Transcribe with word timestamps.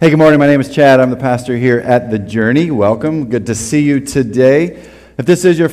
Hey, 0.00 0.10
good 0.10 0.18
morning. 0.18 0.40
My 0.40 0.48
name 0.48 0.60
is 0.60 0.74
Chad. 0.74 0.98
I'm 0.98 1.10
the 1.10 1.16
pastor 1.16 1.56
here 1.56 1.78
at 1.78 2.10
The 2.10 2.18
Journey. 2.18 2.72
Welcome. 2.72 3.30
Good 3.30 3.46
to 3.46 3.54
see 3.54 3.80
you 3.80 4.00
today. 4.00 4.82
If 5.16 5.24
this 5.24 5.44
is 5.44 5.56
your 5.56 5.68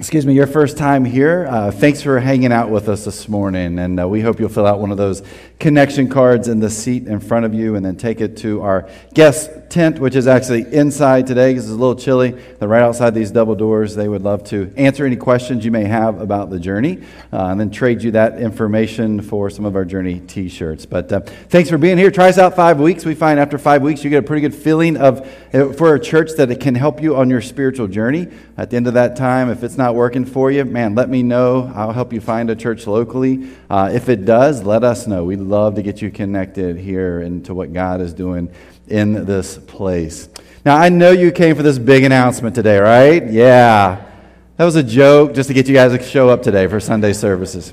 excuse 0.00 0.24
me, 0.24 0.32
your 0.32 0.46
first 0.46 0.78
time 0.78 1.04
here, 1.04 1.46
uh, 1.50 1.70
thanks 1.70 2.00
for 2.00 2.18
hanging 2.18 2.52
out 2.52 2.70
with 2.70 2.88
us 2.88 3.04
this 3.04 3.28
morning. 3.28 3.78
And 3.78 4.00
uh, 4.00 4.08
we 4.08 4.22
hope 4.22 4.40
you'll 4.40 4.48
fill 4.48 4.64
out 4.64 4.80
one 4.80 4.90
of 4.90 4.96
those 4.96 5.22
connection 5.58 6.08
cards 6.08 6.48
in 6.48 6.58
the 6.58 6.70
seat 6.70 7.06
in 7.06 7.20
front 7.20 7.44
of 7.44 7.52
you 7.52 7.74
and 7.74 7.84
then 7.84 7.96
take 7.96 8.22
it 8.22 8.38
to 8.38 8.62
our 8.62 8.88
guest 9.12 9.50
tent, 9.68 9.98
which 9.98 10.16
is 10.16 10.26
actually 10.26 10.62
inside 10.72 11.26
today 11.26 11.52
because 11.52 11.64
it's 11.64 11.72
a 11.72 11.76
little 11.76 11.94
chilly. 11.94 12.30
They're 12.30 12.66
right 12.68 12.82
outside 12.82 13.14
these 13.14 13.30
double 13.30 13.54
doors. 13.54 13.94
They 13.94 14.08
would 14.08 14.22
love 14.22 14.42
to 14.44 14.72
answer 14.76 15.04
any 15.04 15.16
questions 15.16 15.66
you 15.66 15.70
may 15.70 15.84
have 15.84 16.18
about 16.18 16.48
the 16.48 16.58
journey 16.58 17.02
uh, 17.30 17.48
and 17.48 17.60
then 17.60 17.70
trade 17.70 18.02
you 18.02 18.12
that 18.12 18.40
information 18.40 19.20
for 19.20 19.50
some 19.50 19.66
of 19.66 19.76
our 19.76 19.84
journey 19.84 20.20
t 20.20 20.48
shirts. 20.48 20.86
But 20.86 21.12
uh, 21.12 21.20
thanks 21.20 21.68
for 21.68 21.76
being 21.76 21.98
here. 21.98 22.10
Try 22.10 22.30
us 22.30 22.38
out 22.38 22.56
five 22.56 22.80
weeks. 22.80 23.04
We 23.04 23.14
find 23.14 23.38
after 23.38 23.58
five 23.58 23.82
weeks, 23.82 24.02
you 24.02 24.08
get 24.08 24.24
a 24.24 24.26
pretty 24.26 24.40
good 24.40 24.54
feeling 24.54 24.96
of 24.96 25.20
uh, 25.52 25.74
for 25.74 25.94
a 25.94 26.00
church 26.00 26.30
that 26.38 26.50
it 26.50 26.60
can 26.60 26.74
help 26.74 27.02
you 27.02 27.16
on 27.16 27.28
your 27.28 27.42
spiritual 27.42 27.86
journey. 27.86 28.28
At 28.56 28.70
the 28.70 28.76
end 28.76 28.86
of 28.86 28.94
that 28.94 29.14
time, 29.14 29.50
if 29.50 29.62
it's 29.62 29.76
not 29.76 29.89
working 29.94 30.24
for 30.24 30.50
you, 30.50 30.64
man, 30.64 30.94
let 30.94 31.08
me 31.08 31.22
know. 31.22 31.70
I'll 31.74 31.92
help 31.92 32.12
you 32.12 32.20
find 32.20 32.50
a 32.50 32.56
church 32.56 32.86
locally. 32.86 33.50
Uh, 33.68 33.90
if 33.92 34.08
it 34.08 34.24
does, 34.24 34.62
let 34.62 34.84
us 34.84 35.06
know. 35.06 35.24
We'd 35.24 35.40
love 35.40 35.74
to 35.76 35.82
get 35.82 36.02
you 36.02 36.10
connected 36.10 36.76
here 36.76 37.20
into 37.20 37.54
what 37.54 37.72
God 37.72 38.00
is 38.00 38.12
doing 38.12 38.52
in 38.88 39.24
this 39.24 39.58
place. 39.58 40.28
Now, 40.64 40.76
I 40.76 40.88
know 40.88 41.10
you 41.10 41.32
came 41.32 41.56
for 41.56 41.62
this 41.62 41.78
big 41.78 42.04
announcement 42.04 42.54
today, 42.54 42.78
right? 42.78 43.26
Yeah. 43.30 44.06
That 44.56 44.64
was 44.64 44.76
a 44.76 44.82
joke 44.82 45.34
just 45.34 45.48
to 45.48 45.54
get 45.54 45.68
you 45.68 45.74
guys 45.74 45.96
to 45.96 46.02
show 46.02 46.28
up 46.28 46.42
today 46.42 46.66
for 46.66 46.80
Sunday 46.80 47.14
services. 47.14 47.72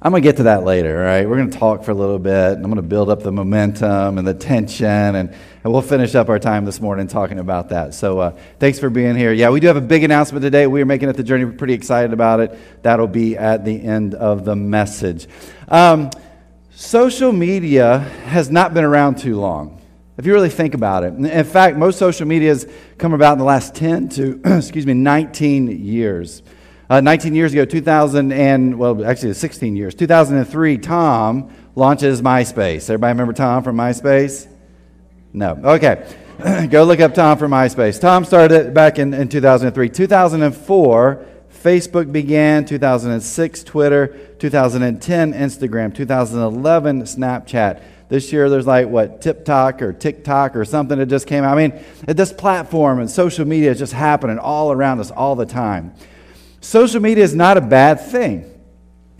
I'm 0.00 0.10
going 0.10 0.22
to 0.22 0.28
get 0.28 0.38
to 0.38 0.44
that 0.44 0.64
later, 0.64 0.98
all 0.98 1.04
right? 1.04 1.28
We're 1.28 1.36
going 1.36 1.50
to 1.50 1.58
talk 1.58 1.84
for 1.84 1.90
a 1.90 1.94
little 1.94 2.18
bit. 2.18 2.54
I'm 2.54 2.62
going 2.62 2.76
to 2.76 2.82
build 2.82 3.08
up 3.08 3.22
the 3.22 3.30
momentum 3.30 4.18
and 4.18 4.26
the 4.26 4.34
tension, 4.34 4.88
and, 4.88 5.34
and 5.64 5.72
we'll 5.72 5.82
finish 5.82 6.14
up 6.14 6.28
our 6.28 6.38
time 6.38 6.64
this 6.64 6.80
morning 6.80 7.06
talking 7.06 7.38
about 7.38 7.68
that. 7.68 7.94
So 7.94 8.18
uh, 8.18 8.38
thanks 8.58 8.78
for 8.78 8.90
being 8.90 9.14
here. 9.14 9.32
Yeah, 9.32 9.50
we 9.50 9.60
do 9.60 9.68
have 9.68 9.76
a 9.76 9.80
big 9.80 10.02
announcement 10.02 10.42
today. 10.42 10.66
We 10.66 10.82
are 10.82 10.86
making 10.86 11.08
it 11.08 11.16
the 11.16 11.22
journey. 11.22 11.44
We're 11.44 11.52
pretty 11.52 11.74
excited 11.74 12.12
about 12.12 12.40
it. 12.40 12.82
That'll 12.82 13.06
be 13.06 13.36
at 13.36 13.64
the 13.64 13.80
end 13.80 14.14
of 14.14 14.44
the 14.44 14.56
message. 14.56 15.28
Um, 15.68 16.10
social 16.74 17.30
media 17.32 18.00
has 18.26 18.50
not 18.50 18.74
been 18.74 18.84
around 18.84 19.18
too 19.18 19.38
long. 19.38 19.80
If 20.18 20.26
you 20.26 20.34
really 20.34 20.50
think 20.50 20.74
about 20.74 21.04
it. 21.04 21.14
In 21.14 21.44
fact, 21.44 21.76
most 21.76 21.98
social 21.98 22.26
media 22.26 22.50
has 22.50 22.70
come 22.98 23.14
about 23.14 23.34
in 23.34 23.38
the 23.38 23.44
last 23.44 23.74
10 23.74 24.08
to, 24.10 24.40
excuse 24.44 24.84
me, 24.84 24.94
19 24.94 25.84
years. 25.84 26.42
Uh, 26.90 27.00
19 27.00 27.34
years 27.34 27.52
ago, 27.52 27.64
2000 27.64 28.32
and, 28.32 28.78
well, 28.78 29.06
actually 29.06 29.32
16 29.32 29.76
years, 29.76 29.94
2003, 29.94 30.76
Tom 30.78 31.50
launches 31.74 32.20
MySpace. 32.20 32.90
Everybody 32.90 33.12
remember 33.12 33.32
Tom 33.32 33.62
from 33.62 33.76
MySpace? 33.76 34.51
No. 35.32 35.58
Okay. 35.62 36.06
Go 36.70 36.84
look 36.84 37.00
up 37.00 37.14
Tom 37.14 37.38
from 37.38 37.52
MySpace. 37.52 38.00
Tom 38.00 38.24
started 38.24 38.66
it 38.66 38.74
back 38.74 38.98
in, 38.98 39.14
in 39.14 39.28
2003. 39.28 39.88
2004, 39.88 41.26
Facebook 41.62 42.12
began. 42.12 42.64
2006, 42.64 43.64
Twitter. 43.64 44.08
2010, 44.38 45.32
Instagram. 45.32 45.94
2011, 45.94 47.02
Snapchat. 47.02 47.82
This 48.08 48.30
year, 48.30 48.50
there's 48.50 48.66
like, 48.66 48.88
what, 48.88 49.22
TikTok 49.22 49.80
or 49.80 49.94
TikTok 49.94 50.54
or 50.54 50.66
something 50.66 50.98
that 50.98 51.06
just 51.06 51.26
came 51.26 51.44
out. 51.44 51.56
I 51.56 51.68
mean, 51.68 51.82
this 52.06 52.30
platform 52.30 53.00
and 53.00 53.10
social 53.10 53.46
media 53.46 53.70
is 53.70 53.78
just 53.78 53.94
happening 53.94 54.38
all 54.38 54.70
around 54.70 55.00
us 55.00 55.10
all 55.10 55.34
the 55.34 55.46
time. 55.46 55.94
Social 56.60 57.00
media 57.00 57.24
is 57.24 57.34
not 57.34 57.56
a 57.56 57.62
bad 57.62 58.00
thing. 58.00 58.51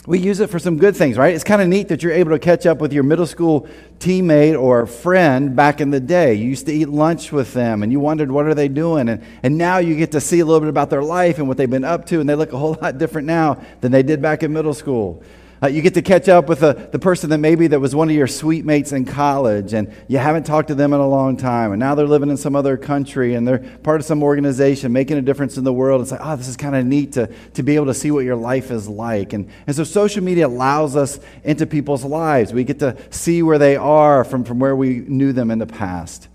We 0.04 0.18
use 0.18 0.40
it 0.40 0.50
for 0.50 0.58
some 0.58 0.78
good 0.78 0.96
things, 0.96 1.16
right? 1.16 1.32
It's 1.32 1.44
kind 1.44 1.62
of 1.62 1.68
neat 1.68 1.86
that 1.86 2.02
you're 2.02 2.12
able 2.12 2.32
to 2.32 2.38
catch 2.40 2.66
up 2.66 2.78
with 2.78 2.92
your 2.92 3.04
middle 3.04 3.26
school 3.26 3.68
teammate 4.00 4.60
or 4.60 4.84
friend 4.84 5.54
back 5.54 5.80
in 5.80 5.90
the 5.90 6.00
day. 6.00 6.34
You 6.34 6.48
used 6.48 6.66
to 6.66 6.72
eat 6.72 6.88
lunch 6.88 7.30
with 7.30 7.54
them 7.54 7.84
and 7.84 7.92
you 7.92 8.00
wondered 8.00 8.32
what 8.32 8.46
are 8.46 8.54
they 8.54 8.66
doing 8.66 9.08
and, 9.08 9.24
and 9.44 9.56
now 9.56 9.78
you 9.78 9.94
get 9.94 10.10
to 10.12 10.20
see 10.20 10.40
a 10.40 10.44
little 10.44 10.58
bit 10.58 10.70
about 10.70 10.90
their 10.90 11.04
life 11.04 11.38
and 11.38 11.46
what 11.46 11.56
they've 11.56 11.70
been 11.70 11.84
up 11.84 12.04
to 12.06 12.18
and 12.18 12.28
they 12.28 12.34
look 12.34 12.52
a 12.52 12.58
whole 12.58 12.76
lot 12.82 12.98
different 12.98 13.28
now 13.28 13.62
than 13.80 13.92
they 13.92 14.02
did 14.02 14.20
back 14.20 14.42
in 14.42 14.52
middle 14.52 14.74
school. 14.74 15.22
Uh, 15.62 15.68
you 15.68 15.80
get 15.80 15.94
to 15.94 16.02
catch 16.02 16.28
up 16.28 16.48
with 16.48 16.58
the, 16.58 16.72
the 16.90 16.98
person 16.98 17.30
that 17.30 17.38
maybe 17.38 17.68
that 17.68 17.78
was 17.78 17.94
one 17.94 18.10
of 18.10 18.16
your 18.16 18.26
suite 18.26 18.64
mates 18.64 18.90
in 18.90 19.04
college 19.04 19.74
and 19.74 19.94
you 20.08 20.18
haven't 20.18 20.44
talked 20.44 20.66
to 20.66 20.74
them 20.74 20.92
in 20.92 20.98
a 20.98 21.06
long 21.06 21.36
time 21.36 21.70
and 21.70 21.78
now 21.78 21.94
they're 21.94 22.04
living 22.04 22.30
in 22.30 22.36
some 22.36 22.56
other 22.56 22.76
country 22.76 23.34
and 23.34 23.46
they're 23.46 23.60
part 23.84 24.00
of 24.00 24.04
some 24.04 24.24
organization 24.24 24.92
making 24.92 25.18
a 25.18 25.22
difference 25.22 25.56
in 25.56 25.62
the 25.62 25.72
world. 25.72 26.02
It's 26.02 26.10
like, 26.10 26.20
oh, 26.20 26.34
this 26.34 26.48
is 26.48 26.56
kind 26.56 26.74
of 26.74 26.84
neat 26.84 27.12
to, 27.12 27.28
to 27.54 27.62
be 27.62 27.76
able 27.76 27.86
to 27.86 27.94
see 27.94 28.10
what 28.10 28.24
your 28.24 28.34
life 28.34 28.72
is 28.72 28.88
like. 28.88 29.34
And, 29.34 29.48
and 29.68 29.76
so 29.76 29.84
social 29.84 30.24
media 30.24 30.48
allows 30.48 30.96
us 30.96 31.20
into 31.44 31.64
people's 31.64 32.02
lives. 32.02 32.52
We 32.52 32.64
get 32.64 32.80
to 32.80 32.96
see 33.10 33.44
where 33.44 33.58
they 33.58 33.76
are 33.76 34.24
from, 34.24 34.42
from 34.42 34.58
where 34.58 34.74
we 34.74 34.96
knew 35.06 35.32
them 35.32 35.52
in 35.52 35.60
the 35.60 35.66
past. 35.66 36.26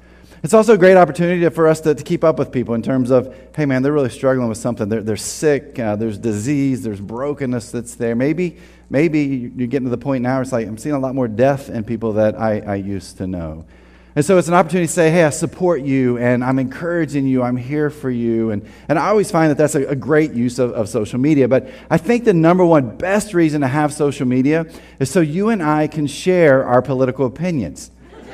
It's 0.42 0.54
also 0.54 0.76
a 0.76 0.78
great 0.78 0.96
opportunity 0.96 1.50
for 1.50 1.68
us 1.68 1.82
to, 1.82 1.96
to 1.96 2.04
keep 2.04 2.24
up 2.24 2.40
with 2.40 2.52
people 2.52 2.76
in 2.76 2.82
terms 2.82 3.10
of, 3.10 3.36
hey, 3.56 3.66
man, 3.66 3.82
they're 3.82 3.92
really 3.92 4.10
struggling 4.10 4.48
with 4.48 4.60
something. 4.60 4.88
They're, 4.88 5.02
they're 5.02 5.18
sick, 5.18 5.78
uh, 5.80 5.96
there's 5.96 6.18
disease, 6.18 6.84
there's 6.84 7.02
brokenness 7.02 7.72
that's 7.72 7.96
there. 7.96 8.16
Maybe 8.16 8.58
maybe 8.90 9.52
you're 9.56 9.68
getting 9.68 9.86
to 9.86 9.92
the 9.92 9.98
point 9.98 10.24
now, 10.24 10.42
it's 10.42 10.52
like, 10.52 10.68
I'm 10.68 10.78
seeing 10.78 10.96
a 10.96 11.00
lot 11.00 11.16
more 11.16 11.28
death 11.28 11.70
in 11.70 11.84
people 11.84 12.14
that 12.14 12.40
I, 12.40 12.59
I 12.59 12.75
used 12.75 13.18
to 13.18 13.28
know. 13.28 13.66
And 14.18 14.25
so 14.25 14.38
it's 14.40 14.48
an 14.48 14.56
opportunity 14.56 14.88
to 14.88 14.94
say, 14.94 15.12
hey, 15.12 15.25
I 15.25 15.30
support 15.30 15.84
you 15.84 16.18
and 16.18 16.44
I'm 16.44 16.58
encouraging 16.58 17.28
you, 17.28 17.44
I'm 17.44 17.56
here 17.56 17.92
for 17.92 18.09
you. 18.09 18.50
And, 18.50 18.68
and 18.90 18.98
I 18.98 19.09
always 19.09 19.30
find 19.30 19.52
that 19.52 19.59
that's 19.59 19.75
a, 19.75 19.90
a 19.90 19.96
great 19.96 20.34
use 20.34 20.58
of, 20.58 20.72
of 20.72 20.90
social 20.90 21.20
media. 21.20 21.48
But 21.48 21.70
I 21.92 22.00
think 22.00 22.24
the 22.24 22.34
number 22.34 22.66
one 22.66 22.98
best 22.98 23.36
reason 23.36 23.62
to 23.62 23.68
have 23.68 23.94
social 23.94 24.25
media 24.25 24.66
is 25.00 25.12
so 25.12 25.22
you 25.22 25.50
and 25.50 25.62
I 25.62 25.86
can 25.86 26.08
share 26.08 26.66
our 26.66 26.81
political 26.81 27.28
opinions. 27.28 27.92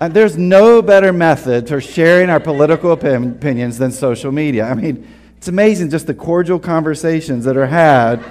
and 0.00 0.12
there's 0.12 0.36
no 0.36 0.82
better 0.82 1.10
method 1.10 1.66
for 1.66 1.80
sharing 1.80 2.28
our 2.28 2.40
political 2.40 2.92
opinions 2.92 3.78
than 3.78 3.90
social 3.90 4.32
media. 4.32 4.66
I 4.66 4.74
mean, 4.74 5.08
it's 5.38 5.48
amazing 5.48 5.88
just 5.88 6.06
the 6.06 6.14
cordial 6.14 6.58
conversations 6.58 7.46
that 7.46 7.56
are 7.56 7.68
had 7.68 8.22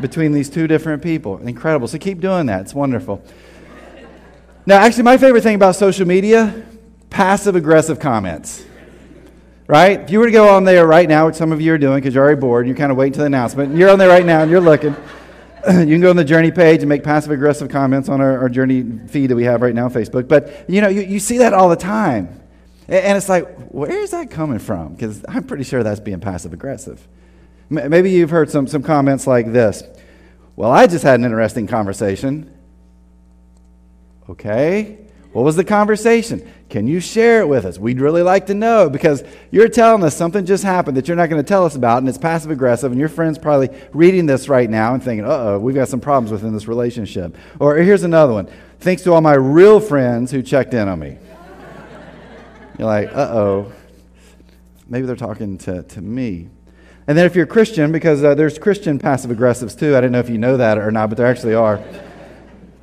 between 0.00 0.32
these 0.32 0.48
two 0.48 0.66
different 0.66 1.02
people. 1.02 1.38
Incredible. 1.38 1.88
So 1.88 1.98
keep 1.98 2.20
doing 2.20 2.46
that. 2.46 2.62
It's 2.62 2.74
wonderful. 2.74 3.22
Now, 4.66 4.78
actually, 4.78 5.04
my 5.04 5.16
favorite 5.16 5.42
thing 5.42 5.54
about 5.54 5.76
social 5.76 6.06
media 6.06 6.64
passive 7.10 7.56
aggressive 7.56 7.98
comments. 7.98 8.64
Right? 9.66 10.00
If 10.00 10.10
you 10.10 10.18
were 10.18 10.26
to 10.26 10.32
go 10.32 10.48
on 10.48 10.64
there 10.64 10.86
right 10.86 11.08
now, 11.08 11.26
which 11.26 11.34
some 11.34 11.52
of 11.52 11.60
you 11.60 11.74
are 11.74 11.78
doing 11.78 11.98
because 11.98 12.14
you're 12.14 12.24
already 12.24 12.40
bored, 12.40 12.66
you're 12.66 12.76
kind 12.76 12.90
of 12.90 12.96
waiting 12.96 13.12
to 13.14 13.20
the 13.20 13.26
announcement, 13.26 13.76
you're 13.76 13.90
on 13.90 13.98
there 13.98 14.08
right 14.08 14.24
now 14.24 14.40
and 14.40 14.50
you're 14.50 14.60
looking, 14.60 14.94
you 15.68 15.86
can 15.86 16.00
go 16.00 16.08
on 16.08 16.16
the 16.16 16.24
journey 16.24 16.50
page 16.50 16.80
and 16.80 16.88
make 16.88 17.04
passive 17.04 17.30
aggressive 17.32 17.68
comments 17.68 18.08
on 18.08 18.20
our, 18.20 18.38
our 18.38 18.48
journey 18.48 18.82
feed 19.08 19.28
that 19.28 19.36
we 19.36 19.44
have 19.44 19.60
right 19.60 19.74
now 19.74 19.84
on 19.84 19.92
Facebook. 19.92 20.26
But 20.26 20.64
you 20.70 20.80
know, 20.80 20.88
you, 20.88 21.02
you 21.02 21.18
see 21.18 21.38
that 21.38 21.52
all 21.52 21.68
the 21.68 21.76
time. 21.76 22.40
And 22.88 23.18
it's 23.18 23.28
like, 23.28 23.46
where 23.68 24.00
is 24.00 24.12
that 24.12 24.30
coming 24.30 24.58
from? 24.58 24.94
Because 24.94 25.22
I'm 25.28 25.44
pretty 25.44 25.64
sure 25.64 25.82
that's 25.82 26.00
being 26.00 26.20
passive 26.20 26.54
aggressive. 26.54 27.06
Maybe 27.70 28.10
you've 28.10 28.30
heard 28.30 28.50
some, 28.50 28.66
some 28.66 28.82
comments 28.82 29.26
like 29.26 29.52
this 29.52 29.82
Well, 30.56 30.70
I 30.70 30.86
just 30.86 31.04
had 31.04 31.20
an 31.20 31.24
interesting 31.24 31.66
conversation. 31.66 32.54
Okay. 34.28 34.98
What 35.32 35.42
was 35.42 35.56
the 35.56 35.64
conversation? 35.64 36.50
Can 36.70 36.86
you 36.86 37.00
share 37.00 37.40
it 37.40 37.48
with 37.48 37.64
us? 37.64 37.78
We'd 37.78 38.00
really 38.00 38.22
like 38.22 38.46
to 38.46 38.54
know 38.54 38.88
because 38.88 39.22
you're 39.50 39.68
telling 39.68 40.02
us 40.02 40.16
something 40.16 40.44
just 40.46 40.64
happened 40.64 40.96
that 40.96 41.06
you're 41.06 41.16
not 41.16 41.28
going 41.28 41.42
to 41.42 41.46
tell 41.46 41.64
us 41.64 41.76
about, 41.76 41.98
and 41.98 42.08
it's 42.08 42.18
passive 42.18 42.50
aggressive, 42.50 42.90
and 42.92 42.98
your 42.98 43.08
friend's 43.10 43.38
probably 43.38 43.68
reading 43.92 44.26
this 44.26 44.48
right 44.48 44.68
now 44.68 44.94
and 44.94 45.02
thinking, 45.02 45.26
uh 45.26 45.28
oh, 45.28 45.58
we've 45.58 45.74
got 45.74 45.88
some 45.88 46.00
problems 46.00 46.32
within 46.32 46.52
this 46.52 46.66
relationship. 46.66 47.36
Or 47.60 47.76
here's 47.76 48.04
another 48.04 48.32
one. 48.32 48.48
Thanks 48.80 49.02
to 49.02 49.12
all 49.12 49.20
my 49.20 49.34
real 49.34 49.80
friends 49.80 50.30
who 50.30 50.42
checked 50.42 50.72
in 50.72 50.88
on 50.88 50.98
me. 50.98 51.18
You're 52.78 52.86
like, 52.86 53.08
uh 53.08 53.28
oh, 53.32 53.72
maybe 54.88 55.06
they're 55.06 55.16
talking 55.16 55.58
to, 55.58 55.82
to 55.82 56.00
me. 56.00 56.48
And 57.08 57.16
then 57.16 57.24
if 57.24 57.34
you're 57.34 57.44
a 57.44 57.48
Christian, 57.48 57.90
because 57.90 58.22
uh, 58.22 58.34
there's 58.34 58.58
Christian 58.58 58.98
passive 58.98 59.30
aggressives 59.30 59.76
too, 59.76 59.96
I 59.96 60.02
don't 60.02 60.12
know 60.12 60.18
if 60.18 60.28
you 60.28 60.36
know 60.36 60.58
that 60.58 60.76
or 60.76 60.90
not, 60.90 61.08
but 61.08 61.16
there 61.16 61.26
actually 61.26 61.54
are. 61.54 61.82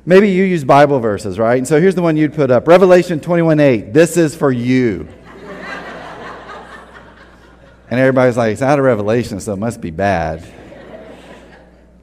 Maybe 0.04 0.30
you 0.30 0.42
use 0.42 0.64
Bible 0.64 0.98
verses, 0.98 1.38
right? 1.38 1.56
And 1.56 1.66
so 1.66 1.80
here's 1.80 1.94
the 1.94 2.02
one 2.02 2.16
you'd 2.16 2.34
put 2.34 2.50
up 2.50 2.66
Revelation 2.66 3.20
21 3.20 3.60
8. 3.60 3.92
This 3.92 4.16
is 4.16 4.34
for 4.34 4.50
you. 4.50 5.06
and 7.88 8.00
everybody's 8.00 8.36
like, 8.36 8.52
it's 8.52 8.62
out 8.62 8.80
of 8.80 8.84
Revelation, 8.84 9.38
so 9.38 9.52
it 9.52 9.58
must 9.58 9.80
be 9.80 9.92
bad. 9.92 10.44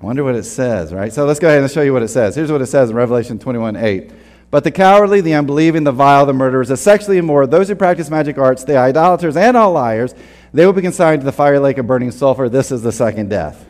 I 0.02 0.06
wonder 0.06 0.24
what 0.24 0.36
it 0.36 0.44
says, 0.44 0.94
right? 0.94 1.12
So 1.12 1.26
let's 1.26 1.42
go 1.42 1.50
ahead 1.50 1.62
and 1.62 1.69
show 1.69 1.81
you 1.81 1.92
what 1.92 2.04
it 2.04 2.10
says. 2.10 2.36
Here's 2.36 2.52
what 2.54 2.62
it 2.62 2.68
says 2.68 2.90
in 2.90 2.96
Revelation 2.96 3.38
21 3.38 3.76
8. 3.76 4.12
But 4.50 4.64
the 4.64 4.72
cowardly, 4.72 5.19
the 5.19 5.34
unbelieving, 5.34 5.84
the 5.84 5.92
vile, 5.92 6.26
the 6.26 6.34
murderers, 6.34 6.69
the 6.69 6.78
sexually 6.78 7.18
immoral, 7.18 7.48
those 7.48 7.68
who 7.68 7.76
practice 7.76 8.10
magic 8.10 8.38
arts, 8.38 8.64
the 8.64 8.78
idolaters, 8.78 9.36
and 9.36 9.58
all 9.58 9.72
liars, 9.72 10.14
they 10.54 10.66
will 10.66 10.74
be 10.74 10.82
consigned 10.82 11.22
to 11.22 11.26
the 11.26 11.32
fire 11.32 11.60
lake 11.60 11.78
of 11.80 11.88
burning 11.88 12.12
sulfur. 12.12 12.48
This 12.48 12.72
is 12.72 12.82
the 12.82 12.92
second 12.92 13.30
death. 13.30 13.66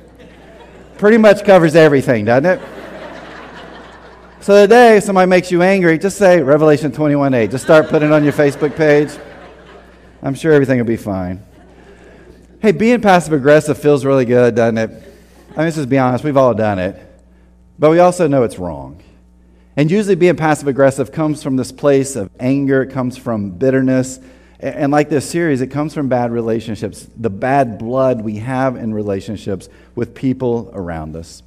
Pretty 0.97 1.17
much 1.17 1.45
covers 1.45 1.75
everything, 1.75 2.25
doesn't 2.25 2.45
it? 2.45 2.61
So 4.41 4.61
today, 4.61 4.97
if 4.97 5.05
somebody 5.05 5.29
makes 5.29 5.51
you 5.51 5.61
angry, 5.61 5.97
just 5.97 6.17
say 6.17 6.41
Revelation 6.41 6.91
21 6.91 7.33
8. 7.33 7.51
Just 7.51 7.63
start 7.63 7.87
putting 7.87 8.09
it 8.09 8.13
on 8.13 8.25
your 8.25 8.33
Facebook 8.33 8.75
page. 8.75 9.09
I'm 10.21 10.35
sure 10.35 10.51
everything 10.51 10.77
will 10.77 10.85
be 10.85 10.97
fine. 10.97 11.41
Hey, 12.61 12.73
being 12.73 12.99
passive 12.99 13.31
aggressive 13.31 13.77
feels 13.77 14.03
really 14.03 14.25
good, 14.25 14.55
doesn't 14.55 14.77
it? 14.77 14.89
I 14.89 14.93
mean, 14.93 15.03
let's 15.55 15.77
just 15.77 15.87
be 15.87 15.97
honest, 15.97 16.23
we've 16.25 16.35
all 16.35 16.53
done 16.53 16.79
it. 16.79 17.01
But 17.79 17.91
we 17.91 17.99
also 17.99 18.27
know 18.27 18.43
it's 18.43 18.59
wrong. 18.59 19.01
And 19.77 19.89
usually, 19.89 20.15
being 20.15 20.35
passive 20.35 20.67
aggressive 20.67 21.11
comes 21.13 21.41
from 21.41 21.55
this 21.55 21.71
place 21.71 22.17
of 22.17 22.29
anger, 22.39 22.83
it 22.83 22.91
comes 22.91 23.17
from 23.17 23.51
bitterness. 23.51 24.19
And 24.63 24.93
like 24.93 25.09
this 25.09 25.29
series, 25.29 25.59
it 25.59 25.67
comes 25.67 25.93
from 25.93 26.07
bad 26.07 26.31
relationships, 26.31 27.05
the 27.17 27.29
bad 27.29 27.77
blood 27.77 28.21
we 28.21 28.37
have 28.37 28.77
in 28.77 28.93
relationships 28.93 29.67
with 29.93 30.15
people 30.15 30.71
around 30.73 31.17
us. 31.17 31.43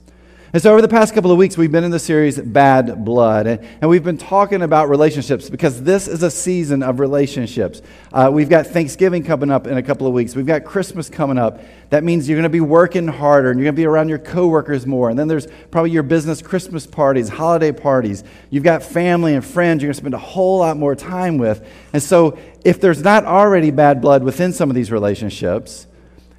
And 0.53 0.63
so, 0.63 0.71
over 0.71 0.81
the 0.81 0.87
past 0.87 1.13
couple 1.13 1.33
of 1.33 1.39
weeks, 1.39 1.59
we've 1.59 1.73
been 1.73 1.83
in 1.83 1.91
the 1.91 1.99
series 1.99 2.39
Bad 2.41 3.05
Blood, 3.05 3.49
and, 3.81 3.91
we've 3.91 4.05
been 4.05 4.17
talking 4.17 4.63
about 4.63 4.89
relationships 4.89 5.51
because 5.51 5.83
this 5.83 6.07
is 6.07 6.23
a 6.23 6.31
season 6.31 6.85
of 6.85 7.01
relationships. 7.01 7.83
Uh, 8.13 8.31
we've 8.33 8.49
got 8.49 8.69
Thanksgiving 8.69 9.25
coming 9.25 9.51
up 9.51 9.67
in 9.67 9.77
a 9.77 9.83
couple 9.83 10.07
of 10.07 10.13
weeks, 10.13 10.37
we've 10.37 10.47
got 10.47 10.65
Christmas 10.65 11.11
coming 11.11 11.37
up. 11.37 11.61
That 11.91 12.05
means 12.05 12.29
you're 12.29 12.37
going 12.37 12.45
to 12.45 12.49
be 12.49 12.61
working 12.61 13.09
harder 13.09 13.51
and 13.51 13.59
you're 13.59 13.65
going 13.65 13.75
to 13.75 13.81
be 13.81 13.87
around 13.87 14.09
your 14.09 14.19
coworkers 14.19 14.87
more. 14.87 15.11
And 15.11 15.19
then 15.19 15.27
there's 15.27 15.49
probably 15.73 15.91
your 15.91 16.05
business 16.05 16.43
Christmas 16.43 16.87
parties, 16.87 17.29
holiday 17.29 17.73
parties. 17.73 18.23
You've 18.51 18.65
got 18.65 18.85
family 18.85 19.35
and 19.35 19.45
friends 19.45 19.83
you're 19.83 19.89
going 19.89 19.95
to 19.95 20.01
spend 20.01 20.15
a 20.15 20.19
whole 20.19 20.61
lot 20.61 20.77
more 20.77 20.95
time 20.95 21.39
with. 21.39 21.69
And 21.93 22.03
so, 22.03 22.39
if 22.65 22.81
there's 22.81 23.03
not 23.03 23.25
already 23.25 23.73
bad 23.73 24.01
blood 24.01 24.23
within 24.23 24.53
some 24.53 24.71
of 24.71 24.77
these 24.77 24.93
relationships, 24.93 25.89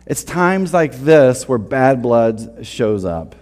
it's 0.05 0.23
times 0.23 0.73
like 0.73 0.93
this 0.93 1.47
where 1.47 1.57
bad 1.57 2.01
blood 2.01 2.65
shows 2.65 3.03
up. 3.03 3.35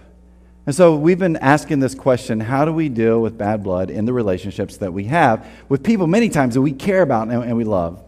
And 0.66 0.74
so 0.74 0.96
we've 0.96 1.18
been 1.18 1.36
asking 1.36 1.78
this 1.78 1.94
question 1.94 2.40
how 2.40 2.64
do 2.64 2.72
we 2.72 2.88
deal 2.88 3.22
with 3.22 3.38
bad 3.38 3.62
blood 3.62 3.88
in 3.88 4.04
the 4.04 4.12
relationships 4.12 4.78
that 4.78 4.92
we 4.92 5.04
have 5.04 5.48
with 5.68 5.84
people 5.84 6.08
many 6.08 6.28
times 6.28 6.54
that 6.54 6.60
we 6.60 6.72
care 6.72 7.02
about 7.02 7.28
and, 7.28 7.56
we 7.56 7.62
love? 7.62 8.02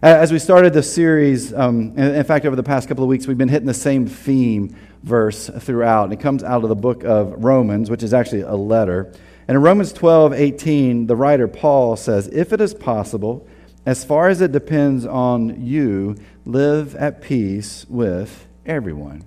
As 0.00 0.32
we 0.32 0.38
started 0.38 0.72
this 0.72 0.90
series, 0.94 1.52
um, 1.52 1.98
in 1.98 2.24
fact, 2.24 2.46
over 2.46 2.56
the 2.56 2.62
past 2.62 2.88
couple 2.88 3.02
of 3.02 3.08
weeks, 3.08 3.26
we've 3.26 3.36
been 3.36 3.48
hitting 3.48 3.66
the 3.66 3.74
same 3.74 4.06
theme 4.06 4.74
verse 5.02 5.50
throughout. 5.58 6.04
And 6.04 6.12
it 6.12 6.20
comes 6.20 6.44
out 6.44 6.62
of 6.62 6.68
the 6.68 6.76
book 6.76 7.02
of 7.04 7.44
Romans, 7.44 7.90
which 7.90 8.02
is 8.02 8.14
actually 8.14 8.42
a 8.42 8.54
letter. 8.54 9.12
And 9.48 9.56
in 9.56 9.62
Romans 9.62 9.92
12, 9.92 10.32
18, 10.32 11.06
the 11.06 11.16
writer 11.16 11.48
Paul 11.48 11.96
says, 11.96 12.28
If 12.28 12.52
it 12.52 12.60
is 12.60 12.72
possible, 12.72 13.46
as 13.84 14.04
far 14.04 14.28
as 14.28 14.40
it 14.40 14.52
depends 14.52 15.04
on 15.04 15.60
you, 15.60 16.16
live 16.44 16.94
at 16.94 17.20
peace 17.20 17.84
with 17.88 18.46
everyone. 18.64 19.24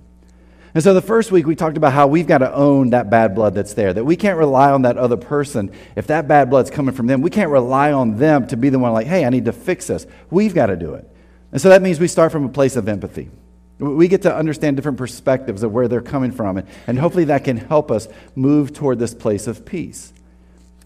And 0.74 0.82
so 0.82 0.92
the 0.92 1.00
first 1.00 1.30
week 1.30 1.46
we 1.46 1.54
talked 1.54 1.76
about 1.76 1.92
how 1.92 2.08
we've 2.08 2.26
got 2.26 2.38
to 2.38 2.52
own 2.52 2.90
that 2.90 3.08
bad 3.08 3.36
blood 3.36 3.54
that's 3.54 3.74
there, 3.74 3.92
that 3.92 4.04
we 4.04 4.16
can't 4.16 4.36
rely 4.36 4.72
on 4.72 4.82
that 4.82 4.98
other 4.98 5.16
person. 5.16 5.70
If 5.94 6.08
that 6.08 6.26
bad 6.26 6.50
blood's 6.50 6.70
coming 6.70 6.94
from 6.94 7.06
them, 7.06 7.22
we 7.22 7.30
can't 7.30 7.50
rely 7.50 7.92
on 7.92 8.18
them 8.18 8.48
to 8.48 8.56
be 8.56 8.70
the 8.70 8.78
one 8.80 8.92
like, 8.92 9.06
hey, 9.06 9.24
I 9.24 9.30
need 9.30 9.44
to 9.44 9.52
fix 9.52 9.86
this. 9.86 10.04
We've 10.30 10.52
got 10.52 10.66
to 10.66 10.76
do 10.76 10.94
it. 10.94 11.08
And 11.52 11.60
so 11.60 11.68
that 11.68 11.80
means 11.80 12.00
we 12.00 12.08
start 12.08 12.32
from 12.32 12.44
a 12.44 12.48
place 12.48 12.74
of 12.74 12.88
empathy. 12.88 13.30
We 13.78 14.08
get 14.08 14.22
to 14.22 14.34
understand 14.34 14.76
different 14.76 14.98
perspectives 14.98 15.62
of 15.62 15.72
where 15.72 15.86
they're 15.86 16.00
coming 16.00 16.32
from, 16.32 16.58
and, 16.58 16.68
and 16.86 16.98
hopefully 16.98 17.24
that 17.26 17.44
can 17.44 17.56
help 17.56 17.90
us 17.90 18.08
move 18.34 18.72
toward 18.72 18.98
this 18.98 19.14
place 19.14 19.46
of 19.46 19.64
peace. 19.64 20.12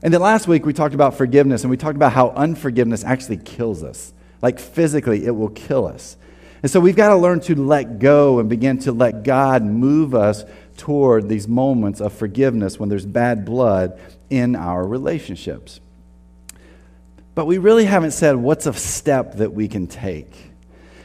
And 0.02 0.12
then 0.12 0.20
last 0.20 0.46
week 0.46 0.66
we 0.66 0.72
talked 0.74 0.94
about 0.94 1.14
forgiveness, 1.14 1.62
and 1.62 1.70
we 1.70 1.78
talked 1.78 1.96
about 1.96 2.12
how 2.12 2.30
unforgiveness 2.30 3.04
actually 3.04 3.38
kills 3.38 3.82
us. 3.82 4.12
Like 4.42 4.58
physically, 4.58 5.24
it 5.24 5.30
will 5.30 5.48
kill 5.48 5.86
us. 5.86 6.16
And 6.62 6.70
so 6.70 6.80
we've 6.80 6.96
got 6.96 7.10
to 7.10 7.16
learn 7.16 7.40
to 7.40 7.54
let 7.54 7.98
go 7.98 8.40
and 8.40 8.48
begin 8.48 8.78
to 8.80 8.92
let 8.92 9.22
God 9.22 9.62
move 9.62 10.14
us 10.14 10.44
toward 10.76 11.28
these 11.28 11.46
moments 11.46 12.00
of 12.00 12.12
forgiveness 12.12 12.78
when 12.78 12.88
there's 12.88 13.06
bad 13.06 13.44
blood 13.44 14.00
in 14.30 14.56
our 14.56 14.86
relationships. 14.86 15.80
But 17.34 17.46
we 17.46 17.58
really 17.58 17.84
haven't 17.84 18.10
said 18.10 18.36
what's 18.36 18.66
a 18.66 18.72
step 18.72 19.36
that 19.36 19.52
we 19.52 19.68
can 19.68 19.86
take. 19.86 20.32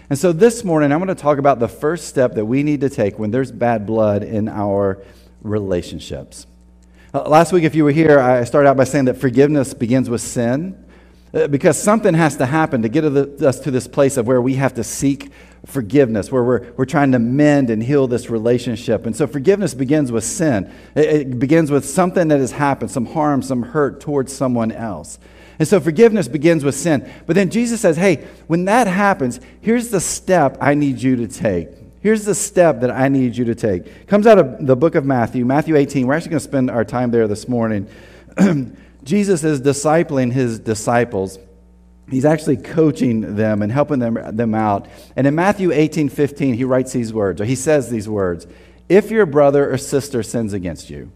And 0.09 0.17
so 0.17 0.31
this 0.31 0.63
morning, 0.63 0.91
I'm 0.91 0.99
going 0.99 1.15
to 1.15 1.21
talk 1.21 1.37
about 1.37 1.59
the 1.59 1.67
first 1.67 2.07
step 2.07 2.35
that 2.35 2.45
we 2.45 2.63
need 2.63 2.81
to 2.81 2.89
take 2.89 3.17
when 3.19 3.31
there's 3.31 3.51
bad 3.51 3.85
blood 3.85 4.23
in 4.23 4.49
our 4.49 5.01
relationships. 5.41 6.47
Uh, 7.13 7.29
last 7.29 7.53
week, 7.53 7.63
if 7.63 7.75
you 7.75 7.83
were 7.83 7.91
here, 7.91 8.19
I 8.19 8.43
started 8.43 8.69
out 8.69 8.77
by 8.77 8.83
saying 8.85 9.05
that 9.05 9.17
forgiveness 9.17 9.73
begins 9.73 10.09
with 10.09 10.21
sin. 10.21 10.83
Uh, 11.33 11.47
because 11.47 11.81
something 11.81 12.13
has 12.13 12.37
to 12.37 12.45
happen 12.45 12.83
to 12.83 12.89
get 12.89 13.03
us 13.03 13.59
to 13.61 13.71
this 13.71 13.87
place 13.87 14.17
of 14.17 14.27
where 14.27 14.41
we 14.41 14.53
have 14.53 14.75
to 14.75 14.83
seek 14.83 15.31
forgiveness, 15.65 16.31
where 16.31 16.43
we're, 16.43 16.71
we're 16.73 16.85
trying 16.85 17.11
to 17.11 17.19
mend 17.19 17.71
and 17.71 17.81
heal 17.81 18.05
this 18.05 18.29
relationship. 18.29 19.07
And 19.07 19.15
so 19.15 19.25
forgiveness 19.25 19.73
begins 19.73 20.11
with 20.11 20.23
sin. 20.23 20.71
It, 20.95 21.39
begins 21.39 21.71
with 21.71 21.85
something 21.85 22.27
that 22.27 22.39
has 22.39 22.51
happened, 22.51 22.91
some 22.91 23.07
harm, 23.07 23.41
some 23.41 23.63
hurt 23.63 23.99
towards 23.99 24.31
someone 24.31 24.71
else. 24.71 25.17
And 25.57 25.67
so 25.67 25.79
forgiveness 25.79 26.27
begins 26.27 26.63
with 26.63 26.75
sin. 26.75 27.09
But 27.25 27.35
then 27.35 27.49
Jesus 27.49 27.81
says, 27.81 27.97
hey, 27.97 28.27
when 28.45 28.65
that 28.65 28.85
happens, 28.85 29.39
here's 29.61 29.89
the 29.89 30.01
step 30.01 30.57
I 30.61 30.75
need 30.75 31.01
you 31.01 31.15
to 31.15 31.27
take. 31.27 31.69
Here's 32.01 32.25
the 32.25 32.35
step 32.35 32.81
that 32.81 32.91
I 32.91 33.07
need 33.07 33.37
you 33.37 33.45
to 33.45 33.55
take. 33.55 34.07
Comes 34.07 34.27
out 34.27 34.37
of 34.37 34.67
the 34.67 34.75
book 34.75 34.93
of 34.93 35.05
Matthew, 35.05 35.45
Matthew 35.45 35.77
18. 35.77 36.05
We're 36.05 36.15
actually 36.15 36.31
going 36.31 36.41
to 36.41 36.43
spend 36.43 36.69
our 36.69 36.83
time 36.83 37.09
there 37.11 37.27
this 37.27 37.47
morning. 37.47 37.87
Jesus 39.03 39.43
is 39.43 39.61
discipling 39.61 40.31
his 40.31 40.59
disciples. 40.59 41.37
He's 42.09 42.25
actually 42.25 42.57
coaching 42.57 43.35
them 43.35 43.61
and 43.61 43.71
helping 43.71 43.99
them, 43.99 44.17
them 44.35 44.55
out. 44.55 44.87
And 45.15 45.27
in 45.27 45.35
Matthew 45.35 45.71
18 45.71 46.09
15, 46.09 46.53
he 46.55 46.63
writes 46.63 46.93
these 46.93 47.13
words, 47.13 47.41
or 47.41 47.45
he 47.45 47.55
says 47.55 47.89
these 47.89 48.07
words 48.07 48.47
If 48.89 49.11
your 49.11 49.25
brother 49.25 49.71
or 49.71 49.77
sister 49.77 50.23
sins 50.23 50.53
against 50.53 50.89
you, 50.89 51.11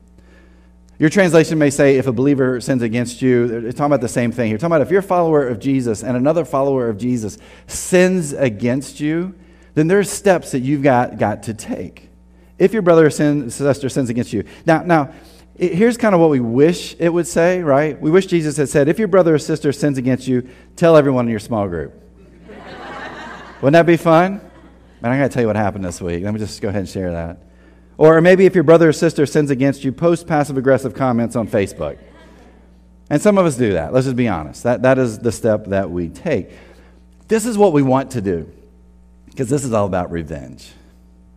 your 0.99 1.09
translation 1.09 1.59
may 1.59 1.69
say, 1.69 1.97
if 1.97 2.07
a 2.07 2.11
believer 2.11 2.59
sins 2.59 2.81
against 2.81 3.21
you, 3.21 3.67
it's 3.67 3.77
talking 3.77 3.91
about 3.91 4.01
the 4.01 4.07
same 4.07 4.31
thing. 4.31 4.49
You're 4.49 4.57
talking 4.57 4.75
about 4.75 4.81
if 4.81 4.89
you're 4.89 5.01
a 5.01 5.03
follower 5.03 5.47
of 5.47 5.59
Jesus 5.59 6.03
and 6.03 6.17
another 6.17 6.43
follower 6.43 6.89
of 6.89 6.97
Jesus 6.97 7.37
sins 7.67 8.33
against 8.33 8.99
you, 8.99 9.35
then 9.75 9.87
there's 9.87 10.09
steps 10.09 10.53
that 10.53 10.61
you've 10.61 10.81
got, 10.81 11.19
got 11.19 11.43
to 11.43 11.53
take. 11.53 12.09
If 12.57 12.73
your 12.73 12.81
brother 12.81 13.05
or 13.05 13.09
sin, 13.11 13.51
sister 13.51 13.89
sins 13.89 14.09
against 14.09 14.33
you. 14.33 14.43
Now, 14.65 14.81
now, 14.81 15.13
here's 15.57 15.97
kind 15.97 16.13
of 16.13 16.21
what 16.21 16.29
we 16.29 16.39
wish 16.39 16.95
it 16.99 17.09
would 17.09 17.27
say, 17.27 17.61
right? 17.61 17.99
We 17.99 18.11
wish 18.11 18.27
Jesus 18.27 18.57
had 18.57 18.69
said, 18.69 18.87
if 18.87 18.99
your 18.99 19.07
brother 19.07 19.35
or 19.35 19.39
sister 19.39 19.71
sins 19.71 19.97
against 19.97 20.27
you, 20.27 20.47
tell 20.75 20.95
everyone 20.95 21.25
in 21.25 21.31
your 21.31 21.39
small 21.39 21.67
group. 21.67 21.93
Wouldn't 23.61 23.73
that 23.73 23.85
be 23.85 23.97
fun? 23.97 24.41
Man, 25.01 25.11
I 25.11 25.17
got 25.17 25.23
to 25.23 25.29
tell 25.29 25.41
you 25.41 25.47
what 25.47 25.55
happened 25.55 25.83
this 25.83 26.01
week. 26.01 26.23
Let 26.23 26.33
me 26.33 26.39
just 26.39 26.61
go 26.61 26.69
ahead 26.69 26.81
and 26.81 26.89
share 26.89 27.11
that. 27.11 27.39
Or 27.97 28.21
maybe 28.21 28.45
if 28.45 28.53
your 28.53 28.63
brother 28.63 28.89
or 28.89 28.93
sister 28.93 29.25
sins 29.25 29.49
against 29.49 29.83
you, 29.83 29.91
post 29.91 30.27
passive 30.27 30.57
aggressive 30.57 30.93
comments 30.93 31.35
on 31.35 31.47
Facebook. 31.47 31.97
And 33.09 33.21
some 33.21 33.37
of 33.37 33.45
us 33.45 33.55
do 33.57 33.73
that. 33.73 33.93
Let's 33.93 34.05
just 34.05 34.15
be 34.15 34.27
honest. 34.27 34.63
That, 34.63 34.83
that 34.83 34.99
is 34.99 35.17
the 35.19 35.31
step 35.31 35.67
that 35.67 35.89
we 35.89 36.09
take. 36.09 36.51
This 37.27 37.45
is 37.45 37.57
what 37.57 37.73
we 37.73 37.81
want 37.81 38.11
to 38.11 38.21
do 38.21 38.51
because 39.25 39.49
this 39.49 39.63
is 39.63 39.73
all 39.73 39.85
about 39.85 40.11
revenge. 40.11 40.71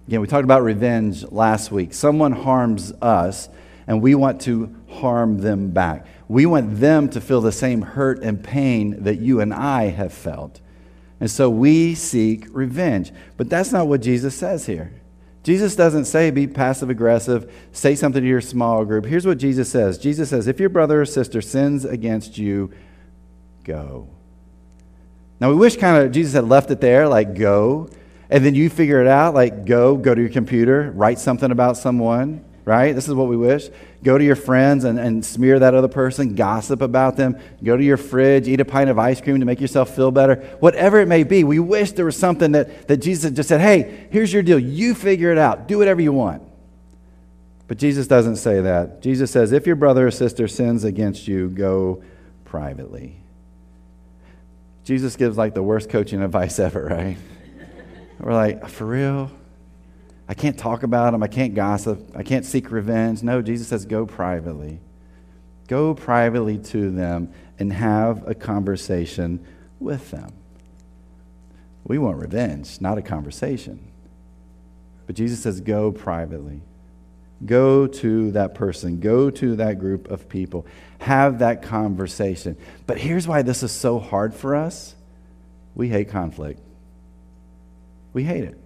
Again, 0.07 0.21
we 0.21 0.27
talked 0.27 0.45
about 0.45 0.63
revenge 0.63 1.23
last 1.31 1.71
week. 1.71 1.95
Someone 1.95 2.33
harms 2.33 2.93
us 3.01 3.49
and 3.91 4.01
we 4.01 4.15
want 4.15 4.41
to 4.43 4.73
harm 4.89 5.39
them 5.39 5.73
back. 5.73 6.07
We 6.29 6.47
want 6.47 6.79
them 6.79 7.09
to 7.09 7.21
feel 7.21 7.41
the 7.41 7.51
same 7.51 7.83
hurt 7.83 8.23
and 8.23 8.41
pain 8.41 9.03
that 9.03 9.17
you 9.17 9.41
and 9.41 9.53
I 9.53 9.87
have 9.87 10.13
felt. 10.13 10.61
And 11.19 11.29
so 11.29 11.51
we 11.51 11.97
seek 11.97 12.47
revenge. 12.53 13.11
But 13.37 13.51
that's 13.51 13.73
not 13.73 13.89
what 13.89 14.01
Jesus 14.01 14.37
says 14.37 14.67
here. 14.67 14.93
Jesus 15.43 15.75
doesn't 15.75 16.05
say 16.05 16.31
be 16.31 16.47
passive 16.47 16.89
aggressive, 16.89 17.53
say 17.73 17.97
something 17.97 18.23
to 18.23 18.29
your 18.29 18.41
small 18.41 18.85
group. 18.85 19.07
Here's 19.07 19.27
what 19.27 19.39
Jesus 19.39 19.69
says 19.69 19.99
Jesus 19.99 20.31
says, 20.31 20.47
if 20.47 20.61
your 20.61 20.69
brother 20.69 21.01
or 21.01 21.05
sister 21.05 21.43
sins 21.43 21.85
against 21.85 22.39
you, 22.39 22.71
go. 23.65 24.09
Now, 25.41 25.49
we 25.51 25.57
wish 25.57 25.77
kind 25.77 26.01
of 26.01 26.13
Jesus 26.13 26.35
had 26.35 26.45
left 26.45 26.71
it 26.71 26.81
there, 26.81 27.09
like 27.09 27.35
go, 27.35 27.91
and 28.31 28.45
then 28.45 28.55
you 28.55 28.71
figure 28.71 29.01
it 29.01 29.09
out, 29.09 29.35
like 29.35 29.65
go, 29.65 29.97
go 29.97 30.15
to 30.15 30.21
your 30.21 30.31
computer, 30.31 30.93
write 30.93 31.19
something 31.19 31.51
about 31.51 31.77
someone, 31.77 32.45
right? 32.71 32.95
This 32.95 33.09
is 33.09 33.15
what 33.15 33.27
we 33.27 33.37
wish. 33.37 33.69
Go 34.05 34.17
to 34.17 34.23
your 34.25 34.37
friends 34.37 34.85
and, 34.85 34.97
and 34.97 35.27
smear 35.27 35.59
that 35.59 35.75
other 35.75 35.89
person, 35.89 36.37
gossip 36.37 36.83
about 36.83 37.17
them. 37.17 37.37
Go 37.65 37.77
to 37.77 37.83
your 37.83 37.97
fridge, 37.97 38.47
eat 38.47 38.61
a 38.61 38.65
pint 38.65 38.89
of 38.89 38.97
ice 38.97 39.21
cream 39.21 39.41
to 39.41 39.45
make 39.45 39.61
yourself 39.61 39.97
feel 39.97 40.13
better. 40.13 40.37
Whatever 40.61 41.01
it 41.01 41.09
may 41.09 41.25
be, 41.25 41.43
we 41.43 41.59
wish 41.59 41.91
there 41.91 42.05
was 42.05 42.17
something 42.17 42.53
that, 42.53 42.87
that 42.87 42.99
Jesus 42.99 43.33
just 43.33 43.49
said, 43.49 43.61
hey, 43.61 44.07
here's 44.13 44.33
your 44.33 44.45
deal. 44.45 44.57
You 44.57 44.95
figure 44.95 45.33
it 45.33 45.39
out. 45.39 45.67
Do 45.67 45.79
whatever 45.79 46.01
you 46.01 46.13
want. 46.13 46.45
But 47.67 47.77
Jesus 47.77 48.07
doesn't 48.07 48.37
say 48.37 48.61
that. 48.61 49.03
Jesus 49.03 49.33
says, 49.33 49.51
if 49.51 49.67
your 49.67 49.75
brother 49.75 50.07
or 50.07 50.13
sister 50.13 50.47
sins 50.47 50.85
against 50.85 51.27
you, 51.27 51.49
go 51.49 52.05
privately. 52.45 53.17
Jesus 54.85 55.17
gives 55.17 55.37
like 55.37 55.55
the 55.55 55.63
worst 55.65 55.91
coaching 55.91 56.23
advice 56.23 56.59
ever, 56.61 56.85
right? 56.85 57.17
We're 58.21 58.33
like, 58.33 58.69
for 58.69 58.87
real? 58.87 59.33
I 60.31 60.35
can't 60.35 60.57
talk 60.57 60.85
about 60.85 61.11
them. 61.11 61.25
I 61.25 61.27
can't 61.27 61.57
gossip. 61.57 62.13
I 62.15 62.23
can't 62.23 62.47
seek 62.47 62.71
revenge. 62.71 63.25
No, 63.25 63.43
Jesus 63.43 63.67
says, 63.67 63.85
go 63.85 64.07
privately. 64.07 64.79
Go 65.67 65.93
privately 65.93 66.57
to 66.57 66.93
them 66.93 67.33
and 67.59 67.73
have 67.73 68.29
a 68.29 68.35
conversation 68.37 69.45
with 69.81 70.13
them. 70.13 70.33
We 71.83 71.99
want 71.99 72.19
revenge, 72.19 72.81
not 72.81 72.97
a 72.97 73.03
conversation. 73.03 73.91
But 75.09 75.17
Jesus 75.17 75.43
says, 75.43 75.61
go 75.61 75.91
privately. 75.91 76.63
Go 77.45 77.89
to 77.89 78.31
that 78.31 78.55
person, 78.55 79.01
go 79.01 79.31
to 79.31 79.57
that 79.57 79.81
group 79.81 80.09
of 80.13 80.29
people, 80.29 80.65
have 81.01 81.41
that 81.41 81.63
conversation. 81.63 82.57
But 82.87 82.99
here's 82.99 83.27
why 83.27 83.43
this 83.43 83.65
is 83.65 83.73
so 83.73 83.99
hard 83.99 84.33
for 84.33 84.55
us 84.55 84.95
we 85.75 85.89
hate 85.89 86.09
conflict. 86.09 86.61
We 88.13 88.23
hate 88.23 88.45
it. 88.45 88.61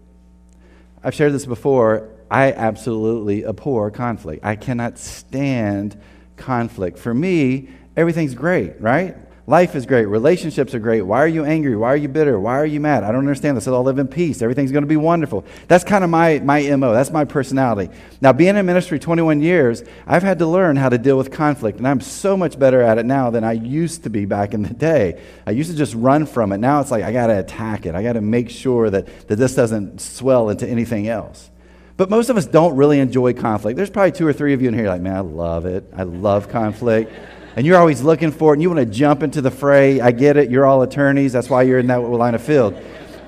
I've 1.05 1.15
shared 1.15 1.35
this 1.35 1.45
before. 1.45 2.09
I 2.31 2.53
absolutely 2.53 3.45
abhor 3.45 3.91
conflict. 3.91 4.45
I 4.45 4.57
cannot 4.57 4.99
stand 4.99 6.01
conflict. 6.37 6.99
For 6.99 7.13
me, 7.13 7.69
everything's 7.97 8.35
great, 8.35 8.81
right? 8.81 9.17
Life 9.47 9.77
is 9.77 9.85
great. 9.85 10.07
Relationships 10.07 10.75
are 10.75 10.79
great. 10.79 11.03
Why 11.03 11.19
are 11.19 11.29
you 11.29 11.45
angry? 11.45 11.77
Why 11.77 11.89
are 11.89 11.97
you 11.97 12.09
bitter? 12.09 12.41
Why 12.41 12.55
are 12.55 12.65
you 12.65 12.81
mad? 12.81 13.05
I 13.05 13.09
don't 13.09 13.19
understand 13.19 13.59
this. 13.59 13.69
I'll 13.69 13.83
live 13.83 13.99
in 13.99 14.09
peace. 14.09 14.41
Everything's 14.41 14.73
going 14.73 14.85
to 14.85 14.89
be 14.89 14.97
wonderful. 14.97 15.45
That's 15.69 15.85
kind 15.85 16.03
of 16.03 16.09
my, 16.09 16.39
my 16.39 16.63
MO. 16.77 16.95
That's 16.95 17.11
my 17.11 17.27
personality. 17.27 17.95
Now, 18.23 18.33
being 18.33 18.57
in 18.57 18.65
ministry 18.65 18.99
21 18.99 19.43
years, 19.43 19.85
I've 20.07 20.23
had 20.23 20.39
to 20.39 20.47
learn 20.47 20.77
how 20.77 20.89
to 20.89 20.97
deal 20.97 21.19
with 21.19 21.31
conflict, 21.31 21.77
and 21.77 21.87
I'm 21.87 22.01
so 22.01 22.39
much 22.39 22.59
better 22.59 22.81
at 22.81 22.97
it 22.97 23.05
now 23.05 23.29
than 23.29 23.45
I 23.45 23.53
used 23.53 24.05
to 24.05 24.11
be 24.11 24.25
back 24.25 24.55
in 24.55 24.63
the 24.63 24.73
day. 24.73 25.21
I 25.47 25.51
used 25.51 25.71
to 25.71 25.77
just 25.77 25.95
run 25.95 26.25
from 26.25 26.53
it. 26.53 26.59
Now 26.59 26.81
it's 26.81 26.91
like 26.91 27.05
I 27.05 27.13
got 27.13 27.27
to 27.27 27.39
attack 27.39 27.85
it. 27.85 27.95
I 27.95 28.03
got 28.03 28.15
to 28.15 28.23
make 28.23 28.49
sure 28.49 28.89
that, 28.89 29.29
that 29.29 29.37
this 29.37 29.55
doesn't 29.55 30.01
swell 30.01 30.49
into 30.49 30.67
anything 30.67 31.07
else. 31.07 31.51
But 31.99 32.09
most 32.09 32.31
of 32.31 32.39
us 32.39 32.47
don't 32.47 32.77
really 32.77 32.99
enjoy 32.99 33.35
conflict. 33.35 33.77
There's 33.77 33.91
probably 33.91 34.13
two 34.13 34.27
or 34.27 34.33
three 34.33 34.55
of 34.55 34.63
you 34.63 34.69
in 34.69 34.75
here 34.75 34.89
like, 34.89 35.03
man, 35.03 35.17
I 35.17 35.21
love 35.21 35.67
it. 35.67 35.85
I 35.95 36.05
love 36.05 36.49
conflict 36.49 37.13
and 37.57 37.67
you're 37.67 37.79
always 37.79 38.03
looking 38.03 38.33
for 38.33 38.53
it 38.53 38.57
and 38.57 38.63
you 38.63 38.71
want 38.71 38.81
to 38.81 38.87
jump 38.87 39.23
into 39.23 39.41
the 39.41 39.51
fray. 39.51 40.01
I 40.01 40.11
get 40.13 40.37
it. 40.37 40.51
You're 40.51 40.67
all 40.67 40.83
attorneys. 40.83 41.33
That's 41.33 41.49
why 41.49 41.63
you're 41.63 41.79
in 41.79 41.87
that 41.87 41.97
line 41.97 42.35
of 42.35 42.43
field. 42.43 42.75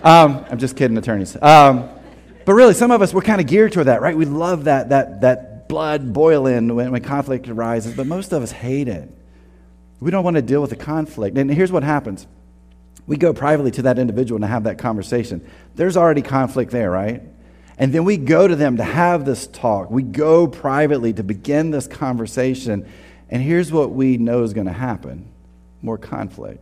Um, 0.03 0.45
I'm 0.51 0.59
just 0.59 0.77
kidding, 0.77 0.97
attorneys. 0.97 1.37
Um, 1.41 1.89
but 2.45 2.55
really, 2.55 2.75
some 2.75 2.91
of 2.91 3.03
us, 3.03 3.13
we're 3.13 3.23
kind 3.23 3.41
of 3.41 3.47
geared 3.47 3.73
toward 3.73 3.87
that, 3.89 4.01
right? 4.01 4.17
We 4.17 4.25
love 4.25 4.65
that, 4.65 4.91
that, 4.91 5.21
that 5.23 5.69
blood 5.69 6.13
boiling 6.13 6.75
when, 6.75 6.93
when 6.93 7.03
conflict 7.03 7.49
arises, 7.49 7.95
but 7.95 8.07
most 8.07 8.33
of 8.33 8.43
us 8.43 8.53
hate 8.53 8.89
it. 8.89 9.11
We 10.01 10.11
don't 10.11 10.25
want 10.25 10.37
to 10.37 10.43
deal 10.43 10.61
with 10.61 10.71
the 10.71 10.77
conflict. 10.77 11.37
And 11.39 11.51
here's 11.51 11.73
what 11.73 11.83
happens 11.83 12.27
we 13.07 13.17
go 13.17 13.33
privately 13.33 13.71
to 13.73 13.83
that 13.83 13.99
individual 13.99 14.37
and 14.37 14.45
have 14.45 14.65
that 14.65 14.79
conversation. 14.79 15.49
There's 15.77 15.97
already 15.97 16.23
conflict 16.23 16.73
there, 16.73 16.91
right? 16.91 17.23
And 17.79 17.93
then 17.93 18.05
we 18.05 18.17
go 18.17 18.49
to 18.49 18.57
them 18.57 18.79
to 18.79 18.85
have 18.85 19.25
this 19.25 19.47
talk. 19.47 19.91
We 19.91 20.03
go 20.03 20.49
privately 20.49 21.13
to 21.13 21.23
begin 21.23 21.71
this 21.71 21.87
conversation. 21.87 22.91
And 23.31 23.43
here's 23.43 23.73
what 23.73 23.93
we 23.93 24.19
know 24.19 24.43
is 24.43 24.53
going 24.53 24.67
to 24.67 24.73
happen 24.73 25.33
more 25.83 25.99
conflict. 25.99 26.61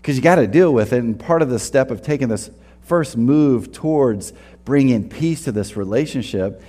Because 0.00 0.16
you 0.16 0.22
got 0.22 0.36
to 0.36 0.46
deal 0.46 0.72
with 0.72 0.92
it. 0.92 1.02
And 1.02 1.18
part 1.18 1.42
of 1.42 1.50
the 1.50 1.58
step 1.58 1.90
of 1.90 2.02
taking 2.02 2.28
this 2.28 2.50
first 2.82 3.16
move 3.16 3.72
towards 3.72 4.32
bringing 4.64 5.08
peace 5.08 5.44
to 5.44 5.52
this 5.52 5.76
relationship 5.76 6.62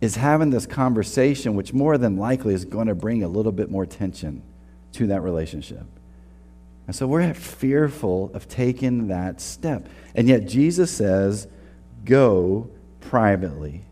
is 0.00 0.16
having 0.16 0.50
this 0.50 0.66
conversation, 0.66 1.54
which 1.54 1.72
more 1.72 1.98
than 1.98 2.16
likely 2.16 2.54
is 2.54 2.64
going 2.64 2.86
to 2.86 2.94
bring 2.94 3.22
a 3.22 3.28
little 3.28 3.52
bit 3.52 3.70
more 3.70 3.86
tension 3.86 4.42
to 4.92 5.06
that 5.08 5.20
relationship. 5.20 5.84
And 6.86 6.96
so 6.96 7.06
we're 7.06 7.32
fearful 7.34 8.32
of 8.34 8.48
taking 8.48 9.08
that 9.08 9.40
step. 9.40 9.86
And 10.14 10.26
yet 10.26 10.46
Jesus 10.46 10.90
says, 10.90 11.46
go 12.04 12.68
privately. 13.00 13.82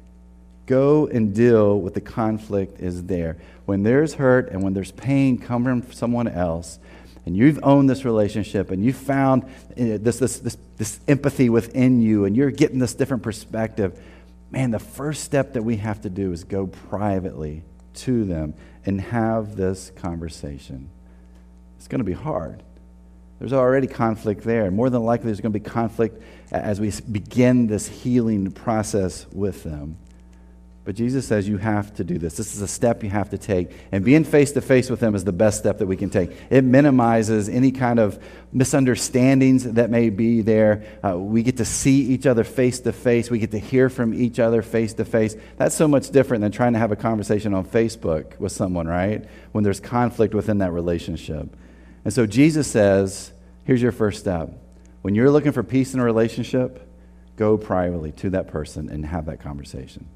Go 0.67 1.07
and 1.07 1.35
deal 1.35 1.81
with 1.81 1.95
the 1.95 2.01
conflict 2.01 2.81
is 2.81 3.05
there 3.05 3.37
when 3.69 3.83
there's 3.83 4.15
hurt 4.15 4.49
and 4.49 4.63
when 4.63 4.73
there's 4.73 4.93
pain 4.93 5.37
coming 5.37 5.83
from 5.83 5.93
someone 5.93 6.27
else, 6.27 6.79
and 7.27 7.37
you've 7.37 7.61
owned 7.63 7.91
this 7.91 8.03
relationship 8.03 8.71
and 8.71 8.83
you've 8.83 8.97
found 8.97 9.43
uh, 9.43 9.47
this, 9.77 10.19
this, 10.19 10.39
this, 10.39 10.57
this 10.79 10.99
empathy 11.07 11.51
within 11.51 12.01
you 12.01 12.25
and 12.25 12.35
you're 12.35 12.51
getting 12.51 12.79
this 12.79 12.95
different 12.95 13.23
perspective, 13.23 14.01
man, 14.51 14.71
the 14.71 14.79
first 14.79 15.23
step 15.23 15.53
that 15.53 15.63
we 15.63 15.77
have 15.77 16.01
to 16.01 16.09
do 16.09 16.33
is 16.33 16.45
go 16.45 16.67
privately 16.67 17.63
to 17.93 18.25
them 18.25 18.55
and 18.87 19.03
have 19.03 19.55
this 19.55 19.93
conversation. 19.97 20.89
It's 21.77 21.89
going 21.89 21.99
to 21.99 22.07
be 22.07 22.15
hard. 22.15 22.63
There's 23.39 23.53
already 23.53 23.87
conflict 23.87 24.45
there. 24.45 24.71
More 24.71 24.89
than 24.89 25.03
likely, 25.03 25.27
there's 25.27 25.43
going 25.43 25.53
to 25.53 25.59
be 25.59 25.69
conflict 25.69 26.23
as 26.51 26.81
we 26.81 26.91
begin 27.13 27.67
this 27.67 27.87
healing 27.87 28.51
process 28.51 29.27
with 29.31 29.63
them. 29.63 29.99
But 30.89 30.97
Jesus 30.97 31.27
says 31.27 31.47
you 31.47 31.59
have 31.59 31.93
to 31.97 32.03
do 32.03 32.17
this. 32.17 32.39
This 32.39 32.55
is 32.55 32.63
a 32.63 32.67
step 32.67 33.05
you 33.05 33.11
have 33.11 33.29
to 33.29 33.37
take. 33.37 33.73
And 33.93 34.03
being 34.03 34.25
face 34.25 34.53
to 34.53 34.63
face 34.63 34.89
with 34.89 35.03
Him 35.03 35.15
is 35.15 35.23
the 35.23 35.33
best 35.33 35.59
step 35.59 35.81
that 35.81 35.87
we 35.87 35.97
can 35.99 36.09
take. 36.09 36.31
It 36.49 36.65
minimizes 36.65 37.51
any 37.51 37.73
kind 37.73 37.99
of 37.99 38.19
misunderstandings 38.55 39.65
that 39.65 39.91
may 39.91 40.09
be 40.09 40.41
there. 40.41 40.85
Uh, 41.05 41.19
we 41.19 41.43
get 41.43 41.59
to 41.59 41.67
see 41.67 42.07
each 42.07 42.25
other 42.25 42.43
face 42.43 42.81
to 42.81 42.95
face. 42.95 43.31
We 43.31 43.39
get 43.39 43.51
to 43.51 43.59
hear 43.59 43.91
from 43.91 44.15
each 44.15 44.39
other 44.39 44.63
face 44.63 44.95
to 44.95 45.05
face. 45.05 45.37
That's 45.59 45.75
so 45.75 45.89
much 45.89 46.09
different 46.09 46.41
than 46.41 46.53
trying 46.53 46.73
to 46.73 46.79
have 46.79 46.91
a 46.91 46.97
conversation 46.97 47.53
on 47.53 47.67
Facebook 47.67 48.39
with 48.41 48.53
someone, 48.53 48.89
right? 48.89 49.27
When 49.53 49.65
there's 49.65 49.81
conflict 49.81 50.33
within 50.33 50.57
that 50.61 50.73
relationship. 50.73 51.55
And 52.07 52.15
so 52.15 52.25
Jesus 52.25 52.67
says, 52.67 53.31
here's 53.65 53.83
your 53.83 53.93
first 53.93 54.21
step. 54.21 54.59
When 55.03 55.15
you're 55.15 55.31
looking 55.31 55.53
for 55.53 55.63
peace 55.63 55.93
in 55.93 56.01
a 56.01 56.05
relationship, 56.05 56.91
go 57.37 57.59
privately 57.59 58.13
to 58.13 58.31
that 58.31 58.49
person 58.49 58.89
and 58.89 59.05
have 59.05 59.27
that 59.27 59.43
conversation. 59.43 60.09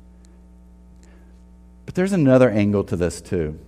But 1.86 1.94
there's 1.94 2.12
another 2.12 2.50
angle 2.50 2.84
to 2.84 2.96
this, 2.96 3.20
too. 3.20 3.58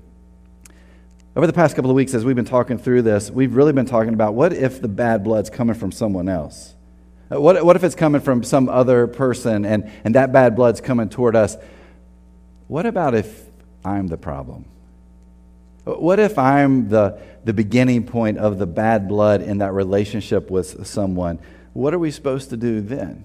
Over 1.36 1.48
the 1.48 1.52
past 1.52 1.74
couple 1.74 1.90
of 1.90 1.96
weeks, 1.96 2.14
as 2.14 2.24
we've 2.24 2.36
been 2.36 2.44
talking 2.44 2.78
through 2.78 3.02
this, 3.02 3.30
we've 3.30 3.56
really 3.56 3.72
been 3.72 3.86
talking 3.86 4.14
about 4.14 4.34
what 4.34 4.52
if 4.52 4.80
the 4.80 4.88
bad 4.88 5.24
blood's 5.24 5.50
coming 5.50 5.74
from 5.74 5.90
someone 5.90 6.28
else? 6.28 6.74
Uh, 7.32 7.40
what, 7.40 7.64
what 7.64 7.74
if 7.74 7.82
it's 7.82 7.96
coming 7.96 8.20
from 8.20 8.44
some 8.44 8.68
other 8.68 9.08
person 9.08 9.64
and, 9.64 9.90
and 10.04 10.14
that 10.14 10.32
bad 10.32 10.54
blood's 10.54 10.80
coming 10.80 11.08
toward 11.08 11.34
us? 11.34 11.56
What 12.68 12.86
about 12.86 13.14
if 13.14 13.46
I'm 13.84 14.06
the 14.06 14.16
problem? 14.16 14.66
What 15.84 16.20
if 16.20 16.38
I'm 16.38 16.88
the, 16.88 17.20
the 17.44 17.52
beginning 17.52 18.04
point 18.04 18.38
of 18.38 18.58
the 18.58 18.66
bad 18.66 19.08
blood 19.08 19.42
in 19.42 19.58
that 19.58 19.72
relationship 19.72 20.50
with 20.50 20.86
someone? 20.86 21.40
What 21.72 21.92
are 21.92 21.98
we 21.98 22.10
supposed 22.10 22.50
to 22.50 22.56
do 22.56 22.80
then? 22.80 23.24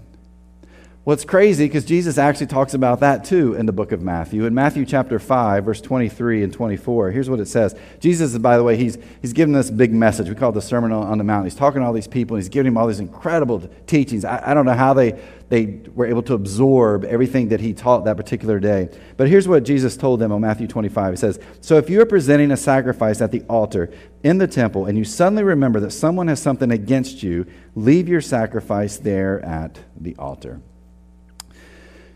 What's 1.09 1.25
crazy, 1.25 1.65
because 1.65 1.85
Jesus 1.85 2.19
actually 2.19 2.45
talks 2.45 2.75
about 2.75 2.99
that 2.99 3.25
too 3.25 3.55
in 3.55 3.65
the 3.65 3.71
book 3.71 3.91
of 3.91 3.99
Matthew. 3.99 4.45
In 4.45 4.53
Matthew 4.53 4.85
chapter 4.85 5.17
5, 5.17 5.65
verse 5.65 5.81
23 5.81 6.43
and 6.43 6.53
24, 6.53 7.09
here's 7.09 7.27
what 7.27 7.39
it 7.39 7.47
says. 7.47 7.75
Jesus, 7.99 8.37
by 8.37 8.57
the 8.57 8.63
way, 8.63 8.77
he's, 8.77 8.99
he's 9.19 9.33
giving 9.33 9.51
this 9.51 9.71
big 9.71 9.91
message. 9.91 10.29
We 10.29 10.35
call 10.35 10.51
it 10.51 10.53
the 10.53 10.61
Sermon 10.61 10.91
on 10.91 11.17
the 11.17 11.23
Mount. 11.23 11.47
He's 11.47 11.55
talking 11.55 11.81
to 11.81 11.87
all 11.87 11.93
these 11.93 12.07
people, 12.07 12.35
and 12.35 12.43
he's 12.43 12.49
giving 12.49 12.71
them 12.71 12.77
all 12.77 12.85
these 12.85 12.99
incredible 12.99 13.67
teachings. 13.87 14.23
I, 14.23 14.51
I 14.51 14.53
don't 14.53 14.67
know 14.67 14.75
how 14.75 14.93
they, 14.93 15.19
they 15.49 15.79
were 15.95 16.05
able 16.05 16.21
to 16.21 16.35
absorb 16.35 17.05
everything 17.05 17.49
that 17.49 17.59
he 17.59 17.73
taught 17.73 18.05
that 18.05 18.15
particular 18.15 18.59
day. 18.59 18.95
But 19.17 19.29
here's 19.29 19.47
what 19.47 19.63
Jesus 19.63 19.97
told 19.97 20.19
them 20.19 20.31
on 20.31 20.41
Matthew 20.41 20.67
25. 20.67 21.13
He 21.13 21.17
says, 21.17 21.39
So 21.59 21.77
if 21.77 21.89
you 21.89 21.99
are 22.01 22.05
presenting 22.05 22.51
a 22.51 22.57
sacrifice 22.57 23.19
at 23.19 23.31
the 23.31 23.41
altar 23.49 23.91
in 24.21 24.37
the 24.37 24.47
temple, 24.47 24.85
and 24.85 24.95
you 24.95 25.05
suddenly 25.05 25.43
remember 25.43 25.79
that 25.79 25.89
someone 25.89 26.27
has 26.27 26.39
something 26.39 26.69
against 26.69 27.23
you, 27.23 27.47
leave 27.73 28.07
your 28.07 28.21
sacrifice 28.21 28.97
there 28.97 29.43
at 29.43 29.79
the 29.99 30.15
altar. 30.17 30.61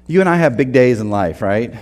You 0.06 0.20
and 0.20 0.28
I 0.30 0.36
have 0.36 0.58
big 0.58 0.74
days 0.74 1.00
in 1.00 1.10
life, 1.10 1.42
right? 1.42 1.74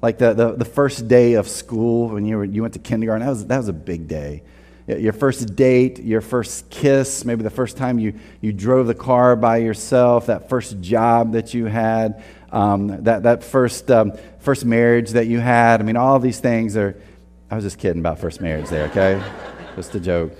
Like 0.00 0.18
the, 0.18 0.32
the, 0.32 0.52
the 0.52 0.64
first 0.64 1.06
day 1.06 1.34
of 1.34 1.48
school 1.48 2.08
when 2.08 2.24
you, 2.24 2.38
were, 2.38 2.44
you 2.44 2.62
went 2.62 2.74
to 2.74 2.80
kindergarten, 2.80 3.26
that 3.26 3.30
was, 3.30 3.46
that 3.46 3.58
was 3.58 3.68
a 3.68 3.74
big 3.74 4.08
day. 4.08 4.42
Your 4.86 5.12
first 5.12 5.54
date, 5.54 5.98
your 5.98 6.22
first 6.22 6.70
kiss, 6.70 7.26
maybe 7.26 7.42
the 7.42 7.50
first 7.50 7.76
time 7.76 7.98
you, 7.98 8.18
you 8.40 8.54
drove 8.54 8.86
the 8.86 8.94
car 8.94 9.36
by 9.36 9.58
yourself, 9.58 10.26
that 10.26 10.48
first 10.48 10.80
job 10.80 11.32
that 11.32 11.52
you 11.52 11.66
had, 11.66 12.24
um, 12.52 13.04
that, 13.04 13.24
that 13.24 13.44
first, 13.44 13.90
um, 13.90 14.12
first 14.38 14.64
marriage 14.64 15.10
that 15.10 15.26
you 15.26 15.40
had. 15.40 15.80
I 15.80 15.84
mean, 15.84 15.96
all 15.96 16.18
these 16.18 16.40
things 16.40 16.74
are, 16.74 16.98
I 17.50 17.54
was 17.54 17.64
just 17.64 17.78
kidding 17.78 18.00
about 18.00 18.18
first 18.18 18.40
marriage 18.40 18.70
there, 18.70 18.86
okay? 18.86 19.22
just 19.76 19.94
a 19.94 20.00
joke. 20.00 20.32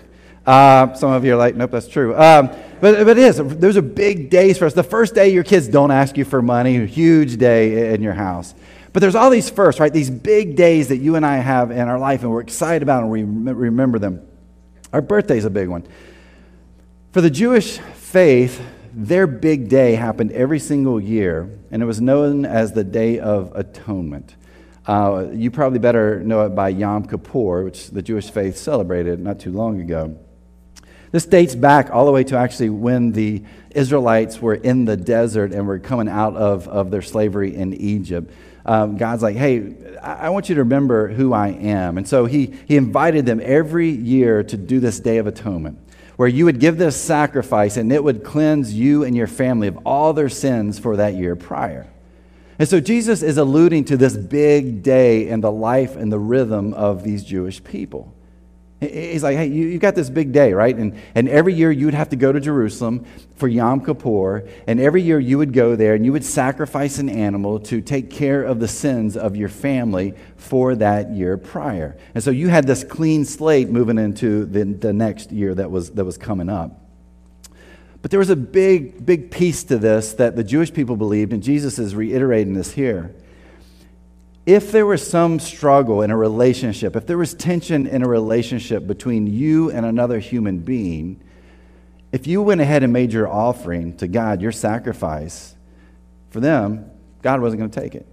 Uh, 0.49 0.95
some 0.95 1.12
of 1.12 1.26
you 1.26 1.35
are 1.35 1.37
like, 1.37 1.55
nope, 1.57 1.71
that's 1.71 1.88
true. 1.88 2.17
Um, 2.17 2.49
but, 2.81 3.05
but 3.05 3.09
it 3.09 3.19
is. 3.19 3.37
Those 3.37 3.76
are 3.76 3.83
big 3.83 4.31
days 4.31 4.57
for 4.57 4.64
us. 4.64 4.73
The 4.73 4.83
first 4.83 5.14
day 5.14 5.28
your 5.28 5.45
kids 5.45 5.69
don't 5.69 5.90
ask 5.90 6.17
you 6.17 6.25
for 6.25 6.40
money, 6.40 6.87
huge 6.87 7.37
day 7.37 7.93
in 7.93 8.02
your 8.02 8.14
house. 8.14 8.55
But 8.95 9.00
there's 9.00 9.14
all 9.14 9.28
these 9.28 9.50
firsts, 9.50 9.78
right? 9.78 9.93
These 9.93 10.09
big 10.09 10.57
days 10.57 10.88
that 10.88 10.97
you 10.97 11.17
and 11.17 11.26
I 11.26 11.37
have 11.37 11.71
in 11.71 11.87
our 11.87 11.99
life, 11.99 12.23
and 12.23 12.31
we're 12.31 12.40
excited 12.40 12.83
about 12.83 13.02
and 13.02 13.12
we 13.12 13.25
remember 13.25 13.99
them. 13.99 14.26
Our 14.90 15.02
birthday's 15.02 15.45
a 15.45 15.50
big 15.50 15.69
one. 15.69 15.87
For 17.12 17.21
the 17.21 17.28
Jewish 17.28 17.76
faith, 17.76 18.59
their 18.95 19.26
big 19.26 19.69
day 19.69 19.97
happened 19.97 20.33
every 20.33 20.61
single 20.61 20.99
year, 20.99 21.59
and 21.71 21.83
it 21.83 21.85
was 21.85 22.00
known 22.00 22.47
as 22.47 22.73
the 22.73 22.85
Day 22.85 23.19
of 23.19 23.52
Atonement. 23.55 24.35
Uh, 24.87 25.26
you 25.31 25.50
probably 25.50 25.78
better 25.78 26.21
know 26.21 26.47
it 26.47 26.55
by 26.55 26.71
Yom 26.71 27.07
Kippur, 27.07 27.64
which 27.64 27.90
the 27.90 28.00
Jewish 28.00 28.31
faith 28.31 28.57
celebrated 28.57 29.21
not 29.21 29.38
too 29.38 29.52
long 29.52 29.83
ago. 29.83 30.19
This 31.11 31.27
dates 31.27 31.55
back 31.55 31.91
all 31.91 32.05
the 32.05 32.12
way 32.12 32.25
to 32.25 32.37
actually 32.37 32.71
when 32.71 33.12
the 33.12 33.43
Israelites 33.71 34.41
were 34.41 34.55
in 34.55 34.85
the 34.85 34.97
desert 34.97 35.53
and 35.53 35.67
were 35.67 35.79
coming 35.79 36.09
out 36.09 36.37
of, 36.37 36.69
of 36.69 36.91
their 36.91 37.03
slavery 37.03 37.55
in 37.55 37.73
Egypt. 37.75 38.33
Um, 38.67 38.99
God's 38.99 39.23
like, 39.23 39.37
hey, 39.37 39.75
I 40.03 40.29
want 40.29 40.49
you 40.49 40.55
to 40.57 40.62
remember 40.62 41.09
who 41.09 41.33
I 41.33 41.49
am. 41.49 41.97
And 41.97 42.07
so 42.07 42.27
he, 42.27 42.55
he 42.67 42.77
invited 42.77 43.25
them 43.25 43.41
every 43.43 43.88
year 43.88 44.43
to 44.43 44.57
do 44.57 44.81
this 44.81 45.00
Day 45.00 45.17
of 45.19 45.27
Atonement, 45.27 45.79
where 46.17 46.29
you 46.29 46.45
would 46.45 46.61
give 46.61 46.77
this 46.77 46.97
sacrifice 47.00 47.79
and 47.79 47.91
it 47.91 48.05
would 48.05 48.25
cleanse 48.25 48.75
you 48.75 49.05
and 49.05 49.17
your 49.17 49.27
family 49.27 49.69
of 49.69 49.79
all 49.87 50.12
their 50.12 50.29
sins 50.29 50.79
for 50.79 50.97
that 50.97 51.15
year 51.15 51.35
prior. 51.37 51.87
And 52.59 52.69
so 52.69 52.81
Jesus 52.81 53.23
is 53.23 53.38
alluding 53.38 53.85
to 53.87 53.97
this 53.97 54.17
big 54.17 54.83
day 54.83 55.29
in 55.29 55.41
the 55.41 55.53
life 55.53 55.97
and 55.97 56.12
the 56.12 56.19
rhythm 56.19 56.75
of 56.75 57.05
these 57.05 57.25
Jewish 57.25 57.62
people. 57.62 58.12
He's 58.80 59.25
like, 59.25 59.37
hey, 59.37 59.47
you, 59.47 59.66
you 59.66 59.78
got 59.80 59.97
this 59.97 60.08
big 60.08 60.30
day, 60.30 60.52
right? 60.52 60.75
And, 60.75 60.97
and 61.16 61.28
every 61.28 61.52
year 61.52 61.73
you 61.73 61.87
would 61.87 61.94
have 61.94 62.11
to 62.11 62.16
go 62.16 62.30
to 62.30 62.38
Jerusalem 62.38 63.04
for 63.35 63.49
Yom 63.49 63.85
Kippur. 63.85 64.49
And 64.68 64.78
every 64.78 65.02
year 65.02 65.18
you 65.18 65.37
would 65.38 65.52
go 65.52 65.75
there 65.75 65.94
and 65.94 66.04
you 66.04 66.12
would 66.12 66.25
sacrifice 66.25 66.99
an 66.99 67.08
animal 67.08 67.58
to 67.61 67.80
take 67.80 68.08
care 68.08 68.44
of 68.44 68.61
the 68.61 68.68
sins 68.68 69.16
of 69.16 69.35
your 69.35 69.49
family 69.49 70.14
for 70.37 70.76
that 70.76 71.11
year 71.11 71.37
prior. 71.37 71.97
And 72.14 72.23
so 72.23 72.30
you 72.30 72.49
had 72.49 72.68
this 72.68 72.85
clean 72.85 73.25
slate 73.25 73.68
moving 73.68 73.99
into 73.99 74.44
the, 74.44 74.62
the 74.62 74.92
next 74.92 75.32
year 75.32 75.56
that 75.56 75.73
was, 75.73 75.90
that 75.90 76.04
was 76.04 76.16
coming 76.16 76.49
up. 76.49 76.80
But 78.00 78.12
there 78.12 78.20
was 78.20 78.30
a 78.30 78.37
big, 78.37 79.04
big 79.04 79.32
piece 79.32 79.64
to 79.64 79.78
this 79.78 80.12
that 80.14 80.37
the 80.37 80.44
Jewish 80.44 80.73
people 80.73 80.97
believed, 80.97 81.32
and 81.32 81.42
Jesus 81.42 81.80
is 81.80 81.97
reiterating 81.97 82.54
this 82.54 82.73
here 82.73 83.12
if 84.49 84.73
there 84.73 84.87
was 84.87 85.07
some 85.07 85.38
struggle 85.38 86.00
in 86.00 86.11
a 86.11 86.17
relationship, 86.17 86.97
if 86.97 87.07
there 87.07 87.19
was 87.19 87.35
tension 87.35 87.87
in 87.87 88.02
a 88.02 88.09
relationship 88.09 88.87
between 88.87 89.26
you 89.26 89.71
and 89.71 89.85
another 89.85 90.19
human 90.19 90.61
being, 90.61 91.23
if 92.12 92.26
you 92.26 92.40
went 92.40 92.62
ahead 92.62 92.83
and 92.83 92.90
made 92.90 93.12
your 93.12 93.28
offering 93.28 93.95
to 93.99 94.09
God, 94.09 94.40
your 94.40 94.50
sacrifice, 94.50 95.55
for 96.31 96.40
them, 96.40 96.90
God 97.21 97.43
wasn't 97.43 97.61
going 97.61 97.71
to 97.71 97.78
take 97.78 97.95
it. 97.95 98.07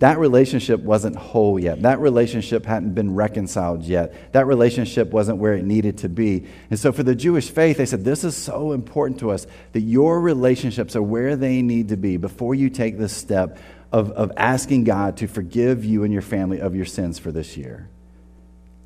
That 0.00 0.18
relationship 0.18 0.80
wasn't 0.80 1.14
whole 1.14 1.60
yet. 1.60 1.82
That 1.82 2.00
relationship 2.00 2.66
hadn't 2.66 2.94
been 2.94 3.14
reconciled 3.14 3.84
yet. 3.84 4.32
That 4.32 4.48
relationship 4.48 5.10
wasn't 5.10 5.38
where 5.38 5.54
it 5.54 5.64
needed 5.64 5.98
to 5.98 6.08
be. 6.08 6.46
And 6.70 6.78
so, 6.78 6.90
for 6.92 7.04
the 7.04 7.16
Jewish 7.16 7.50
faith, 7.50 7.78
they 7.78 7.86
said, 7.86 8.04
This 8.04 8.22
is 8.22 8.36
so 8.36 8.72
important 8.72 9.20
to 9.20 9.30
us 9.30 9.48
that 9.72 9.80
your 9.80 10.20
relationships 10.20 10.94
are 10.94 11.02
where 11.02 11.34
they 11.34 11.62
need 11.62 11.88
to 11.88 11.96
be 11.96 12.16
before 12.16 12.54
you 12.54 12.70
take 12.70 12.96
this 12.96 13.12
step 13.12 13.58
of, 13.92 14.10
of 14.12 14.32
asking 14.36 14.84
God 14.84 15.16
to 15.18 15.26
forgive 15.26 15.84
you 15.84 16.04
and 16.04 16.12
your 16.12 16.22
family 16.22 16.60
of 16.60 16.74
your 16.74 16.84
sins 16.84 17.18
for 17.18 17.32
this 17.32 17.56
year. 17.56 17.88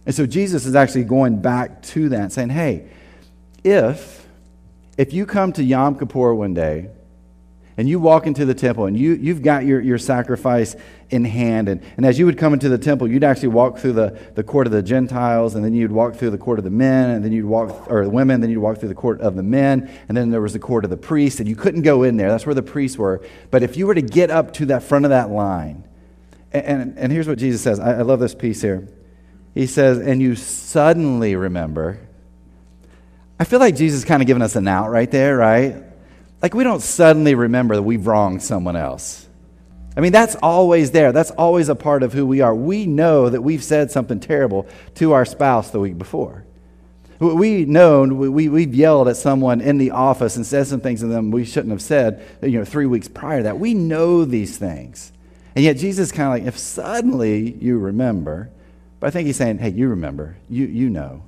And 0.06 0.14
so 0.14 0.26
Jesus 0.26 0.66
is 0.66 0.74
actually 0.74 1.04
going 1.04 1.40
back 1.40 1.82
to 1.82 2.08
that, 2.10 2.32
saying, 2.32 2.50
hey, 2.50 2.88
if, 3.62 4.26
if 4.96 5.12
you 5.12 5.26
come 5.26 5.52
to 5.54 5.62
Yom 5.62 5.98
Kippur 5.98 6.34
one 6.34 6.54
day 6.54 6.88
and 7.76 7.88
you 7.88 8.00
walk 8.00 8.26
into 8.26 8.44
the 8.44 8.54
temple 8.54 8.86
and 8.86 8.96
you, 8.96 9.14
you've 9.14 9.42
got 9.42 9.64
your, 9.64 9.80
your 9.80 9.98
sacrifice 9.98 10.76
in 11.12 11.24
hand. 11.24 11.68
And, 11.68 11.82
and 11.96 12.06
as 12.06 12.18
you 12.18 12.26
would 12.26 12.38
come 12.38 12.54
into 12.54 12.68
the 12.68 12.78
temple, 12.78 13.06
you'd 13.06 13.22
actually 13.22 13.48
walk 13.48 13.78
through 13.78 13.92
the, 13.92 14.18
the 14.34 14.42
court 14.42 14.66
of 14.66 14.72
the 14.72 14.82
Gentiles, 14.82 15.54
and 15.54 15.64
then 15.64 15.74
you'd 15.74 15.92
walk 15.92 16.16
through 16.16 16.30
the 16.30 16.38
court 16.38 16.58
of 16.58 16.64
the 16.64 16.70
men, 16.70 17.10
and 17.10 17.24
then 17.24 17.30
you'd 17.32 17.44
walk, 17.44 17.90
or 17.90 18.04
the 18.04 18.10
women, 18.10 18.40
then 18.40 18.50
you'd 18.50 18.60
walk 18.60 18.78
through 18.78 18.88
the 18.88 18.94
court 18.94 19.20
of 19.20 19.36
the 19.36 19.42
men, 19.42 19.90
and 20.08 20.16
then 20.16 20.30
there 20.30 20.40
was 20.40 20.54
the 20.54 20.58
court 20.58 20.84
of 20.84 20.90
the 20.90 20.96
priests, 20.96 21.38
and 21.38 21.48
you 21.48 21.54
couldn't 21.54 21.82
go 21.82 22.02
in 22.02 22.16
there. 22.16 22.30
That's 22.30 22.46
where 22.46 22.54
the 22.54 22.62
priests 22.62 22.96
were. 22.96 23.22
But 23.50 23.62
if 23.62 23.76
you 23.76 23.86
were 23.86 23.94
to 23.94 24.02
get 24.02 24.30
up 24.30 24.54
to 24.54 24.66
that 24.66 24.82
front 24.82 25.04
of 25.04 25.10
that 25.10 25.30
line, 25.30 25.84
and, 26.52 26.64
and, 26.64 26.98
and 26.98 27.12
here's 27.12 27.28
what 27.28 27.38
Jesus 27.38 27.60
says 27.62 27.78
I, 27.78 27.98
I 27.98 28.02
love 28.02 28.18
this 28.18 28.34
piece 28.34 28.62
here. 28.62 28.88
He 29.54 29.66
says, 29.66 29.98
and 29.98 30.22
you 30.22 30.34
suddenly 30.34 31.36
remember. 31.36 32.00
I 33.38 33.44
feel 33.44 33.60
like 33.60 33.76
Jesus 33.76 34.04
kind 34.04 34.22
of 34.22 34.26
giving 34.26 34.42
us 34.42 34.56
an 34.56 34.66
out 34.66 34.90
right 34.90 35.10
there, 35.10 35.36
right? 35.36 35.76
Like 36.40 36.54
we 36.54 36.64
don't 36.64 36.80
suddenly 36.80 37.34
remember 37.34 37.74
that 37.74 37.82
we've 37.82 38.06
wronged 38.06 38.42
someone 38.42 38.76
else. 38.76 39.28
I 39.96 40.00
mean, 40.00 40.12
that's 40.12 40.36
always 40.36 40.90
there. 40.90 41.12
That's 41.12 41.30
always 41.32 41.68
a 41.68 41.74
part 41.74 42.02
of 42.02 42.12
who 42.12 42.26
we 42.26 42.40
are. 42.40 42.54
We 42.54 42.86
know 42.86 43.28
that 43.28 43.42
we've 43.42 43.62
said 43.62 43.90
something 43.90 44.20
terrible 44.20 44.66
to 44.96 45.12
our 45.12 45.24
spouse 45.24 45.70
the 45.70 45.80
week 45.80 45.98
before. 45.98 46.44
We 47.20 47.66
know, 47.66 48.02
we, 48.02 48.48
we've 48.48 48.74
yelled 48.74 49.08
at 49.08 49.16
someone 49.16 49.60
in 49.60 49.78
the 49.78 49.92
office 49.92 50.36
and 50.36 50.44
said 50.44 50.66
some 50.66 50.80
things 50.80 51.00
to 51.00 51.06
them 51.06 51.30
we 51.30 51.44
shouldn't 51.44 51.70
have 51.70 51.82
said, 51.82 52.26
you 52.42 52.58
know, 52.58 52.64
three 52.64 52.86
weeks 52.86 53.06
prior 53.06 53.38
to 53.38 53.42
that. 53.44 53.58
We 53.58 53.74
know 53.74 54.24
these 54.24 54.58
things. 54.58 55.12
And 55.54 55.64
yet 55.64 55.76
Jesus 55.76 56.10
kind 56.10 56.26
of 56.26 56.30
like, 56.30 56.48
if 56.48 56.58
suddenly 56.58 57.52
you 57.60 57.78
remember, 57.78 58.50
but 58.98 59.08
I 59.08 59.10
think 59.10 59.26
he's 59.26 59.36
saying, 59.36 59.58
hey, 59.58 59.70
you 59.70 59.88
remember, 59.88 60.36
you, 60.48 60.66
you 60.66 60.88
know. 60.88 61.22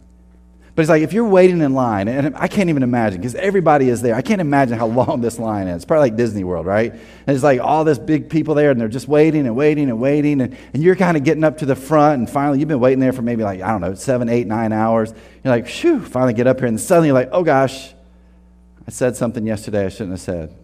But 0.75 0.83
it's 0.83 0.88
like 0.88 1.02
if 1.02 1.12
you're 1.12 1.28
waiting 1.28 1.61
in 1.61 1.73
line, 1.73 2.09
and 2.09 2.35
I 2.37 2.49
can't 2.49 2.69
even 2.69 2.83
imagine 2.83 3.21
because 3.21 3.37
everybody 3.37 3.88
is 3.88 4.02
there. 4.02 4.16
I 4.16 4.23
can't 4.23 4.40
imagine 4.40 4.76
how 4.76 4.87
long 4.88 5.21
this 5.21 5.38
line 5.38 5.69
is. 5.69 5.76
It's 5.76 5.85
probably 5.85 6.11
like 6.11 6.16
Disney 6.16 6.43
World, 6.43 6.66
right? 6.66 6.93
And 6.93 7.35
it's 7.35 7.45
like 7.45 7.61
all 7.61 7.85
this 7.85 7.99
big 7.99 8.28
people 8.28 8.57
there, 8.57 8.73
and 8.73 8.81
they're 8.81 8.88
just 8.88 9.07
waiting 9.07 9.47
and 9.47 9.54
waiting 9.54 9.88
and 9.88 10.00
waiting, 10.00 10.40
and, 10.40 10.57
and 10.73 10.83
you're 10.83 10.97
kind 10.97 11.16
of 11.16 11.23
getting 11.23 11.45
up 11.45 11.59
to 11.59 11.66
the 11.66 11.76
front, 11.76 12.19
and 12.19 12.28
finally 12.28 12.59
you've 12.59 12.69
been 12.69 12.81
waiting 12.81 12.99
there 12.99 13.12
for 13.12 13.23
maybe 13.23 13.45
like 13.45 13.61
I 13.61 13.69
don't 13.69 13.83
know 13.83 13.95
seven, 13.95 14.28
eight, 14.28 14.49
nine 14.49 14.73
hours. 14.73 15.14
You're 15.45 15.54
like, 15.54 15.69
shoo! 15.69 16.00
Finally 16.00 16.35
get 16.35 16.49
up 16.49 16.59
here, 16.59 16.66
and 16.66 16.81
suddenly 16.81 17.09
you're 17.09 17.14
like, 17.14 17.31
oh 17.31 17.45
gosh, 17.45 17.95
I 18.87 18.90
said 18.90 19.14
something 19.14 19.47
yesterday 19.47 19.87
I 19.87 19.91
shouldn't 19.91 20.10
have 20.10 20.21
said. 20.21 20.56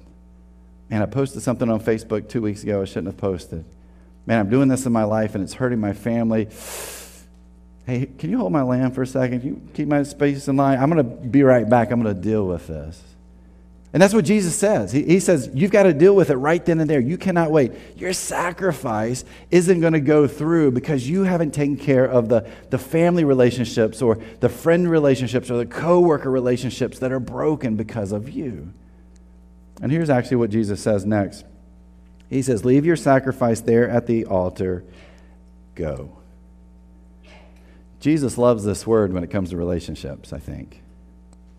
Man, 0.89 1.03
I 1.03 1.07
posted 1.07 1.43
something 1.43 1.71
on 1.71 1.81
Facebook 1.81 2.29
two 2.29 2.43
weeks 2.43 2.65
ago 2.65 2.83
I 2.83 2.85
shouldn't 2.85 3.07
have 3.07 3.17
posted. 3.17 3.65
Man, 4.27 4.41
I'm 4.41 4.51
doing 4.51 4.67
this 4.67 4.87
in 4.87 4.93
my 4.93 5.05
life, 5.05 5.37
and 5.37 5.45
it's 5.45 5.55
hurting 5.55 5.79
my 5.79 5.93
family 5.93 6.49
hey, 7.91 8.07
can 8.19 8.31
you 8.31 8.39
hold 8.39 8.53
my 8.53 8.63
lamb 8.63 8.93
for 8.93 9.03
a 9.03 9.07
second? 9.07 9.41
Can 9.41 9.49
you 9.49 9.63
keep 9.75 9.89
my 9.89 10.03
space 10.05 10.47
in 10.47 10.57
line? 10.57 10.79
I'm 10.79 10.91
going 10.91 11.05
to 11.05 11.27
be 11.27 11.43
right 11.43 11.69
back. 11.69 11.91
I'm 11.91 12.01
going 12.01 12.15
to 12.15 12.21
deal 12.21 12.47
with 12.47 12.69
this. 12.69 13.03
And 13.93 14.01
that's 14.01 14.15
what 14.15 14.25
Jesus 14.25 14.55
says. 14.55 14.93
He, 14.93 15.03
he, 15.03 15.19
says, 15.19 15.51
You've 15.53 15.73
got 15.73 15.83
to 15.83 15.93
deal 15.93 16.15
with 16.15 16.31
it 16.31 16.37
right 16.37 16.65
then 16.65 16.79
and 16.79 16.89
there. 16.89 17.01
You 17.01 17.19
cannot 17.19 17.51
wait. 17.51 17.73
Your 17.97 18.13
sacrifice 18.13 19.25
isn't 19.51 19.81
going 19.81 19.95
to 19.95 20.01
go 20.01 20.29
through 20.29 20.71
because 20.71 21.09
you 21.09 21.25
haven't 21.25 21.53
taken 21.53 21.77
care 21.77 22.05
of 22.05 22.29
the, 22.29 22.49
the 22.71 22.79
family 22.79 23.25
relationships 23.25 24.01
or 24.01 24.19
the 24.39 24.49
friend 24.49 24.89
relationships 24.89 25.51
or 25.51 25.57
the 25.57 25.67
coworker 25.67 26.31
relationships 26.31 27.01
that 27.01 27.11
are 27.11 27.19
broken 27.19 27.75
because 27.75 28.13
of 28.13 28.31
you. 28.31 28.73
And 29.83 29.91
here's 29.91 30.11
actually 30.11 30.37
what 30.37 30.51
Jesus 30.51 30.81
says 30.81 31.05
next 31.05 31.45
He 32.29 32.43
says, 32.43 32.65
Leave 32.65 32.87
your 32.87 32.97
sacrifice 32.97 33.61
there 33.61 33.89
at 33.89 34.07
the 34.07 34.25
altar, 34.27 34.85
go. 35.75 36.20
Jesus 38.01 38.39
loves 38.39 38.65
this 38.65 38.87
word 38.87 39.13
when 39.13 39.23
it 39.23 39.31
comes 39.31 39.51
to 39.51 39.57
relationships, 39.57 40.33
I 40.33 40.39
think. 40.39 40.83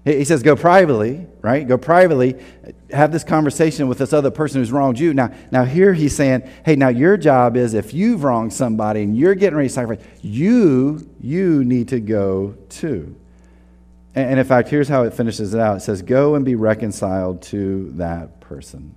He 0.03 0.25
says, 0.25 0.41
go 0.41 0.55
privately, 0.55 1.27
right? 1.43 1.67
Go 1.67 1.77
privately, 1.77 2.43
have 2.89 3.11
this 3.11 3.23
conversation 3.23 3.87
with 3.87 3.99
this 3.99 4.13
other 4.13 4.31
person 4.31 4.59
who's 4.59 4.71
wronged 4.71 4.97
you. 4.97 5.13
Now, 5.13 5.31
now 5.51 5.63
here 5.63 5.93
he's 5.93 6.15
saying, 6.15 6.49
hey, 6.65 6.75
now 6.75 6.87
your 6.87 7.17
job 7.17 7.55
is 7.55 7.75
if 7.75 7.93
you've 7.93 8.23
wronged 8.23 8.51
somebody 8.51 9.03
and 9.03 9.15
you're 9.15 9.35
getting 9.35 9.55
ready 9.57 9.69
to 9.69 9.73
sacrifice, 9.73 10.03
you, 10.23 11.07
you 11.19 11.63
need 11.63 11.89
to 11.89 11.99
go 11.99 12.55
too. 12.67 13.15
And, 14.15 14.31
and 14.31 14.39
in 14.39 14.45
fact, 14.45 14.69
here's 14.69 14.87
how 14.87 15.03
it 15.03 15.13
finishes 15.13 15.53
it 15.53 15.59
out. 15.59 15.77
It 15.77 15.81
says, 15.81 16.01
go 16.01 16.33
and 16.33 16.43
be 16.43 16.55
reconciled 16.55 17.43
to 17.43 17.91
that 17.91 18.39
person. 18.39 18.95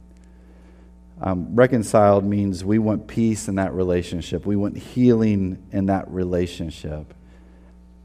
Um, 1.20 1.54
reconciled 1.54 2.24
means 2.24 2.64
we 2.64 2.78
want 2.78 3.08
peace 3.08 3.46
in 3.46 3.56
that 3.56 3.74
relationship. 3.74 4.46
We 4.46 4.56
want 4.56 4.78
healing 4.78 5.66
in 5.70 5.86
that 5.86 6.10
relationship 6.10 7.12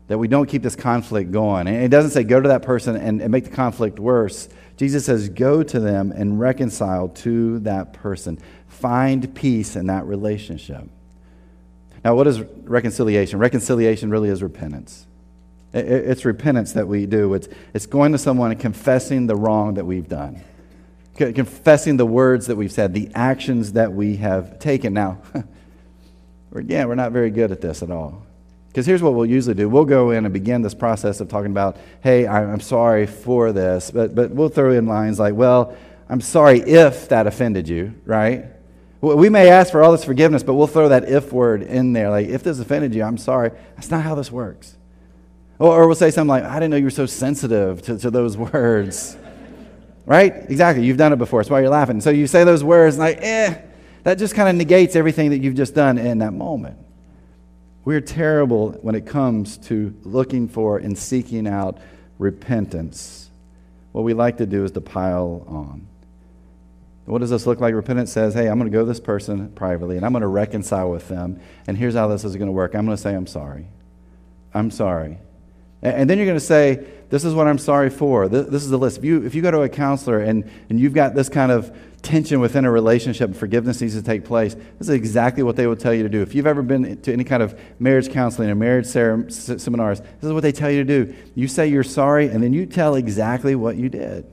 that 0.09 0.17
we 0.17 0.27
don't 0.27 0.49
keep 0.49 0.63
this 0.63 0.75
conflict 0.75 1.31
going. 1.31 1.67
And 1.67 1.83
it 1.83 1.89
doesn't 1.89 2.11
say 2.11 2.23
go 2.23 2.41
to 2.41 2.49
that 2.49 2.63
person 2.63 2.95
and, 2.95 3.21
and 3.21 3.31
make 3.31 3.43
the 3.45 3.51
conflict 3.51 3.99
worse. 3.99 4.49
Jesus 4.75 5.05
says 5.05 5.29
go 5.29 5.61
to 5.61 5.79
them 5.79 6.11
and 6.11 6.39
reconcile 6.39 7.09
to 7.09 7.59
that 7.59 7.93
person. 7.93 8.39
Find 8.67 9.33
peace 9.35 9.75
in 9.75 9.85
that 9.85 10.05
relationship. 10.05 10.89
Now, 12.03 12.15
what 12.15 12.25
is 12.25 12.41
reconciliation? 12.41 13.37
Reconciliation 13.37 14.09
really 14.09 14.29
is 14.29 14.41
repentance. 14.41 15.05
It's 15.73 16.25
repentance 16.25 16.73
that 16.73 16.87
we 16.87 17.05
do. 17.05 17.35
It's, 17.35 17.47
it's 17.75 17.85
going 17.85 18.11
to 18.13 18.17
someone 18.17 18.49
and 18.49 18.59
confessing 18.59 19.27
the 19.27 19.35
wrong 19.35 19.75
that 19.75 19.85
we've 19.85 20.07
done, 20.07 20.41
confessing 21.17 21.97
the 21.97 22.05
words 22.07 22.47
that 22.47 22.55
we've 22.55 22.71
said, 22.71 22.95
the 22.95 23.11
actions 23.13 23.73
that 23.73 23.93
we 23.93 24.15
have 24.15 24.57
taken. 24.57 24.93
Now, 24.93 25.21
again, 26.51 26.87
we're 26.87 26.95
not 26.95 27.11
very 27.11 27.29
good 27.29 27.51
at 27.51 27.61
this 27.61 27.83
at 27.83 27.91
all. 27.91 28.25
Because 28.69 28.85
here's 28.85 29.01
what 29.01 29.13
we'll 29.13 29.25
usually 29.25 29.55
do 29.55 29.67
we'll 29.67 29.85
go 29.85 30.11
in 30.11 30.25
and 30.25 30.33
begin 30.33 30.61
this 30.61 30.73
process 30.73 31.19
of 31.19 31.27
talking 31.27 31.51
about, 31.51 31.77
hey, 32.01 32.27
I'm 32.27 32.59
sorry 32.59 33.07
for 33.07 33.51
this, 33.51 33.91
but, 33.91 34.15
but 34.15 34.31
we'll 34.31 34.49
throw 34.49 34.71
in 34.71 34.85
lines 34.85 35.19
like, 35.19 35.33
well, 35.33 35.75
I'm 36.07 36.21
sorry 36.21 36.59
if 36.59 37.09
that 37.09 37.27
offended 37.27 37.67
you, 37.67 37.93
right? 38.05 38.45
We 39.01 39.29
may 39.29 39.49
ask 39.49 39.71
for 39.71 39.81
all 39.81 39.93
this 39.93 40.03
forgiveness, 40.03 40.43
but 40.43 40.55
we'll 40.55 40.67
throw 40.67 40.89
that 40.89 41.07
if 41.07 41.31
word 41.31 41.63
in 41.63 41.93
there. 41.93 42.09
Like, 42.09 42.27
if 42.27 42.43
this 42.43 42.59
offended 42.59 42.93
you, 42.93 43.03
I'm 43.03 43.17
sorry. 43.17 43.51
That's 43.75 43.89
not 43.89 44.03
how 44.03 44.13
this 44.15 44.29
works. 44.29 44.75
Or, 45.57 45.73
or 45.73 45.87
we'll 45.87 45.95
say 45.95 46.11
something 46.11 46.27
like, 46.29 46.43
I 46.43 46.55
didn't 46.55 46.71
know 46.71 46.77
you 46.77 46.85
were 46.85 46.89
so 46.89 47.05
sensitive 47.05 47.81
to, 47.83 47.97
to 47.97 48.11
those 48.11 48.35
words. 48.37 49.15
right? 50.05 50.33
Exactly. 50.49 50.85
You've 50.85 50.97
done 50.97 51.13
it 51.13 51.17
before. 51.17 51.39
That's 51.41 51.49
why 51.49 51.61
you're 51.61 51.69
laughing. 51.69 52.01
So 52.01 52.09
you 52.09 52.27
say 52.27 52.43
those 52.43 52.63
words, 52.63 52.97
like, 52.97 53.19
eh, 53.21 53.61
that 54.03 54.17
just 54.17 54.35
kind 54.35 54.49
of 54.49 54.55
negates 54.55 54.97
everything 54.97 55.29
that 55.29 55.39
you've 55.39 55.55
just 55.55 55.75
done 55.75 55.97
in 55.97 56.17
that 56.17 56.33
moment. 56.33 56.77
We're 57.89 58.01
terrible 58.01 58.73
when 58.83 58.93
it 58.93 59.07
comes 59.07 59.57
to 59.69 59.95
looking 60.03 60.47
for 60.47 60.77
and 60.77 60.95
seeking 60.95 61.47
out 61.47 61.79
repentance. 62.19 63.31
What 63.93 64.03
we 64.03 64.13
like 64.13 64.37
to 64.37 64.45
do 64.45 64.63
is 64.63 64.69
to 64.73 64.81
pile 64.81 65.43
on. 65.47 65.87
What 67.05 67.21
does 67.21 67.31
this 67.31 67.47
look 67.47 67.59
like? 67.59 67.73
Repentance 67.73 68.11
says, 68.11 68.35
hey, 68.35 68.47
I'm 68.47 68.59
going 68.59 68.71
to 68.71 68.77
go 68.77 68.81
to 68.81 68.85
this 68.85 68.99
person 68.99 69.49
privately 69.53 69.97
and 69.97 70.05
I'm 70.05 70.11
going 70.11 70.21
to 70.21 70.27
reconcile 70.27 70.91
with 70.91 71.07
them. 71.07 71.41
And 71.65 71.75
here's 71.75 71.95
how 71.95 72.07
this 72.09 72.23
is 72.23 72.35
going 72.35 72.45
to 72.45 72.51
work 72.51 72.75
I'm 72.75 72.85
going 72.85 72.95
to 72.95 73.01
say, 73.01 73.15
I'm 73.15 73.25
sorry. 73.25 73.65
I'm 74.53 74.69
sorry. 74.69 75.17
And 75.81 76.07
then 76.07 76.19
you're 76.19 76.27
going 76.27 76.37
to 76.37 76.45
say, 76.45 76.85
this 77.09 77.25
is 77.25 77.33
what 77.33 77.47
I'm 77.47 77.57
sorry 77.57 77.89
for. 77.89 78.27
This, 78.27 78.47
this 78.47 78.63
is 78.63 78.69
the 78.69 78.77
list. 78.77 78.99
If 78.99 79.03
you, 79.03 79.25
if 79.25 79.33
you 79.33 79.41
go 79.41 79.51
to 79.51 79.61
a 79.61 79.69
counselor 79.69 80.19
and, 80.19 80.49
and 80.69 80.79
you've 80.79 80.93
got 80.93 81.15
this 81.15 81.27
kind 81.27 81.51
of 81.51 81.75
tension 82.01 82.39
within 82.39 82.65
a 82.65 82.71
relationship 82.71 83.35
forgiveness 83.35 83.81
needs 83.81 83.95
to 83.95 84.03
take 84.03 84.23
place, 84.25 84.53
this 84.53 84.87
is 84.87 84.89
exactly 84.89 85.41
what 85.41 85.55
they 85.55 85.65
will 85.65 85.75
tell 85.75 85.93
you 85.93 86.03
to 86.03 86.09
do. 86.09 86.21
If 86.21 86.35
you've 86.35 86.47
ever 86.47 86.61
been 86.61 87.01
to 87.01 87.11
any 87.11 87.23
kind 87.23 87.41
of 87.41 87.59
marriage 87.79 88.11
counseling 88.11 88.49
or 88.49 88.55
marriage 88.55 88.85
ser- 88.85 89.29
seminars, 89.29 89.99
this 90.01 90.23
is 90.23 90.33
what 90.33 90.43
they 90.43 90.51
tell 90.51 90.69
you 90.69 90.83
to 90.83 91.05
do. 91.05 91.15
You 91.33 91.47
say 91.47 91.67
you're 91.67 91.83
sorry, 91.83 92.27
and 92.27 92.43
then 92.43 92.53
you 92.53 92.67
tell 92.67 92.95
exactly 92.95 93.55
what 93.55 93.75
you 93.75 93.89
did. 93.89 94.25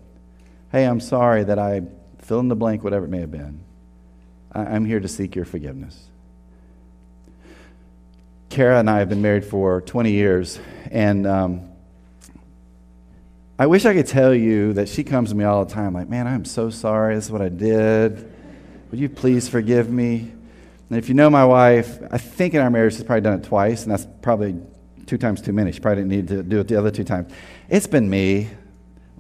Hey, 0.71 0.85
I'm 0.85 1.01
sorry 1.01 1.45
that 1.45 1.59
I 1.59 1.83
fill 2.19 2.41
in 2.41 2.49
the 2.49 2.57
blank, 2.57 2.85
whatever 2.85 3.07
it 3.07 3.09
may 3.09 3.21
have 3.21 3.31
been. 3.31 3.65
I, 4.53 4.61
I'm 4.61 4.85
here 4.85 5.01
to 5.01 5.09
seek 5.09 5.35
your 5.35 5.47
forgiveness. 5.47 5.99
Kara 8.51 8.79
and 8.79 8.89
I 8.89 8.99
have 8.99 9.09
been 9.09 9.23
married 9.23 9.45
for 9.45 9.81
20 9.81 10.13
years, 10.13 10.61
and 10.91 11.27
um, 11.27 11.66
I 13.59 13.67
wish 13.67 13.87
I 13.87 13.95
could 13.95 14.07
tell 14.07 14.35
you 14.35 14.75
that 14.75 14.87
she 14.87 15.03
comes 15.03 15.31
to 15.31 15.35
me 15.35 15.45
all 15.45 15.65
the 15.65 15.73
time, 15.73 15.95
like, 15.95 16.11
man, 16.11 16.27
I'm 16.27 16.45
so 16.45 16.69
sorry. 16.69 17.15
This 17.15 17.25
is 17.25 17.31
what 17.31 17.41
I 17.41 17.49
did. 17.49 18.31
Would 18.91 19.01
you 19.01 19.09
please 19.09 19.49
forgive 19.49 19.91
me? 19.91 20.31
And 20.91 20.99
if 20.99 21.09
you 21.09 21.15
know 21.15 21.31
my 21.31 21.45
wife, 21.47 21.99
I 22.11 22.19
think 22.19 22.53
in 22.53 22.61
our 22.61 22.69
marriage 22.69 22.97
she's 22.97 23.05
probably 23.05 23.23
done 23.23 23.41
it 23.41 23.45
twice, 23.45 23.85
and 23.85 23.93
that's 23.93 24.07
probably 24.21 24.61
two 25.07 25.17
times 25.17 25.41
too 25.41 25.55
many. 25.55 25.73
She 25.73 25.81
probably 25.81 26.03
didn't 26.03 26.11
need 26.11 26.29
to 26.29 26.43
do 26.43 26.61
it 26.61 26.69
the 26.69 26.77
other 26.77 26.91
two 26.91 27.03
times. 27.03 27.33
It's 27.71 27.87
been 27.87 28.11
me. 28.11 28.51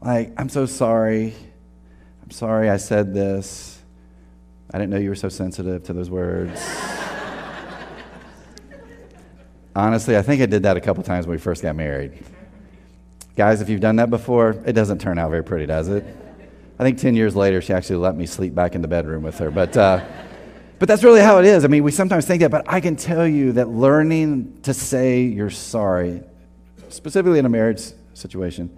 Like, 0.03 0.35
I'm 0.37 0.51
so 0.51 0.66
sorry. 0.66 1.35
I'm 2.22 2.31
sorry 2.31 2.68
I 2.68 2.77
said 2.77 3.14
this. 3.14 3.81
I 4.70 4.77
didn't 4.79 4.90
know 4.90 4.99
you 4.99 5.09
were 5.09 5.14
so 5.14 5.31
sensitive 5.31 5.83
to 5.85 5.94
those 5.94 6.11
words. 6.11 6.61
Honestly, 9.75 10.14
I 10.14 10.22
think 10.22 10.42
I 10.42 10.46
did 10.46 10.64
that 10.64 10.77
a 10.77 10.81
couple 10.81 11.03
times 11.03 11.27
when 11.27 11.37
we 11.37 11.40
first 11.40 11.62
got 11.62 11.75
married. 11.75 12.22
Guys, 13.37 13.61
if 13.61 13.68
you've 13.68 13.83
done 13.83 13.96
that 13.96 14.09
before, 14.09 14.57
it 14.64 14.72
doesn't 14.72 14.99
turn 14.99 15.18
out 15.18 15.29
very 15.29 15.44
pretty, 15.44 15.66
does 15.66 15.88
it? 15.88 16.05
I 16.79 16.83
think 16.83 16.99
10 16.99 17.14
years 17.14 17.37
later, 17.37 17.61
she 17.61 17.75
actually 17.75 17.96
let 17.96 18.16
me 18.16 18.25
sleep 18.25 18.55
back 18.55 18.75
in 18.75 18.81
the 18.81 18.88
bedroom 18.88 19.22
with 19.22 19.37
her. 19.38 19.51
But, 19.51 19.77
uh, 19.77 20.03
but 20.79 20.88
that's 20.88 21.05
really 21.05 21.20
how 21.20 21.38
it 21.38 21.44
is. 21.44 21.62
I 21.62 21.68
mean, 21.68 21.85
we 21.85 21.92
sometimes 21.92 22.25
think 22.25 22.40
that, 22.40 22.51
but 22.51 22.64
I 22.66 22.81
can 22.81 22.96
tell 22.96 23.29
you 23.29 23.53
that 23.53 23.68
learning 23.68 24.61
to 24.62 24.72
say 24.72 25.20
you're 25.20 25.51
sorry, 25.51 26.22
specifically 26.88 27.38
in 27.38 27.44
a 27.44 27.51
marriage 27.51 27.83
situation, 28.14 28.75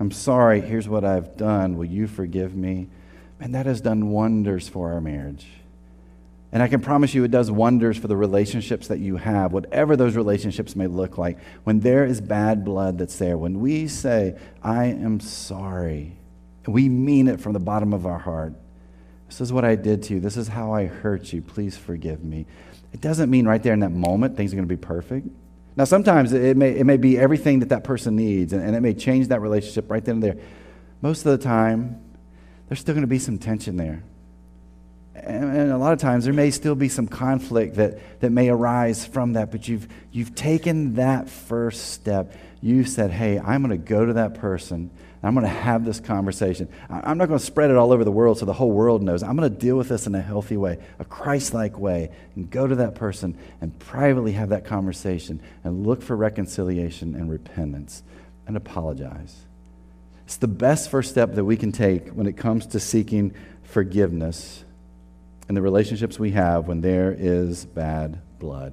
I'm 0.00 0.10
sorry, 0.10 0.60
here's 0.60 0.88
what 0.88 1.04
I've 1.04 1.36
done, 1.36 1.76
will 1.76 1.84
you 1.84 2.08
forgive 2.08 2.56
me? 2.56 2.88
And 3.38 3.54
that 3.54 3.66
has 3.66 3.80
done 3.80 4.10
wonders 4.10 4.68
for 4.68 4.92
our 4.92 5.00
marriage. 5.00 5.46
And 6.52 6.62
I 6.62 6.68
can 6.68 6.80
promise 6.80 7.14
you 7.14 7.22
it 7.22 7.30
does 7.30 7.50
wonders 7.50 7.96
for 7.96 8.08
the 8.08 8.16
relationships 8.16 8.88
that 8.88 8.98
you 8.98 9.16
have, 9.16 9.52
whatever 9.52 9.94
those 9.94 10.16
relationships 10.16 10.74
may 10.74 10.88
look 10.88 11.16
like. 11.16 11.38
When 11.62 11.80
there 11.80 12.04
is 12.04 12.20
bad 12.20 12.64
blood 12.64 12.98
that's 12.98 13.16
there, 13.18 13.38
when 13.38 13.60
we 13.60 13.86
say, 13.86 14.36
I 14.62 14.86
am 14.86 15.20
sorry, 15.20 16.16
we 16.66 16.88
mean 16.88 17.28
it 17.28 17.40
from 17.40 17.52
the 17.52 17.60
bottom 17.60 17.92
of 17.92 18.04
our 18.04 18.18
heart. 18.18 18.54
This 19.28 19.40
is 19.40 19.52
what 19.52 19.64
I 19.64 19.76
did 19.76 20.02
to 20.04 20.14
you. 20.14 20.20
This 20.20 20.36
is 20.36 20.48
how 20.48 20.72
I 20.72 20.86
hurt 20.86 21.32
you. 21.32 21.40
Please 21.40 21.76
forgive 21.76 22.24
me. 22.24 22.46
It 22.92 23.00
doesn't 23.00 23.30
mean 23.30 23.46
right 23.46 23.62
there 23.62 23.74
in 23.74 23.80
that 23.80 23.92
moment 23.92 24.36
things 24.36 24.52
are 24.52 24.56
going 24.56 24.68
to 24.68 24.74
be 24.74 24.80
perfect. 24.80 25.28
Now, 25.76 25.84
sometimes 25.84 26.32
it 26.32 26.56
may, 26.56 26.70
it 26.70 26.84
may 26.84 26.96
be 26.96 27.16
everything 27.16 27.60
that 27.60 27.68
that 27.68 27.84
person 27.84 28.16
needs, 28.16 28.52
and, 28.52 28.60
and 28.60 28.74
it 28.74 28.80
may 28.80 28.92
change 28.92 29.28
that 29.28 29.40
relationship 29.40 29.88
right 29.88 30.04
then 30.04 30.16
and 30.16 30.22
there. 30.22 30.36
Most 31.00 31.24
of 31.24 31.38
the 31.38 31.38
time, 31.38 32.02
there's 32.68 32.80
still 32.80 32.92
going 32.92 33.02
to 33.02 33.08
be 33.08 33.20
some 33.20 33.38
tension 33.38 33.76
there 33.76 34.02
and, 35.14 35.72
a 35.72 35.78
lot 35.78 35.92
of 35.92 35.98
times 35.98 36.24
there 36.24 36.32
may 36.32 36.50
still 36.50 36.74
be 36.74 36.88
some 36.88 37.06
conflict 37.06 37.76
that, 37.76 38.20
that 38.20 38.30
may 38.30 38.48
arise 38.48 39.04
from 39.04 39.34
that, 39.34 39.50
but 39.50 39.68
you've, 39.68 39.88
you've 40.12 40.34
taken 40.34 40.94
that 40.94 41.28
first 41.28 41.92
step. 41.92 42.34
You 42.60 42.84
said, 42.84 43.10
hey, 43.10 43.38
I'm 43.38 43.62
going 43.62 43.70
to 43.70 43.84
go 43.84 44.04
to 44.04 44.14
that 44.14 44.34
person. 44.34 44.90
I'm 45.22 45.34
going 45.34 45.44
to 45.44 45.52
have 45.52 45.84
this 45.84 46.00
conversation. 46.00 46.68
I'm 46.88 47.18
not 47.18 47.28
going 47.28 47.38
to 47.38 47.44
spread 47.44 47.70
it 47.70 47.76
all 47.76 47.92
over 47.92 48.04
the 48.04 48.12
world 48.12 48.38
so 48.38 48.46
the 48.46 48.54
whole 48.54 48.70
world 48.70 49.02
knows. 49.02 49.22
I'm 49.22 49.36
going 49.36 49.52
to 49.52 49.58
deal 49.58 49.76
with 49.76 49.88
this 49.88 50.06
in 50.06 50.14
a 50.14 50.20
healthy 50.22 50.56
way, 50.56 50.78
a 50.98 51.04
Christ 51.04 51.52
like 51.52 51.78
way, 51.78 52.10
and 52.36 52.50
go 52.50 52.66
to 52.66 52.76
that 52.76 52.94
person 52.94 53.36
and 53.60 53.78
privately 53.78 54.32
have 54.32 54.48
that 54.50 54.64
conversation 54.64 55.42
and 55.62 55.86
look 55.86 56.02
for 56.02 56.16
reconciliation 56.16 57.14
and 57.14 57.30
repentance 57.30 58.02
and 58.46 58.56
apologize. 58.56 59.36
It's 60.24 60.38
the 60.38 60.48
best 60.48 60.90
first 60.90 61.10
step 61.10 61.34
that 61.34 61.44
we 61.44 61.56
can 61.56 61.72
take 61.72 62.08
when 62.10 62.26
it 62.26 62.36
comes 62.36 62.66
to 62.68 62.80
seeking 62.80 63.34
forgiveness 63.62 64.64
in 65.50 65.54
the 65.56 65.60
relationships 65.60 66.16
we 66.16 66.30
have 66.30 66.68
when 66.68 66.80
there 66.80 67.12
is 67.12 67.64
bad 67.64 68.20
blood. 68.38 68.72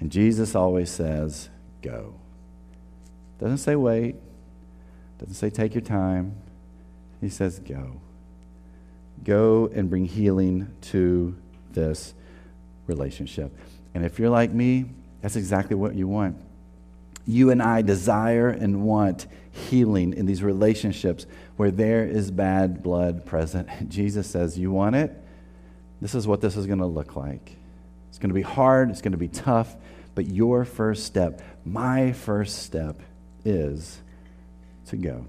And 0.00 0.10
Jesus 0.10 0.56
always 0.56 0.90
says, 0.90 1.48
go. 1.80 2.12
Doesn't 3.38 3.58
say 3.58 3.76
wait, 3.76 4.16
doesn't 5.18 5.34
say 5.34 5.48
take 5.48 5.76
your 5.76 5.80
time. 5.80 6.34
He 7.20 7.28
says, 7.28 7.60
go. 7.60 8.00
Go 9.22 9.70
and 9.72 9.88
bring 9.88 10.06
healing 10.06 10.74
to 10.90 11.36
this 11.70 12.14
relationship. 12.88 13.56
And 13.94 14.04
if 14.04 14.18
you're 14.18 14.28
like 14.28 14.50
me, 14.50 14.86
that's 15.22 15.36
exactly 15.36 15.76
what 15.76 15.94
you 15.94 16.08
want. 16.08 16.36
You 17.28 17.52
and 17.52 17.62
I 17.62 17.82
desire 17.82 18.48
and 18.48 18.82
want 18.82 19.28
healing 19.52 20.14
in 20.14 20.26
these 20.26 20.42
relationships 20.42 21.26
where 21.56 21.70
there 21.70 22.04
is 22.04 22.32
bad 22.32 22.82
blood 22.82 23.24
present. 23.24 23.68
Jesus 23.88 24.28
says, 24.28 24.58
You 24.58 24.72
want 24.72 24.96
it? 24.96 25.12
This 26.00 26.14
is 26.14 26.26
what 26.26 26.40
this 26.40 26.56
is 26.56 26.66
going 26.66 26.78
to 26.78 26.86
look 26.86 27.16
like. 27.16 27.56
It's 28.08 28.18
going 28.18 28.30
to 28.30 28.34
be 28.34 28.42
hard, 28.42 28.90
it's 28.90 29.02
going 29.02 29.12
to 29.12 29.18
be 29.18 29.28
tough, 29.28 29.76
but 30.14 30.26
your 30.26 30.64
first 30.64 31.04
step, 31.04 31.42
my 31.64 32.12
first 32.12 32.62
step, 32.62 33.00
is 33.44 34.00
to 34.86 34.96
go. 34.96 35.26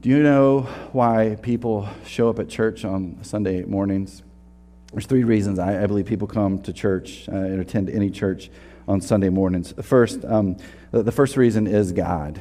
Do 0.00 0.08
you 0.08 0.22
know 0.22 0.62
why 0.92 1.36
people 1.42 1.88
show 2.06 2.30
up 2.30 2.38
at 2.38 2.48
church 2.48 2.84
on 2.84 3.18
Sunday 3.22 3.64
mornings? 3.64 4.22
There's 4.92 5.06
three 5.06 5.24
reasons 5.24 5.58
I, 5.58 5.82
I 5.82 5.86
believe 5.86 6.06
people 6.06 6.26
come 6.26 6.62
to 6.62 6.72
church 6.72 7.28
uh, 7.28 7.36
and 7.36 7.60
attend 7.60 7.90
any 7.90 8.10
church 8.10 8.50
on 8.88 9.00
Sunday 9.00 9.28
mornings. 9.28 9.72
First, 9.82 10.24
um, 10.24 10.56
the, 10.90 11.02
the 11.02 11.12
first 11.12 11.36
reason 11.36 11.66
is 11.66 11.92
God. 11.92 12.40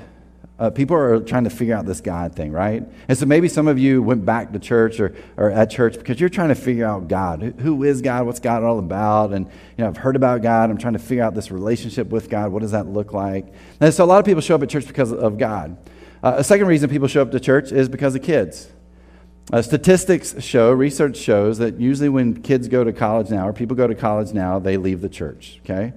Uh, 0.60 0.69
people 0.69 0.93
are 0.95 1.22
trying 1.22 1.45
to 1.45 1.50
figure 1.50 1.74
out 1.74 1.86
this 1.86 2.02
God 2.02 2.36
thing, 2.36 2.52
right? 2.52 2.84
And 3.08 3.17
so 3.17 3.26
maybe 3.26 3.48
some 3.48 3.69
of 3.69 3.80
you 3.80 4.04
went 4.04 4.26
back 4.26 4.52
to 4.52 4.60
church 4.60 5.00
or, 5.00 5.15
or 5.38 5.50
at 5.50 5.72
church 5.72 5.98
because 5.98 6.19
you're 6.19 6.28
trying 6.28 6.50
to 6.50 6.56
figure 6.56 6.86
out 6.86 7.08
God. 7.08 7.41
Who, 7.60 7.84
is 7.86 8.02
God? 8.02 8.26
What's 8.26 8.41
God 8.41 8.63
all 8.63 8.78
about? 8.78 9.32
And, 9.32 9.45
you 9.45 9.54
know, 9.78 9.88
I've 9.88 9.95
heard 9.95 10.17
about 10.17 10.41
God. 10.41 10.69
I'm 10.69 10.78
trying 10.78 10.93
to 10.93 11.00
figure 11.00 11.24
out 11.24 11.34
this 11.34 11.50
relationship 11.50 12.10
with 12.10 12.30
God. 12.30 12.52
What 12.52 12.62
does 12.62 12.72
that 12.72 12.88
look 12.88 13.13
like? 13.13 13.54
And 13.80 13.93
so 13.93 14.04
a 14.04 14.06
lot 14.06 14.19
of 14.19 14.26
people 14.26 14.41
show 14.41 14.56
up 14.56 14.62
at 14.62 14.69
church 14.69 14.86
because 14.86 15.13
of 15.13 15.38
God. 15.38 15.78
Uh, 16.22 16.36
a 16.38 16.43
second 16.43 16.67
reason 16.67 16.89
people 16.89 17.08
show 17.08 17.22
up 17.22 17.32
to 17.32 17.39
church 17.39 17.72
is 17.72 17.88
because 17.88 18.13
of 18.15 18.22
kids. 18.22 18.69
Uh, 19.52 19.62
statistics 19.62 20.43
show, 20.43 20.72
research 20.72 21.17
shows 21.17 21.58
that 21.58 21.80
usually 21.80 22.10
when 22.10 22.39
kids 22.41 22.67
go 22.67 22.84
to 22.84 22.91
college 22.93 23.30
now, 23.30 23.48
or 23.48 23.54
people 23.54 23.76
go 23.76 23.88
to 23.88 23.95
college 23.95 24.32
now, 24.34 24.60
they 24.60 24.78
leave 24.78 25.02
the 25.02 25.10
church, 25.10 25.60
okay? 25.63 25.93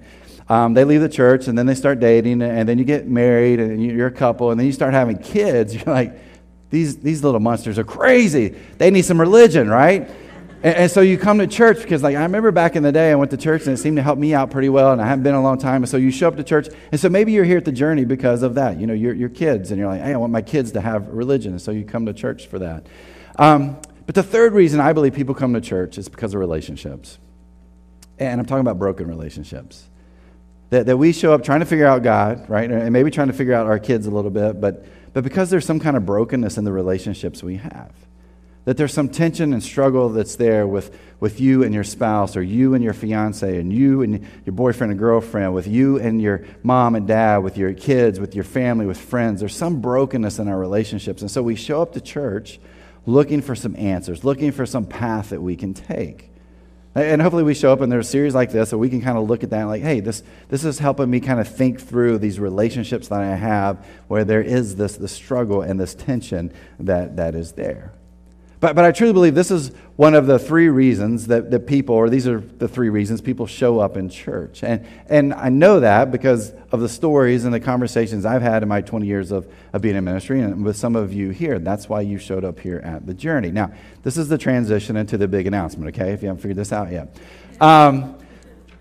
Um, 0.49 0.73
they 0.73 0.83
leave 0.83 1.01
the 1.01 1.09
church 1.09 1.47
and 1.47 1.57
then 1.57 1.65
they 1.65 1.75
start 1.75 1.99
dating, 1.99 2.41
and 2.41 2.67
then 2.67 2.77
you 2.77 2.83
get 2.83 3.07
married 3.07 3.59
and 3.59 3.83
you're 3.83 4.07
a 4.07 4.11
couple, 4.11 4.51
and 4.51 4.59
then 4.59 4.67
you 4.67 4.73
start 4.73 4.93
having 4.93 5.17
kids. 5.17 5.73
You're 5.85 5.93
like, 5.93 6.19
these, 6.69 6.97
these 6.97 7.23
little 7.23 7.39
monsters 7.39 7.77
are 7.77 7.83
crazy. 7.83 8.55
They 8.79 8.89
need 8.89 9.03
some 9.03 9.19
religion, 9.19 9.69
right? 9.69 10.09
And, 10.63 10.75
and, 10.75 10.91
so 10.91 11.01
you 11.01 11.19
come 11.19 11.37
to 11.37 11.45
church 11.45 11.83
because, 11.83 12.01
like, 12.01 12.15
I 12.15 12.23
remember 12.23 12.51
back 12.51 12.75
in 12.75 12.81
the 12.81 12.91
day, 12.91 13.11
I 13.11 13.15
went 13.15 13.29
to 13.31 13.37
church 13.37 13.67
and 13.67 13.73
it 13.73 13.77
seemed 13.77 13.97
to 13.97 14.01
help 14.01 14.17
me 14.17 14.33
out 14.33 14.49
pretty 14.49 14.69
well, 14.69 14.91
and 14.91 14.99
I 15.01 15.05
haven't 15.05 15.23
been 15.23 15.35
a 15.35 15.41
long 15.41 15.59
time. 15.59 15.83
And 15.83 15.89
so 15.89 15.97
you 15.97 16.09
show 16.09 16.29
up 16.29 16.37
to 16.37 16.43
church, 16.43 16.69
and 16.91 16.99
so 16.99 17.09
maybe 17.09 17.31
you're 17.31 17.43
here 17.43 17.57
at 17.57 17.65
the 17.65 17.71
journey 17.71 18.05
because 18.05 18.41
of 18.41 18.55
that. 18.55 18.79
You 18.79 18.87
know, 18.87 18.93
you're, 18.93 19.13
you're 19.13 19.29
kids, 19.29 19.69
and 19.69 19.77
you're 19.77 19.87
like, 19.87 20.01
hey, 20.01 20.13
I 20.13 20.17
want 20.17 20.31
my 20.31 20.41
kids 20.41 20.71
to 20.71 20.81
have 20.81 21.09
religion, 21.09 21.51
and 21.51 21.61
so 21.61 21.71
you 21.71 21.85
come 21.85 22.07
to 22.07 22.13
church 22.13 22.47
for 22.47 22.59
that. 22.59 22.87
Um, 23.37 23.77
but 24.05 24.15
the 24.15 24.23
third 24.23 24.53
reason 24.53 24.79
I 24.79 24.93
believe 24.93 25.13
people 25.13 25.35
come 25.35 25.53
to 25.53 25.61
church 25.61 25.97
is 25.97 26.09
because 26.09 26.33
of 26.33 26.39
relationships. 26.39 27.19
And 28.17 28.39
I'm 28.39 28.45
talking 28.45 28.61
about 28.61 28.79
broken 28.79 29.07
relationships. 29.07 29.89
That, 30.73 30.87
that 30.87 30.97
we 30.97 31.13
show 31.13 31.35
up 31.35 31.43
trying 31.43 31.59
to 31.59 31.67
figure 31.67 31.85
out 31.85 32.01
God, 32.01 32.49
right? 32.49 32.71
And 32.71 32.91
maybe 32.91 33.11
trying 33.11 33.27
to 33.27 33.33
figure 33.33 33.53
out 33.53 33.67
our 33.67 33.77
kids 33.77 34.07
a 34.07 34.09
little 34.09 34.31
bit, 34.31 34.59
but, 34.59 34.83
but 35.13 35.23
because 35.23 35.51
there's 35.51 35.67
some 35.67 35.79
kind 35.79 35.95
of 35.95 36.03
brokenness 36.03 36.57
in 36.57 36.63
the 36.63 36.71
relationships 36.71 37.43
we 37.43 37.57
have. 37.57 37.91
That 38.65 38.75
there's 38.77 38.91
some 38.91 39.07
tension 39.07 39.53
and 39.53 39.61
struggle 39.61 40.09
that's 40.09 40.35
there 40.35 40.65
with, 40.65 40.97
with 41.19 41.39
you 41.39 41.61
and 41.61 41.75
your 41.75 41.83
spouse, 41.83 42.35
or 42.35 42.41
you 42.41 42.73
and 42.73 42.83
your 42.83 42.93
fiance, 42.93 43.59
and 43.59 43.71
you 43.71 44.01
and 44.01 44.25
your 44.47 44.53
boyfriend 44.53 44.89
and 44.89 44.99
girlfriend, 44.99 45.53
with 45.53 45.67
you 45.67 45.99
and 45.99 46.19
your 46.19 46.43
mom 46.63 46.95
and 46.95 47.07
dad, 47.07 47.43
with 47.43 47.55
your 47.55 47.71
kids, 47.75 48.19
with 48.19 48.33
your 48.33 48.43
family, 48.43 48.87
with 48.87 48.99
friends. 48.99 49.41
There's 49.41 49.55
some 49.55 49.79
brokenness 49.79 50.39
in 50.39 50.47
our 50.47 50.57
relationships. 50.57 51.21
And 51.21 51.29
so 51.29 51.43
we 51.43 51.53
show 51.53 51.83
up 51.83 51.93
to 51.93 52.01
church 52.01 52.59
looking 53.05 53.43
for 53.43 53.53
some 53.53 53.75
answers, 53.75 54.23
looking 54.23 54.51
for 54.51 54.65
some 54.65 54.87
path 54.87 55.29
that 55.29 55.41
we 55.43 55.55
can 55.55 55.75
take. 55.75 56.32
And 56.95 57.21
hopefully 57.21 57.43
we 57.43 57.55
show 57.55 57.73
up 57.73 57.81
and 57.81 57.91
there's 57.91 58.07
a 58.07 58.09
series 58.09 58.35
like 58.35 58.51
this 58.51 58.69
so 58.69 58.77
we 58.77 58.89
can 58.89 59.01
kind 59.01 59.17
of 59.17 59.27
look 59.27 59.43
at 59.43 59.49
that 59.49 59.61
and 59.61 59.67
like, 59.67 59.81
hey, 59.81 59.99
this, 59.99 60.21
this 60.49 60.63
is 60.63 60.77
helping 60.77 61.09
me 61.09 61.19
kind 61.19 61.39
of 61.39 61.47
think 61.47 61.81
through 61.81 62.19
these 62.19 62.39
relationships 62.39 63.07
that 63.07 63.21
I 63.21 63.35
have 63.35 63.83
where 64.07 64.23
there 64.23 64.41
is 64.41 64.75
this, 64.75 64.95
this 64.97 65.11
struggle 65.11 65.63
and 65.63 65.79
this 65.79 65.95
tension 65.95 66.53
that, 66.79 67.15
that 67.15 67.33
is 67.33 67.53
there. 67.53 67.92
But, 68.63 68.77
but 68.77 68.85
I 68.85 68.93
truly 68.93 69.11
believe 69.11 69.35
this 69.35 69.51
is 69.51 69.73
one 69.97 70.13
of 70.13 70.25
the 70.25 70.39
three 70.39 70.69
reasons 70.69 71.27
that, 71.27 71.51
that 71.51 71.67
people, 71.67 71.95
or 71.95 72.09
these 72.09 72.29
are 72.29 72.39
the 72.39 72.69
three 72.69 72.87
reasons 72.87 73.19
people 73.19 73.45
show 73.45 73.79
up 73.79 73.97
in 73.97 74.07
church. 74.07 74.63
And, 74.63 74.87
and 75.07 75.33
I 75.33 75.49
know 75.49 75.81
that 75.81 76.11
because 76.11 76.53
of 76.71 76.79
the 76.79 76.87
stories 76.87 77.43
and 77.43 77.53
the 77.53 77.59
conversations 77.59 78.25
I've 78.25 78.41
had 78.41 78.63
in 78.63 78.69
my 78.69 78.79
20 78.79 79.05
years 79.05 79.31
of, 79.33 79.53
of 79.73 79.81
being 79.81 79.97
in 79.97 80.05
ministry 80.05 80.39
and 80.39 80.63
with 80.63 80.77
some 80.77 80.95
of 80.95 81.11
you 81.11 81.31
here. 81.31 81.59
That's 81.59 81.89
why 81.89 81.99
you 81.99 82.17
showed 82.17 82.45
up 82.45 82.57
here 82.57 82.79
at 82.85 83.05
the 83.05 83.13
journey. 83.13 83.51
Now, 83.51 83.73
this 84.03 84.15
is 84.15 84.29
the 84.29 84.37
transition 84.37 84.95
into 84.95 85.17
the 85.17 85.27
big 85.27 85.45
announcement, 85.45 85.93
okay, 85.93 86.13
if 86.13 86.21
you 86.21 86.29
haven't 86.29 86.41
figured 86.41 86.55
this 86.55 86.71
out 86.71 86.89
yet. 86.89 87.17
Um, 87.59 88.17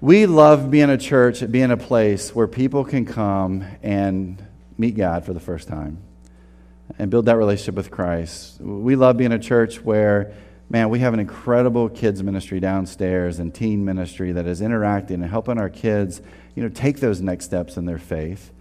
we 0.01 0.27
love 0.27 0.71
being 0.71 0.91
a 0.91 0.97
church, 0.97 1.51
being 1.51 1.73
a 1.73 1.77
place 1.77 2.33
where 2.33 2.47
people 2.47 2.85
can 2.85 3.05
come 3.05 3.65
and 3.83 4.41
meet 4.79 4.97
God 4.97 5.25
for 5.25 5.33
the 5.33 5.41
first 5.41 5.67
time 5.67 5.99
and 6.99 7.11
build 7.11 7.27
that 7.27 7.37
relationship 7.37 7.75
with 7.75 7.91
Christ. 7.91 8.61
We 8.61 8.97
love 8.97 9.17
being 9.17 9.33
a 9.33 9.39
church 9.39 9.83
where, 9.83 10.33
man, 10.69 10.89
we 10.89 11.01
have 11.01 11.15
an 11.15 11.21
incredible 11.21 11.89
kids 11.89 12.23
ministry 12.23 12.61
downstairs 12.61 13.39
and 13.39 13.55
teen 13.55 13.85
ministry 13.85 14.33
that 14.33 14.47
is 14.47 14.61
interacting 14.61 15.23
and 15.23 15.31
helping 15.31 15.59
our 15.59 15.71
kids, 15.71 16.23
you 16.55 16.63
know, 16.63 16.69
take 16.69 17.01
those 17.01 17.21
next 17.21 17.47
steps 17.47 17.77
in 17.77 17.85
their 17.85 17.99
faith. 17.99 18.53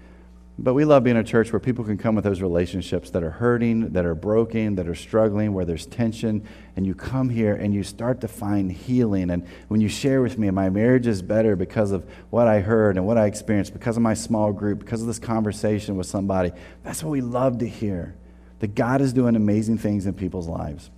But 0.59 0.75
we 0.75 0.85
love 0.85 1.03
being 1.03 1.17
a 1.17 1.23
church 1.23 1.51
where 1.51 1.59
people 1.59 1.83
can 1.83 1.97
come 1.97 2.13
with 2.13 2.23
those 2.23 2.41
relationships 2.41 3.09
that 3.11 3.23
are 3.23 3.31
hurting, 3.31 3.93
that 3.93 4.05
are 4.05 4.13
broken, 4.13 4.75
that 4.75 4.87
are 4.87 4.93
struggling, 4.93 5.53
where 5.53 5.65
there's 5.65 5.87
tension, 5.87 6.47
and 6.75 6.85
you 6.85 6.93
come 6.93 7.29
here 7.29 7.55
and 7.55 7.73
you 7.73 7.81
start 7.81 8.21
to 8.21 8.27
find 8.27 8.71
healing. 8.71 9.31
And 9.31 9.47
when 9.69 9.81
you 9.81 9.87
share 9.87 10.21
with 10.21 10.37
me, 10.37 10.51
my 10.51 10.69
marriage 10.69 11.07
is 11.07 11.23
better 11.23 11.55
because 11.55 11.91
of 11.91 12.07
what 12.29 12.47
I 12.47 12.59
heard 12.59 12.97
and 12.97 13.07
what 13.07 13.17
I 13.17 13.25
experienced, 13.25 13.73
because 13.73 13.97
of 13.97 14.03
my 14.03 14.13
small 14.13 14.53
group, 14.53 14.79
because 14.79 15.01
of 15.01 15.07
this 15.07 15.19
conversation 15.19 15.95
with 15.95 16.05
somebody, 16.05 16.51
that's 16.83 17.03
what 17.03 17.09
we 17.09 17.21
love 17.21 17.57
to 17.59 17.67
hear 17.67 18.15
that 18.62 18.76
God 18.76 19.02
is 19.02 19.12
doing 19.12 19.36
amazing 19.36 19.80
things 19.80 20.06
in 20.06 20.13
people's 20.13 20.47
lives. 20.47 20.91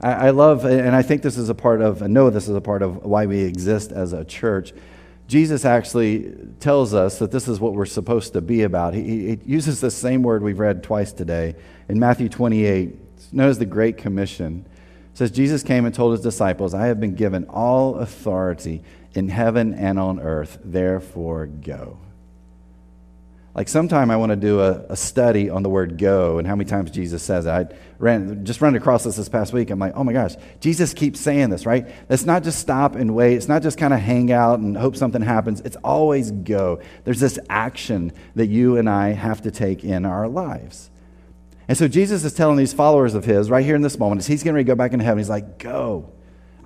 I, 0.00 0.12
I 0.12 0.30
love, 0.30 0.64
and 0.64 0.96
I 0.96 1.02
think 1.02 1.22
this 1.22 1.38
is 1.38 1.48
a 1.48 1.54
part 1.54 1.80
of, 1.80 2.02
I 2.02 2.08
know 2.08 2.28
this 2.28 2.48
is 2.48 2.56
a 2.56 2.60
part 2.60 2.82
of 2.82 3.04
why 3.04 3.26
we 3.26 3.40
exist 3.42 3.92
as 3.92 4.12
a 4.12 4.24
church. 4.24 4.72
Jesus 5.28 5.64
actually 5.64 6.34
tells 6.58 6.92
us 6.92 7.20
that 7.20 7.30
this 7.30 7.46
is 7.46 7.60
what 7.60 7.74
we're 7.74 7.86
supposed 7.86 8.32
to 8.32 8.40
be 8.40 8.62
about. 8.62 8.94
He, 8.94 9.28
he 9.28 9.38
uses 9.46 9.80
the 9.80 9.92
same 9.92 10.24
word 10.24 10.42
we've 10.42 10.58
read 10.58 10.82
twice 10.82 11.12
today 11.12 11.54
in 11.88 12.00
Matthew 12.00 12.28
28. 12.28 12.96
It's 13.16 13.32
known 13.32 13.48
as 13.48 13.60
the 13.60 13.66
Great 13.66 13.96
Commission. 13.96 14.66
It 15.12 15.18
says, 15.18 15.30
Jesus 15.30 15.62
came 15.62 15.86
and 15.86 15.94
told 15.94 16.12
his 16.12 16.20
disciples, 16.20 16.74
I 16.74 16.86
have 16.86 16.98
been 16.98 17.14
given 17.14 17.44
all 17.44 17.94
authority 17.94 18.82
in 19.14 19.28
heaven 19.28 19.72
and 19.72 20.00
on 20.00 20.18
earth, 20.18 20.58
therefore 20.64 21.46
go. 21.46 21.98
Like 23.56 23.68
sometime 23.68 24.10
I 24.10 24.16
want 24.16 24.30
to 24.30 24.36
do 24.36 24.60
a, 24.60 24.82
a, 24.90 24.96
study 24.96 25.48
on 25.48 25.62
the 25.62 25.70
word 25.70 25.96
go 25.96 26.36
and 26.36 26.46
how 26.46 26.54
many 26.54 26.68
times 26.68 26.90
Jesus 26.90 27.22
says 27.22 27.46
it. 27.46 27.48
I 27.48 27.66
ran, 27.98 28.44
just 28.44 28.60
ran 28.60 28.74
across 28.74 29.04
this 29.04 29.16
this 29.16 29.30
past 29.30 29.54
week. 29.54 29.70
I'm 29.70 29.78
like, 29.78 29.94
oh 29.96 30.04
my 30.04 30.12
gosh, 30.12 30.34
Jesus 30.60 30.92
keeps 30.92 31.20
saying 31.20 31.48
this, 31.48 31.64
right? 31.64 31.88
It's 32.10 32.26
not 32.26 32.42
just 32.42 32.58
stop 32.58 32.96
and 32.96 33.14
wait. 33.14 33.36
It's 33.36 33.48
not 33.48 33.62
just 33.62 33.78
kind 33.78 33.94
of 33.94 34.00
hang 34.00 34.30
out 34.30 34.58
and 34.58 34.76
hope 34.76 34.94
something 34.94 35.22
happens. 35.22 35.62
It's 35.62 35.76
always 35.76 36.32
go. 36.32 36.82
There's 37.04 37.18
this 37.18 37.38
action 37.48 38.12
that 38.34 38.48
you 38.48 38.76
and 38.76 38.90
I 38.90 39.12
have 39.12 39.40
to 39.42 39.50
take 39.50 39.84
in 39.84 40.04
our 40.04 40.28
lives. 40.28 40.90
And 41.66 41.78
so 41.78 41.88
Jesus 41.88 42.24
is 42.24 42.34
telling 42.34 42.58
these 42.58 42.74
followers 42.74 43.14
of 43.14 43.24
his 43.24 43.48
right 43.48 43.64
here 43.64 43.74
in 43.74 43.80
this 43.80 43.98
moment, 43.98 44.18
as 44.18 44.26
he's 44.26 44.42
getting 44.42 44.56
ready 44.56 44.64
to 44.64 44.68
go 44.68 44.76
back 44.76 44.92
into 44.92 45.06
heaven, 45.06 45.18
he's 45.18 45.30
like, 45.30 45.58
go. 45.58 46.12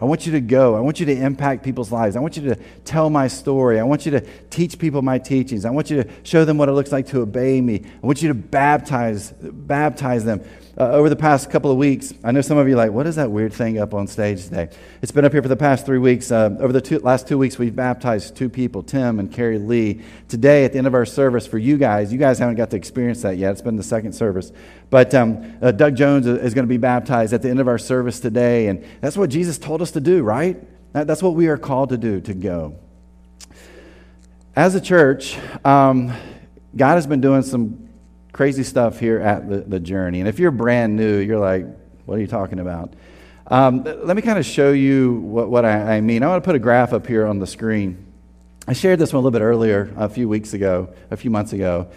I 0.00 0.04
want 0.06 0.24
you 0.26 0.32
to 0.32 0.40
go. 0.40 0.74
I 0.76 0.80
want 0.80 0.98
you 0.98 1.06
to 1.06 1.16
impact 1.16 1.62
people's 1.62 1.92
lives. 1.92 2.16
I 2.16 2.20
want 2.20 2.36
you 2.36 2.54
to 2.54 2.56
tell 2.84 3.10
my 3.10 3.28
story. 3.28 3.78
I 3.78 3.82
want 3.82 4.06
you 4.06 4.12
to 4.12 4.20
teach 4.48 4.78
people 4.78 5.02
my 5.02 5.18
teachings. 5.18 5.64
I 5.64 5.70
want 5.70 5.90
you 5.90 6.02
to 6.02 6.10
show 6.22 6.44
them 6.44 6.56
what 6.56 6.68
it 6.68 6.72
looks 6.72 6.92
like 6.92 7.06
to 7.08 7.20
obey 7.20 7.60
me. 7.60 7.84
I 8.02 8.06
want 8.06 8.22
you 8.22 8.28
to 8.28 8.34
baptize, 8.34 9.32
baptize 9.32 10.24
them 10.24 10.42
uh, 10.78 10.90
over 10.90 11.08
the 11.08 11.16
past 11.16 11.50
couple 11.50 11.70
of 11.70 11.76
weeks, 11.76 12.14
I 12.22 12.30
know 12.30 12.40
some 12.40 12.56
of 12.56 12.68
you 12.68 12.74
are 12.74 12.76
like, 12.76 12.92
what 12.92 13.06
is 13.06 13.16
that 13.16 13.30
weird 13.30 13.52
thing 13.52 13.78
up 13.78 13.92
on 13.92 14.06
stage 14.06 14.44
today? 14.44 14.68
It's 15.02 15.10
been 15.10 15.24
up 15.24 15.32
here 15.32 15.42
for 15.42 15.48
the 15.48 15.56
past 15.56 15.84
three 15.84 15.98
weeks. 15.98 16.30
Uh, 16.30 16.56
over 16.60 16.72
the 16.72 16.80
two, 16.80 16.98
last 17.00 17.26
two 17.26 17.38
weeks, 17.38 17.58
we've 17.58 17.74
baptized 17.74 18.36
two 18.36 18.48
people, 18.48 18.82
Tim 18.82 19.18
and 19.18 19.32
Carrie 19.32 19.58
Lee. 19.58 20.02
Today, 20.28 20.64
at 20.64 20.72
the 20.72 20.78
end 20.78 20.86
of 20.86 20.94
our 20.94 21.04
service, 21.04 21.46
for 21.46 21.58
you 21.58 21.76
guys, 21.76 22.12
you 22.12 22.18
guys 22.18 22.38
haven't 22.38 22.54
got 22.54 22.70
to 22.70 22.76
experience 22.76 23.22
that 23.22 23.36
yet. 23.36 23.52
It's 23.52 23.62
been 23.62 23.76
the 23.76 23.82
second 23.82 24.12
service. 24.12 24.52
But 24.90 25.14
um, 25.14 25.58
uh, 25.60 25.72
Doug 25.72 25.96
Jones 25.96 26.26
is 26.26 26.54
going 26.54 26.66
to 26.66 26.72
be 26.72 26.78
baptized 26.78 27.32
at 27.32 27.42
the 27.42 27.50
end 27.50 27.60
of 27.60 27.68
our 27.68 27.78
service 27.78 28.20
today. 28.20 28.68
And 28.68 28.84
that's 29.00 29.16
what 29.16 29.30
Jesus 29.30 29.58
told 29.58 29.82
us 29.82 29.90
to 29.92 30.00
do, 30.00 30.22
right? 30.22 30.56
That's 30.92 31.22
what 31.22 31.34
we 31.34 31.48
are 31.48 31.58
called 31.58 31.90
to 31.90 31.98
do, 31.98 32.20
to 32.22 32.34
go. 32.34 32.76
As 34.56 34.74
a 34.74 34.80
church, 34.80 35.38
um, 35.64 36.12
God 36.76 36.94
has 36.94 37.06
been 37.06 37.20
doing 37.20 37.42
some 37.42 37.89
crazy 38.32 38.62
stuff 38.62 38.98
here 39.00 39.20
at 39.20 39.48
the, 39.48 39.58
the 39.58 39.80
journey. 39.80 40.20
And 40.20 40.28
if 40.28 40.38
you're 40.38 40.50
brand 40.50 40.96
new, 40.96 41.18
you're 41.18 41.38
like, 41.38 41.66
what 42.06 42.18
are 42.18 42.20
you 42.20 42.26
talking 42.26 42.58
about? 42.58 42.94
Um, 43.46 43.82
let 43.82 44.14
me 44.14 44.22
kind 44.22 44.38
of 44.38 44.46
show 44.46 44.72
you 44.72 45.14
what, 45.14 45.50
what 45.50 45.64
I, 45.64 45.96
I, 45.96 46.00
mean. 46.00 46.22
I 46.22 46.28
want 46.28 46.42
to 46.42 46.46
put 46.46 46.54
a 46.54 46.60
graph 46.60 46.92
up 46.92 47.06
here 47.06 47.26
on 47.26 47.38
the 47.38 47.46
screen. 47.46 48.06
I 48.68 48.74
shared 48.74 48.98
this 49.00 49.12
one 49.12 49.18
a 49.18 49.24
little 49.24 49.36
bit 49.38 49.44
earlier, 49.44 49.92
a 49.96 50.08
few 50.08 50.28
weeks 50.28 50.52
ago, 50.52 50.94
a 51.10 51.16
few 51.16 51.30
months 51.30 51.52
ago. 51.52 51.88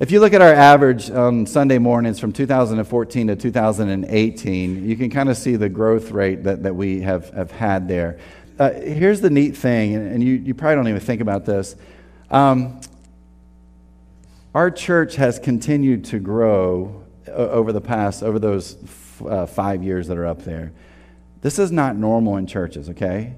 If 0.00 0.10
you 0.10 0.20
look 0.20 0.32
at 0.32 0.40
our 0.40 0.52
average 0.52 1.10
on 1.10 1.46
Sunday 1.46 1.78
mornings 1.78 2.18
from 2.18 2.32
2014 2.32 3.26
to 3.28 3.36
2018, 3.36 4.88
you 4.88 4.96
can 4.96 5.10
kind 5.10 5.28
of 5.28 5.36
see 5.36 5.56
the 5.56 5.68
growth 5.68 6.10
rate 6.10 6.44
that, 6.44 6.62
that 6.62 6.74
we 6.74 7.00
have, 7.00 7.30
have 7.30 7.50
had 7.50 7.88
there. 7.88 8.18
Uh, 8.58 8.70
here's 8.72 9.20
the 9.20 9.30
neat 9.30 9.56
thing, 9.56 9.94
and 9.94 10.22
you, 10.22 10.34
you 10.34 10.54
probably 10.54 10.76
don't 10.76 10.88
even 10.88 11.00
think 11.00 11.20
about 11.20 11.44
this. 11.44 11.76
Um, 12.30 12.80
our 14.58 14.72
church 14.72 15.14
has 15.14 15.38
continued 15.38 16.04
to 16.04 16.18
grow 16.18 17.04
over 17.28 17.72
the 17.72 17.80
past, 17.80 18.24
over 18.24 18.40
those 18.40 18.76
uh, 19.24 19.46
five 19.46 19.84
years 19.84 20.08
that 20.08 20.18
are 20.18 20.26
up 20.26 20.42
there. 20.42 20.72
This 21.42 21.60
is 21.60 21.70
not 21.70 21.94
normal 21.94 22.38
in 22.38 22.46
churches, 22.48 22.90
okay? 22.90 23.36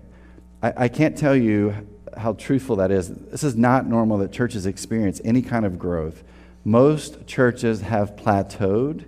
I, 0.63 0.73
I 0.85 0.89
can't 0.89 1.19
tell 1.19 1.37
you 1.37 1.75
how 2.17 2.33
truthful 2.33 2.77
that 2.77 2.91
is. 2.91 3.11
This 3.11 3.45
is 3.45 3.55
not 3.55 3.87
normal 3.87 4.17
that 4.17 4.33
churches 4.33 4.65
experience 4.65 5.21
any 5.23 5.43
kind 5.43 5.67
of 5.67 5.79
growth. 5.79 6.25
Most 6.65 7.27
churches 7.27 7.83
have 7.83 8.17
plateaued, 8.17 9.05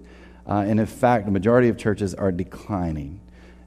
uh, 0.46 0.66
and 0.66 0.78
in 0.78 0.84
fact, 0.84 1.24
the 1.24 1.32
majority 1.32 1.70
of 1.70 1.78
churches 1.78 2.14
are 2.14 2.30
declining. 2.30 3.21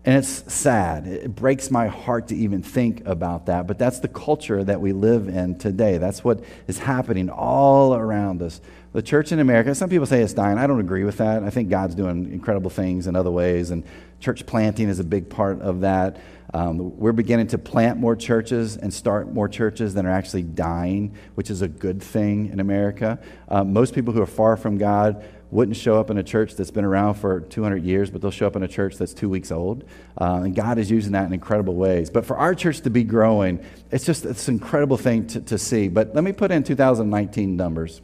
And 0.05 0.15
it's 0.19 0.53
sad. 0.53 1.07
It 1.07 1.33
breaks 1.33 1.71
my 1.71 1.87
heart 1.87 2.27
to 2.27 2.35
even 2.35 2.61
think 2.61 3.05
about 3.07 3.47
that. 3.47 3.65
But 3.65 3.79
that's 3.79 3.99
the 3.99 4.07
culture 4.07 4.63
that 4.63 4.79
we 4.79 4.93
live 4.93 5.27
in 5.27 5.57
today. 5.57 5.97
That's 5.97 6.23
what 6.23 6.43
is 6.67 6.77
happening 6.77 7.31
all 7.31 7.95
around 7.95 8.43
us. 8.43 8.61
The 8.93 9.01
church 9.01 9.31
in 9.31 9.39
America, 9.39 9.73
some 9.73 9.89
people 9.89 10.05
say 10.05 10.21
it's 10.21 10.33
dying. 10.33 10.59
I 10.59 10.67
don't 10.67 10.79
agree 10.79 11.03
with 11.03 11.17
that. 11.17 11.43
I 11.43 11.49
think 11.49 11.69
God's 11.69 11.95
doing 11.95 12.31
incredible 12.31 12.69
things 12.69 13.07
in 13.07 13.15
other 13.15 13.31
ways, 13.31 13.71
and 13.71 13.83
church 14.19 14.45
planting 14.45 14.89
is 14.89 14.99
a 14.99 15.03
big 15.03 15.29
part 15.29 15.61
of 15.61 15.81
that. 15.81 16.17
Um, 16.53 16.97
we're 16.97 17.11
beginning 17.11 17.47
to 17.47 17.57
plant 17.57 17.99
more 17.99 18.15
churches 18.15 18.77
and 18.77 18.93
start 18.93 19.33
more 19.33 19.49
churches 19.49 19.93
than 19.93 20.05
are 20.05 20.11
actually 20.11 20.43
dying, 20.43 21.15
which 21.33 21.49
is 21.49 21.61
a 21.61 21.67
good 21.67 22.01
thing 22.01 22.47
in 22.47 22.59
America. 22.59 23.19
Uh, 23.49 23.63
most 23.63 23.93
people 23.93 24.13
who 24.13 24.21
are 24.21 24.27
far 24.27 24.55
from 24.55 24.77
God 24.77 25.25
wouldn't 25.51 25.77
show 25.77 25.99
up 25.99 26.09
in 26.09 26.17
a 26.17 26.23
church 26.23 26.55
that's 26.55 26.71
been 26.71 26.85
around 26.85 27.15
for 27.15 27.41
200 27.41 27.83
years, 27.83 28.09
but 28.09 28.21
they'll 28.21 28.31
show 28.31 28.47
up 28.47 28.55
in 28.55 28.63
a 28.63 28.67
church 28.67 28.97
that's 28.97 29.13
two 29.13 29.29
weeks 29.29 29.51
old. 29.51 29.83
Uh, 30.19 30.41
and 30.43 30.55
God 30.55 30.77
is 30.77 30.89
using 30.89 31.11
that 31.11 31.25
in 31.25 31.33
incredible 31.33 31.75
ways. 31.75 32.09
But 32.09 32.25
for 32.25 32.37
our 32.37 32.55
church 32.55 32.81
to 32.81 32.89
be 32.89 33.03
growing, 33.03 33.63
it's 33.91 34.05
just 34.05 34.25
it's 34.25 34.47
an 34.47 34.55
incredible 34.55 34.97
thing 34.97 35.27
to, 35.27 35.41
to 35.41 35.57
see. 35.57 35.87
But 35.87 36.15
let 36.15 36.23
me 36.23 36.31
put 36.31 36.51
in 36.51 36.63
2019 36.63 37.55
numbers. 37.55 38.01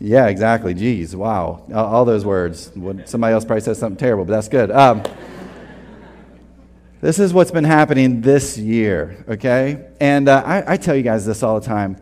Yeah, 0.00 0.28
exactly. 0.28 0.72
Geez, 0.72 1.14
wow. 1.14 1.62
All, 1.74 2.06
those 2.06 2.24
words. 2.24 2.72
Somebody 3.04 3.34
else 3.34 3.44
probably 3.44 3.60
said 3.60 3.76
something 3.76 3.98
terrible, 3.98 4.24
but 4.24 4.32
that's 4.32 4.48
good. 4.48 4.70
Um, 4.70 5.02
this 7.02 7.18
is 7.18 7.34
what's 7.34 7.50
been 7.50 7.64
happening 7.64 8.22
this 8.22 8.56
year, 8.56 9.24
okay? 9.28 9.88
And 10.00 10.28
uh, 10.28 10.42
I, 10.44 10.72
I 10.72 10.76
tell 10.78 10.96
you 10.96 11.02
guys 11.02 11.26
this 11.26 11.42
all 11.42 11.60
the 11.60 11.66
time. 11.66 11.96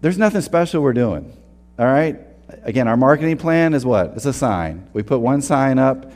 There's 0.00 0.18
nothing 0.18 0.40
special 0.40 0.82
we're 0.82 0.92
doing. 0.92 1.36
All 1.78 1.86
right? 1.86 2.18
Again, 2.62 2.88
our 2.88 2.96
marketing 2.96 3.38
plan 3.38 3.72
is 3.72 3.86
what? 3.86 4.12
It's 4.16 4.26
a 4.26 4.32
sign. 4.32 4.88
We 4.92 5.04
put 5.04 5.18
one 5.18 5.42
sign 5.42 5.78
up. 5.78 6.10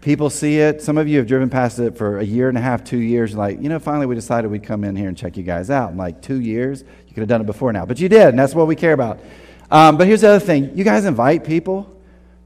People 0.00 0.30
see 0.30 0.58
it. 0.58 0.80
Some 0.80 0.96
of 0.96 1.08
you 1.08 1.18
have 1.18 1.26
driven 1.26 1.50
past 1.50 1.80
it 1.80 1.98
for 1.98 2.18
a 2.18 2.24
year 2.24 2.48
and 2.48 2.56
a 2.56 2.60
half, 2.60 2.84
two 2.84 2.98
years. 2.98 3.34
Like, 3.34 3.60
you 3.60 3.68
know, 3.68 3.80
finally 3.80 4.06
we 4.06 4.14
decided 4.14 4.48
we'd 4.48 4.62
come 4.62 4.84
in 4.84 4.94
here 4.94 5.08
and 5.08 5.16
check 5.16 5.36
you 5.36 5.42
guys 5.42 5.70
out. 5.70 5.90
I'm 5.90 5.96
like, 5.96 6.22
two 6.22 6.40
years? 6.40 6.82
You 7.06 7.14
could 7.14 7.20
have 7.20 7.28
done 7.28 7.40
it 7.40 7.46
before 7.46 7.72
now. 7.72 7.84
But 7.84 7.98
you 7.98 8.08
did, 8.08 8.28
and 8.28 8.38
that's 8.38 8.54
what 8.54 8.68
we 8.68 8.76
care 8.76 8.92
about. 8.92 9.18
Um, 9.70 9.96
but 9.96 10.06
here's 10.06 10.22
the 10.22 10.28
other 10.28 10.44
thing 10.44 10.76
you 10.76 10.84
guys 10.84 11.04
invite 11.04 11.44
people. 11.44 11.94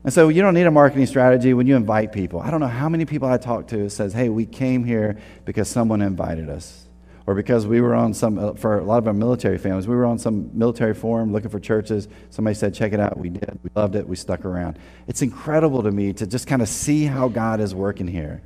And 0.05 0.13
so 0.13 0.31
you 0.31 0.43
don't 0.43 0.55
need 0.55 0.67
a 0.67 0.71
marketing 0.71 1.07
strategy 1.07 1.55
when 1.55 1.69
you 1.69 1.77
invite 1.77 2.13
people. 2.13 2.41
I 2.41 2.51
don't 2.51 2.59
know 2.59 2.67
how 2.67 2.89
many 2.89 3.05
people 3.05 3.29
I 3.29 3.37
talk 3.37 3.69
to 3.69 3.89
says, 3.89 4.13
"Hey, 4.13 4.29
we 4.29 4.47
came 4.47 4.83
here 4.83 5.17
because 5.45 5.69
someone 5.69 6.03
invited 6.03 6.51
us." 6.51 6.83
or 7.27 7.35
because 7.35 7.67
we 7.67 7.81
were 7.81 7.95
on 7.95 8.13
some, 8.15 8.39
uh, 8.39 8.53
for 8.55 8.79
a 8.79 8.85
lot 8.85 8.99
of 8.99 9.07
our 9.07 9.13
military 9.13 9.59
families, 9.59 9.87
we 9.87 9.95
were 9.95 10.05
on 10.05 10.19
some 10.19 10.51
military 10.53 10.95
forum 10.95 11.33
looking 11.33 11.51
for 11.51 11.61
churches. 11.61 12.09
Somebody 12.31 12.55
said, 12.55 12.75
check 12.75 12.93
it 12.93 13.01
out. 13.01 13.17
We 13.17 13.29
did. 13.29 13.59
We 13.63 13.71
loved 13.75 13.95
it. 13.95 14.07
We 14.09 14.17
stuck 14.17 14.45
around. 14.45 14.79
It's 15.07 15.23
incredible 15.23 15.83
to 15.85 15.91
me 15.91 16.13
to 16.15 16.27
just 16.27 16.47
kind 16.47 16.63
of 16.63 16.69
see 16.69 17.05
how 17.05 17.29
God 17.29 17.61
is 17.61 17.75
working 17.75 18.09
here. 18.09 18.43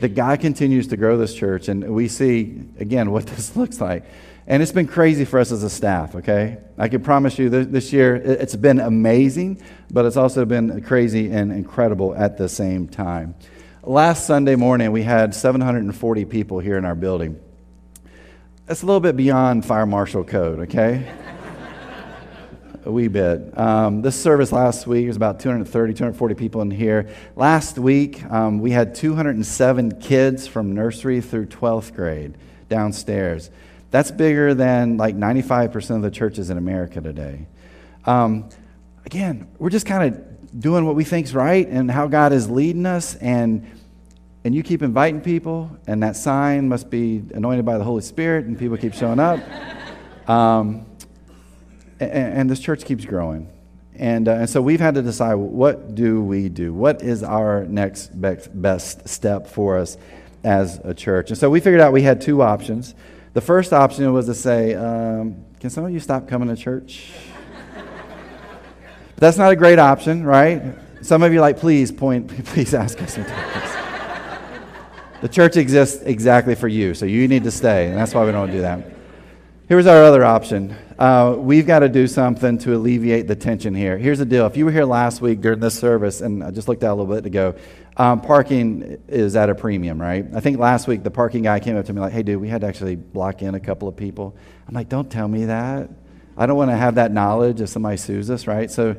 That 0.00 0.14
God 0.14 0.40
continues 0.40 0.88
to 0.88 0.96
grow 0.96 1.16
this 1.16 1.34
church, 1.34 1.68
and 1.68 1.94
we 1.94 2.08
see, 2.08 2.60
again, 2.78 3.10
what 3.10 3.26
this 3.26 3.56
looks 3.56 3.80
like. 3.80 4.04
And 4.48 4.62
it's 4.62 4.72
been 4.72 4.86
crazy 4.86 5.24
for 5.24 5.40
us 5.40 5.50
as 5.50 5.64
a 5.64 5.70
staff, 5.70 6.14
okay? 6.14 6.58
I 6.78 6.86
can 6.86 7.02
promise 7.02 7.36
you 7.36 7.48
this 7.48 7.92
year 7.92 8.14
it's 8.14 8.54
been 8.54 8.78
amazing, 8.78 9.60
but 9.90 10.04
it's 10.04 10.16
also 10.16 10.44
been 10.44 10.82
crazy 10.82 11.32
and 11.32 11.50
incredible 11.50 12.14
at 12.14 12.38
the 12.38 12.48
same 12.48 12.86
time. 12.86 13.34
Last 13.82 14.26
Sunday 14.26 14.54
morning, 14.54 14.92
we 14.92 15.02
had 15.02 15.34
740 15.34 16.24
people 16.26 16.60
here 16.60 16.78
in 16.78 16.84
our 16.84 16.94
building. 16.94 17.40
That's 18.66 18.82
a 18.82 18.86
little 18.86 19.00
bit 19.00 19.16
beyond 19.16 19.64
fire 19.64 19.86
marshal 19.86 20.22
code, 20.22 20.60
okay? 20.60 21.12
a 22.84 22.90
wee 22.90 23.08
bit. 23.08 23.56
Um, 23.58 24.00
this 24.02 24.20
service 24.20 24.52
last 24.52 24.86
week 24.86 25.08
was 25.08 25.16
about 25.16 25.40
230, 25.40 25.94
240 25.94 26.34
people 26.36 26.62
in 26.62 26.70
here. 26.70 27.08
Last 27.34 27.78
week, 27.78 28.24
um, 28.30 28.60
we 28.60 28.70
had 28.70 28.94
207 28.94 30.00
kids 30.00 30.46
from 30.46 30.72
nursery 30.72 31.20
through 31.20 31.46
12th 31.46 31.94
grade 31.94 32.36
downstairs. 32.68 33.50
That's 33.90 34.10
bigger 34.10 34.54
than 34.54 34.96
like 34.96 35.16
95% 35.16 35.96
of 35.96 36.02
the 36.02 36.10
churches 36.10 36.50
in 36.50 36.58
America 36.58 37.00
today. 37.00 37.46
Um, 38.04 38.48
again, 39.04 39.48
we're 39.58 39.70
just 39.70 39.86
kind 39.86 40.14
of 40.14 40.60
doing 40.60 40.84
what 40.84 40.96
we 40.96 41.04
think's 41.04 41.32
right 41.32 41.66
and 41.66 41.90
how 41.90 42.06
God 42.06 42.32
is 42.32 42.50
leading 42.50 42.86
us, 42.86 43.14
and 43.16 43.66
and 44.44 44.54
you 44.54 44.62
keep 44.62 44.80
inviting 44.82 45.20
people, 45.20 45.76
and 45.88 46.04
that 46.04 46.14
sign 46.14 46.68
must 46.68 46.88
be 46.88 47.20
anointed 47.34 47.64
by 47.64 47.78
the 47.78 47.84
Holy 47.84 48.02
Spirit, 48.02 48.44
and 48.44 48.56
people 48.56 48.76
keep 48.76 48.94
showing 48.94 49.18
up. 49.18 49.40
Um, 50.26 50.86
and, 52.00 52.10
and, 52.10 52.50
this 52.50 52.58
church 52.58 52.84
keeps 52.84 53.04
growing. 53.04 53.48
And, 53.94 54.26
uh, 54.26 54.32
and 54.32 54.50
so 54.50 54.60
we've 54.60 54.80
had 54.80 54.96
to 54.96 55.02
decide 55.02 55.34
what 55.34 55.94
do 55.94 56.20
we 56.20 56.48
do? 56.48 56.74
What 56.74 57.00
is 57.00 57.22
our 57.22 57.64
next 57.64 58.10
best 58.12 59.08
step 59.08 59.46
for 59.46 59.78
us 59.78 59.96
as 60.42 60.80
a 60.82 60.92
church? 60.94 61.30
And 61.30 61.38
so 61.38 61.48
we 61.48 61.60
figured 61.60 61.80
out 61.80 61.92
we 61.92 62.02
had 62.02 62.20
two 62.20 62.42
options. 62.42 62.96
The 63.36 63.42
first 63.42 63.74
option 63.74 64.10
was 64.14 64.24
to 64.24 64.34
say, 64.34 64.72
um, 64.72 65.44
Can 65.60 65.68
some 65.68 65.84
of 65.84 65.90
you 65.90 66.00
stop 66.00 66.26
coming 66.26 66.48
to 66.48 66.56
church? 66.56 67.10
but 67.74 69.16
that's 69.16 69.36
not 69.36 69.52
a 69.52 69.56
great 69.56 69.78
option, 69.78 70.24
right? 70.24 70.62
Some 71.02 71.22
of 71.22 71.34
you 71.34 71.42
like, 71.42 71.58
please 71.58 71.92
point, 71.92 72.28
please 72.46 72.72
ask 72.72 72.98
us. 73.02 73.16
the 75.20 75.28
church 75.28 75.58
exists 75.58 76.02
exactly 76.02 76.54
for 76.54 76.66
you, 76.66 76.94
so 76.94 77.04
you 77.04 77.28
need 77.28 77.44
to 77.44 77.50
stay, 77.50 77.88
and 77.88 77.98
that's 77.98 78.14
why 78.14 78.24
we 78.24 78.32
don't 78.32 78.50
do 78.50 78.62
that. 78.62 78.80
Here's 79.68 79.86
our 79.86 80.02
other 80.02 80.24
option. 80.24 80.74
Uh, 80.98 81.34
we've 81.36 81.66
got 81.66 81.80
to 81.80 81.90
do 81.90 82.06
something 82.06 82.56
to 82.56 82.74
alleviate 82.74 83.28
the 83.28 83.36
tension 83.36 83.74
here. 83.74 83.98
Here's 83.98 84.18
the 84.18 84.24
deal. 84.24 84.46
If 84.46 84.56
you 84.56 84.64
were 84.64 84.72
here 84.72 84.86
last 84.86 85.20
week 85.20 85.42
during 85.42 85.60
this 85.60 85.78
service, 85.78 86.22
and 86.22 86.42
I 86.42 86.52
just 86.52 86.68
looked 86.68 86.84
out 86.84 86.94
a 86.94 86.96
little 87.02 87.14
bit 87.14 87.26
ago, 87.26 87.54
um, 87.96 88.20
parking 88.20 88.98
is 89.08 89.36
at 89.36 89.48
a 89.48 89.54
premium, 89.54 90.00
right? 90.00 90.26
I 90.34 90.40
think 90.40 90.58
last 90.58 90.86
week 90.86 91.02
the 91.02 91.10
parking 91.10 91.42
guy 91.42 91.60
came 91.60 91.76
up 91.76 91.86
to 91.86 91.92
me 91.92 92.00
like, 92.00 92.12
hey, 92.12 92.22
dude, 92.22 92.40
we 92.40 92.48
had 92.48 92.60
to 92.60 92.66
actually 92.66 92.96
block 92.96 93.42
in 93.42 93.54
a 93.54 93.60
couple 93.60 93.88
of 93.88 93.96
people. 93.96 94.36
I'm 94.68 94.74
like, 94.74 94.88
don't 94.88 95.10
tell 95.10 95.28
me 95.28 95.46
that. 95.46 95.88
I 96.36 96.46
don't 96.46 96.56
want 96.56 96.70
to 96.70 96.76
have 96.76 96.96
that 96.96 97.10
knowledge 97.12 97.60
if 97.62 97.70
somebody 97.70 97.96
sues 97.96 98.30
us, 98.30 98.46
right? 98.46 98.70
So 98.70 98.96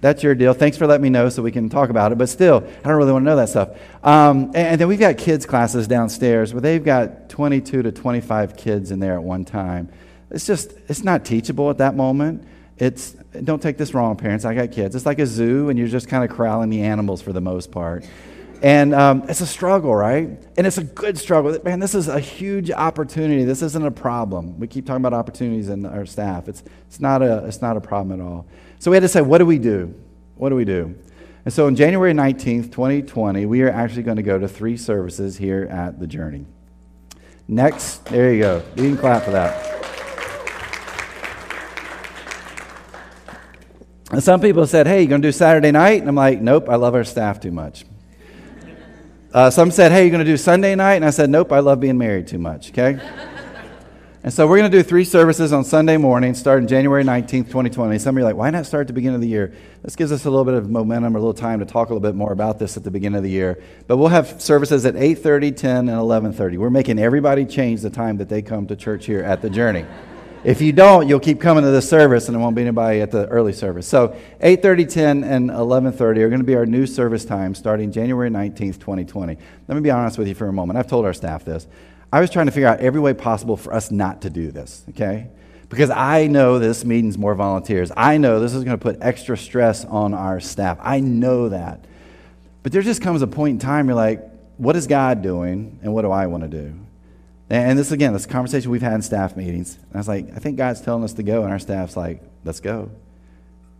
that's 0.00 0.22
your 0.22 0.36
deal. 0.36 0.54
Thanks 0.54 0.76
for 0.76 0.86
letting 0.86 1.02
me 1.02 1.10
know 1.10 1.28
so 1.28 1.42
we 1.42 1.50
can 1.50 1.68
talk 1.68 1.90
about 1.90 2.12
it. 2.12 2.18
But 2.18 2.28
still, 2.28 2.58
I 2.58 2.88
don't 2.88 2.96
really 2.96 3.12
want 3.12 3.24
to 3.24 3.30
know 3.30 3.36
that 3.36 3.48
stuff. 3.48 3.70
Um, 4.04 4.46
and, 4.46 4.56
and, 4.56 4.80
then 4.80 4.86
we've 4.86 5.00
got 5.00 5.18
kids' 5.18 5.46
classes 5.46 5.88
downstairs 5.88 6.54
where 6.54 6.60
they've 6.60 6.84
got 6.84 7.28
22 7.28 7.82
to 7.82 7.90
25 7.90 8.56
kids 8.56 8.92
in 8.92 9.00
there 9.00 9.14
at 9.14 9.22
one 9.22 9.44
time. 9.44 9.88
It's 10.30 10.46
just, 10.46 10.72
it's 10.88 11.02
not 11.02 11.24
teachable 11.24 11.70
at 11.70 11.78
that 11.78 11.96
moment. 11.96 12.46
It's, 12.78 13.12
don't 13.42 13.60
take 13.60 13.78
this 13.78 13.94
wrong, 13.94 14.16
parents. 14.16 14.44
I 14.44 14.54
got 14.54 14.70
kids. 14.70 14.94
It's 14.94 15.06
like 15.06 15.18
a 15.18 15.26
zoo, 15.26 15.70
and 15.70 15.78
you're 15.78 15.88
just 15.88 16.08
kind 16.08 16.28
of 16.28 16.36
corralling 16.36 16.70
the 16.70 16.82
animals 16.82 17.22
for 17.22 17.32
the 17.32 17.40
most 17.40 17.72
part. 17.72 18.04
And 18.62 18.94
um, 18.94 19.24
it's 19.28 19.40
a 19.40 19.46
struggle, 19.46 19.94
right? 19.94 20.28
And 20.56 20.66
it's 20.66 20.78
a 20.78 20.84
good 20.84 21.18
struggle. 21.18 21.56
Man, 21.62 21.78
this 21.78 21.94
is 21.94 22.08
a 22.08 22.18
huge 22.18 22.70
opportunity. 22.70 23.44
This 23.44 23.62
isn't 23.62 23.84
a 23.84 23.90
problem. 23.90 24.58
We 24.58 24.66
keep 24.66 24.86
talking 24.86 25.04
about 25.04 25.12
opportunities 25.12 25.68
in 25.68 25.84
our 25.84 26.06
staff. 26.06 26.48
It's, 26.48 26.62
it's, 26.86 27.00
not, 27.00 27.22
a, 27.22 27.44
it's 27.46 27.60
not 27.60 27.76
a 27.76 27.80
problem 27.80 28.18
at 28.18 28.24
all. 28.24 28.46
So 28.78 28.90
we 28.90 28.96
had 28.96 29.02
to 29.02 29.08
say, 29.08 29.20
what 29.20 29.38
do 29.38 29.46
we 29.46 29.58
do? 29.58 29.94
What 30.36 30.48
do 30.48 30.54
we 30.56 30.64
do? 30.64 30.94
And 31.44 31.52
so 31.52 31.66
on 31.66 31.76
January 31.76 32.12
19th, 32.12 32.72
2020, 32.72 33.46
we 33.46 33.62
are 33.62 33.70
actually 33.70 34.02
going 34.02 34.16
to 34.16 34.22
go 34.22 34.38
to 34.38 34.48
three 34.48 34.76
services 34.76 35.36
here 35.36 35.68
at 35.70 36.00
The 36.00 36.06
Journey. 36.06 36.46
Next, 37.46 38.04
there 38.06 38.32
you 38.32 38.40
go. 38.40 38.62
You 38.74 38.82
can 38.82 38.96
clap 38.96 39.22
for 39.22 39.30
that. 39.30 39.74
And 44.10 44.22
some 44.22 44.40
people 44.40 44.66
said, 44.66 44.86
Hey, 44.86 45.02
you 45.02 45.08
going 45.08 45.22
to 45.22 45.28
do 45.28 45.32
Saturday 45.32 45.70
night? 45.70 46.00
And 46.00 46.08
I'm 46.08 46.14
like, 46.14 46.40
Nope, 46.40 46.68
I 46.68 46.76
love 46.76 46.94
our 46.94 47.04
staff 47.04 47.38
too 47.38 47.52
much. 47.52 47.84
Uh, 49.32 49.50
some 49.50 49.70
said, 49.70 49.92
Hey, 49.92 50.02
you're 50.02 50.10
going 50.10 50.24
to 50.24 50.30
do 50.30 50.36
Sunday 50.36 50.74
night? 50.74 50.94
And 50.94 51.04
I 51.04 51.10
said, 51.10 51.30
Nope, 51.30 51.52
I 51.52 51.58
love 51.58 51.80
being 51.80 51.98
married 51.98 52.26
too 52.26 52.38
much, 52.38 52.70
okay? 52.70 52.98
and 54.22 54.32
so 54.32 54.46
we're 54.46 54.58
going 54.58 54.70
to 54.70 54.76
do 54.76 54.82
three 54.82 55.04
services 55.04 55.52
on 55.52 55.64
Sunday 55.64 55.96
morning, 55.96 56.32
starting 56.34 56.66
January 56.66 57.04
19th, 57.04 57.46
2020. 57.46 57.98
Some 57.98 58.16
of 58.16 58.20
you 58.20 58.24
are 58.24 58.28
like, 58.28 58.36
Why 58.36 58.50
not 58.50 58.66
start 58.66 58.82
at 58.82 58.86
the 58.86 58.92
beginning 58.92 59.16
of 59.16 59.20
the 59.20 59.28
year? 59.28 59.52
This 59.82 59.96
gives 59.96 60.12
us 60.12 60.24
a 60.24 60.30
little 60.30 60.44
bit 60.44 60.54
of 60.54 60.70
momentum 60.70 61.16
a 61.16 61.18
little 61.18 61.34
time 61.34 61.58
to 61.58 61.66
talk 61.66 61.90
a 61.90 61.92
little 61.94 62.08
bit 62.08 62.14
more 62.14 62.32
about 62.32 62.58
this 62.58 62.76
at 62.76 62.84
the 62.84 62.90
beginning 62.90 63.16
of 63.16 63.24
the 63.24 63.30
year. 63.30 63.62
But 63.86 63.96
we'll 63.96 64.08
have 64.08 64.40
services 64.40 64.86
at 64.86 64.94
8.30, 64.94 65.56
10, 65.56 65.88
and 65.88 65.98
11.30. 65.98 66.58
We're 66.58 66.70
making 66.70 66.98
everybody 66.98 67.44
change 67.44 67.82
the 67.82 67.90
time 67.90 68.18
that 68.18 68.28
they 68.28 68.42
come 68.42 68.66
to 68.68 68.76
church 68.76 69.06
here 69.06 69.22
at 69.22 69.42
The 69.42 69.50
Journey. 69.50 69.84
If 70.46 70.60
you 70.60 70.72
don't, 70.72 71.08
you'll 71.08 71.18
keep 71.18 71.40
coming 71.40 71.64
to 71.64 71.70
the 71.70 71.82
service 71.82 72.28
and 72.28 72.36
there 72.36 72.40
won't 72.40 72.54
be 72.54 72.62
anybody 72.62 73.00
at 73.00 73.10
the 73.10 73.26
early 73.26 73.52
service. 73.52 73.84
So 73.84 74.14
8:30, 74.40 74.88
10, 74.88 75.24
and 75.24 75.50
11:30 75.50 76.18
are 76.18 76.28
going 76.28 76.38
to 76.38 76.46
be 76.46 76.54
our 76.54 76.64
new 76.64 76.86
service 76.86 77.24
times 77.24 77.58
starting 77.58 77.90
January 77.90 78.30
19th, 78.30 78.78
2020. 78.78 79.38
Let 79.66 79.74
me 79.74 79.80
be 79.80 79.90
honest 79.90 80.18
with 80.18 80.28
you 80.28 80.36
for 80.36 80.46
a 80.46 80.52
moment. 80.52 80.78
I've 80.78 80.86
told 80.86 81.04
our 81.04 81.12
staff 81.12 81.44
this. 81.44 81.66
I 82.12 82.20
was 82.20 82.30
trying 82.30 82.46
to 82.46 82.52
figure 82.52 82.68
out 82.68 82.78
every 82.78 83.00
way 83.00 83.12
possible 83.12 83.56
for 83.56 83.74
us 83.74 83.90
not 83.90 84.22
to 84.22 84.30
do 84.30 84.52
this, 84.52 84.84
okay? 84.90 85.30
Because 85.68 85.90
I 85.90 86.28
know 86.28 86.60
this 86.60 86.84
means 86.84 87.18
more 87.18 87.34
volunteers. 87.34 87.90
I 87.96 88.16
know 88.16 88.38
this 88.38 88.54
is 88.54 88.62
going 88.62 88.78
to 88.78 88.80
put 88.80 88.98
extra 89.00 89.36
stress 89.36 89.84
on 89.84 90.14
our 90.14 90.38
staff. 90.38 90.78
I 90.80 91.00
know 91.00 91.48
that. 91.48 91.84
But 92.62 92.70
there 92.70 92.82
just 92.82 93.02
comes 93.02 93.20
a 93.20 93.26
point 93.26 93.54
in 93.54 93.58
time 93.58 93.88
you're 93.88 93.96
like, 93.96 94.24
what 94.58 94.76
is 94.76 94.86
God 94.86 95.22
doing 95.22 95.80
and 95.82 95.92
what 95.92 96.02
do 96.02 96.12
I 96.12 96.28
want 96.28 96.44
to 96.44 96.48
do? 96.48 96.85
And 97.48 97.78
this, 97.78 97.92
again, 97.92 98.12
this 98.12 98.26
conversation 98.26 98.70
we've 98.70 98.82
had 98.82 98.94
in 98.94 99.02
staff 99.02 99.36
meetings. 99.36 99.76
And 99.76 99.94
I 99.94 99.98
was 99.98 100.08
like, 100.08 100.34
I 100.34 100.38
think 100.38 100.56
God's 100.56 100.80
telling 100.80 101.04
us 101.04 101.12
to 101.14 101.22
go. 101.22 101.44
And 101.44 101.52
our 101.52 101.58
staff's 101.58 101.96
like, 101.96 102.22
let's 102.44 102.60
go. 102.60 102.90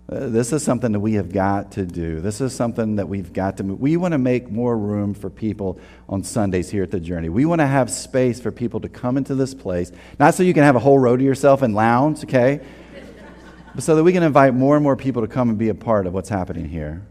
Uh, 0.08 0.28
this 0.28 0.52
is 0.52 0.62
something 0.62 0.92
that 0.92 1.00
we 1.00 1.14
have 1.14 1.32
got 1.32 1.72
to 1.72 1.84
do. 1.84 2.20
This 2.20 2.40
is 2.40 2.54
something 2.54 2.96
that 2.96 3.08
we've 3.08 3.32
got 3.32 3.56
to 3.56 3.64
move. 3.64 3.80
We 3.80 3.96
want 3.96 4.12
to 4.12 4.18
make 4.18 4.48
more 4.48 4.78
room 4.78 5.14
for 5.14 5.28
people 5.28 5.80
on 6.08 6.22
Sundays 6.22 6.70
here 6.70 6.84
at 6.84 6.92
the 6.92 7.00
Journey. 7.00 7.28
We 7.28 7.44
want 7.44 7.60
to 7.60 7.66
have 7.66 7.90
space 7.90 8.40
for 8.40 8.52
people 8.52 8.78
to 8.80 8.88
come 8.88 9.16
into 9.16 9.34
this 9.34 9.52
place, 9.52 9.90
not 10.20 10.34
so 10.34 10.44
you 10.44 10.54
can 10.54 10.62
have 10.62 10.76
a 10.76 10.78
whole 10.78 11.00
row 11.00 11.16
to 11.16 11.24
yourself 11.24 11.62
and 11.62 11.74
lounge, 11.74 12.22
okay? 12.22 12.60
but 13.74 13.82
so 13.82 13.96
that 13.96 14.04
we 14.04 14.12
can 14.12 14.22
invite 14.22 14.54
more 14.54 14.76
and 14.76 14.82
more 14.84 14.96
people 14.96 15.22
to 15.22 15.28
come 15.28 15.48
and 15.48 15.58
be 15.58 15.70
a 15.70 15.74
part 15.74 16.06
of 16.06 16.14
what's 16.14 16.28
happening 16.28 16.68
here. 16.68 17.04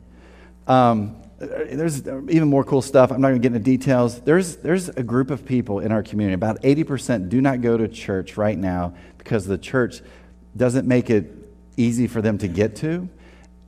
Um, 0.65 1.17
there's 1.37 2.07
even 2.07 2.47
more 2.47 2.63
cool 2.63 2.81
stuff. 2.81 3.11
I'm 3.11 3.19
not 3.19 3.29
going 3.29 3.41
to 3.41 3.49
get 3.49 3.55
into 3.55 3.63
details. 3.63 4.21
There's, 4.21 4.57
there's 4.57 4.89
a 4.89 5.03
group 5.03 5.31
of 5.31 5.45
people 5.45 5.79
in 5.79 5.91
our 5.91 6.01
community, 6.01 6.33
about 6.33 6.61
80% 6.61 7.29
do 7.29 7.41
not 7.41 7.61
go 7.61 7.77
to 7.77 7.87
church 7.87 8.37
right 8.37 8.57
now 8.57 8.93
because 9.17 9.45
the 9.45 9.57
church 9.57 10.01
doesn't 10.55 10.87
make 10.87 11.09
it 11.09 11.31
easy 11.77 12.07
for 12.07 12.21
them 12.21 12.37
to 12.37 12.47
get 12.47 12.77
to. 12.77 13.09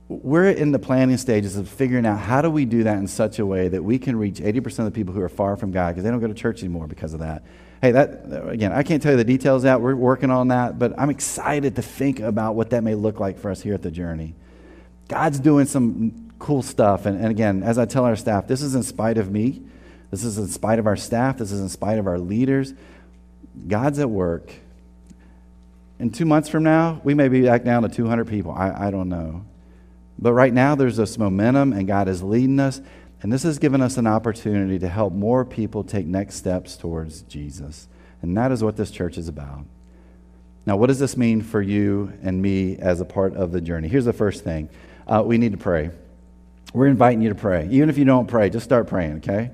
We're 0.08 0.48
in 0.48 0.72
the 0.72 0.78
planning 0.78 1.18
stages 1.18 1.56
of 1.56 1.68
figuring 1.68 2.06
out 2.06 2.18
how 2.18 2.40
do 2.40 2.48
we 2.48 2.64
do 2.64 2.84
that 2.84 2.96
in 2.96 3.06
such 3.06 3.38
a 3.38 3.44
way 3.44 3.68
that 3.68 3.84
we 3.84 3.98
can 3.98 4.16
reach 4.16 4.36
80% 4.36 4.78
of 4.78 4.84
the 4.86 4.90
people 4.90 5.12
who 5.12 5.20
are 5.20 5.28
far 5.28 5.54
from 5.56 5.70
God 5.70 5.90
because 5.90 6.04
they 6.04 6.10
don't 6.10 6.20
go 6.20 6.28
to 6.28 6.34
church 6.34 6.60
anymore 6.60 6.86
because 6.86 7.12
of 7.12 7.20
that. 7.20 7.42
Hey, 7.82 7.92
that 7.92 8.24
again, 8.48 8.72
I 8.72 8.82
can't 8.82 9.02
tell 9.02 9.12
you 9.12 9.18
the 9.18 9.24
details 9.24 9.66
out. 9.66 9.82
We're 9.82 9.94
working 9.94 10.30
on 10.30 10.48
that, 10.48 10.78
but 10.78 10.98
I'm 10.98 11.10
excited 11.10 11.76
to 11.76 11.82
think 11.82 12.20
about 12.20 12.54
what 12.54 12.70
that 12.70 12.82
may 12.82 12.94
look 12.94 13.20
like 13.20 13.38
for 13.38 13.50
us 13.50 13.60
here 13.60 13.74
at 13.74 13.82
the 13.82 13.90
journey. 13.90 14.34
God's 15.08 15.38
doing 15.38 15.66
some 15.66 16.27
cool 16.38 16.62
stuff. 16.62 17.06
And, 17.06 17.18
and 17.18 17.30
again, 17.30 17.62
as 17.62 17.78
I 17.78 17.84
tell 17.84 18.04
our 18.04 18.16
staff, 18.16 18.46
this 18.46 18.62
is 18.62 18.74
in 18.74 18.82
spite 18.82 19.18
of 19.18 19.30
me. 19.30 19.62
This 20.10 20.24
is 20.24 20.38
in 20.38 20.48
spite 20.48 20.78
of 20.78 20.86
our 20.86 20.96
staff. 20.96 21.38
This 21.38 21.52
is 21.52 21.60
in 21.60 21.68
spite 21.68 21.98
of 21.98 22.06
our 22.06 22.18
leaders. 22.18 22.72
God's 23.66 23.98
at 23.98 24.08
work. 24.08 24.52
In 25.98 26.10
two 26.10 26.24
months 26.24 26.48
from 26.48 26.62
now, 26.62 27.00
we 27.02 27.14
may 27.14 27.28
be 27.28 27.42
back 27.42 27.64
down 27.64 27.82
to 27.82 27.88
200 27.88 28.26
people. 28.26 28.52
I, 28.52 28.88
I 28.88 28.90
don't 28.90 29.08
know. 29.08 29.44
But 30.18 30.32
right 30.32 30.52
now, 30.52 30.74
there's 30.74 30.96
this 30.96 31.18
momentum, 31.18 31.72
and 31.72 31.86
God 31.86 32.08
is 32.08 32.22
leading 32.22 32.60
us. 32.60 32.80
And 33.20 33.32
this 33.32 33.42
has 33.42 33.58
given 33.58 33.82
us 33.82 33.96
an 33.96 34.06
opportunity 34.06 34.78
to 34.78 34.88
help 34.88 35.12
more 35.12 35.44
people 35.44 35.82
take 35.82 36.06
next 36.06 36.36
steps 36.36 36.76
towards 36.76 37.22
Jesus. 37.22 37.88
And 38.22 38.36
that 38.36 38.52
is 38.52 38.62
what 38.62 38.76
this 38.76 38.90
church 38.90 39.18
is 39.18 39.28
about. 39.28 39.64
Now, 40.66 40.76
what 40.76 40.86
does 40.86 40.98
this 40.98 41.16
mean 41.16 41.42
for 41.42 41.62
you 41.62 42.12
and 42.22 42.40
me 42.40 42.76
as 42.76 43.00
a 43.00 43.04
part 43.04 43.34
of 43.34 43.52
the 43.52 43.60
journey? 43.60 43.88
Here's 43.88 44.04
the 44.04 44.12
first 44.12 44.44
thing 44.44 44.68
uh, 45.06 45.22
we 45.24 45.38
need 45.38 45.52
to 45.52 45.58
pray. 45.58 45.90
We're 46.74 46.86
inviting 46.86 47.22
you 47.22 47.30
to 47.30 47.34
pray. 47.34 47.68
Even 47.70 47.88
if 47.88 47.96
you 47.96 48.04
don't 48.04 48.26
pray, 48.26 48.50
just 48.50 48.64
start 48.64 48.88
praying, 48.88 49.16
okay? 49.18 49.50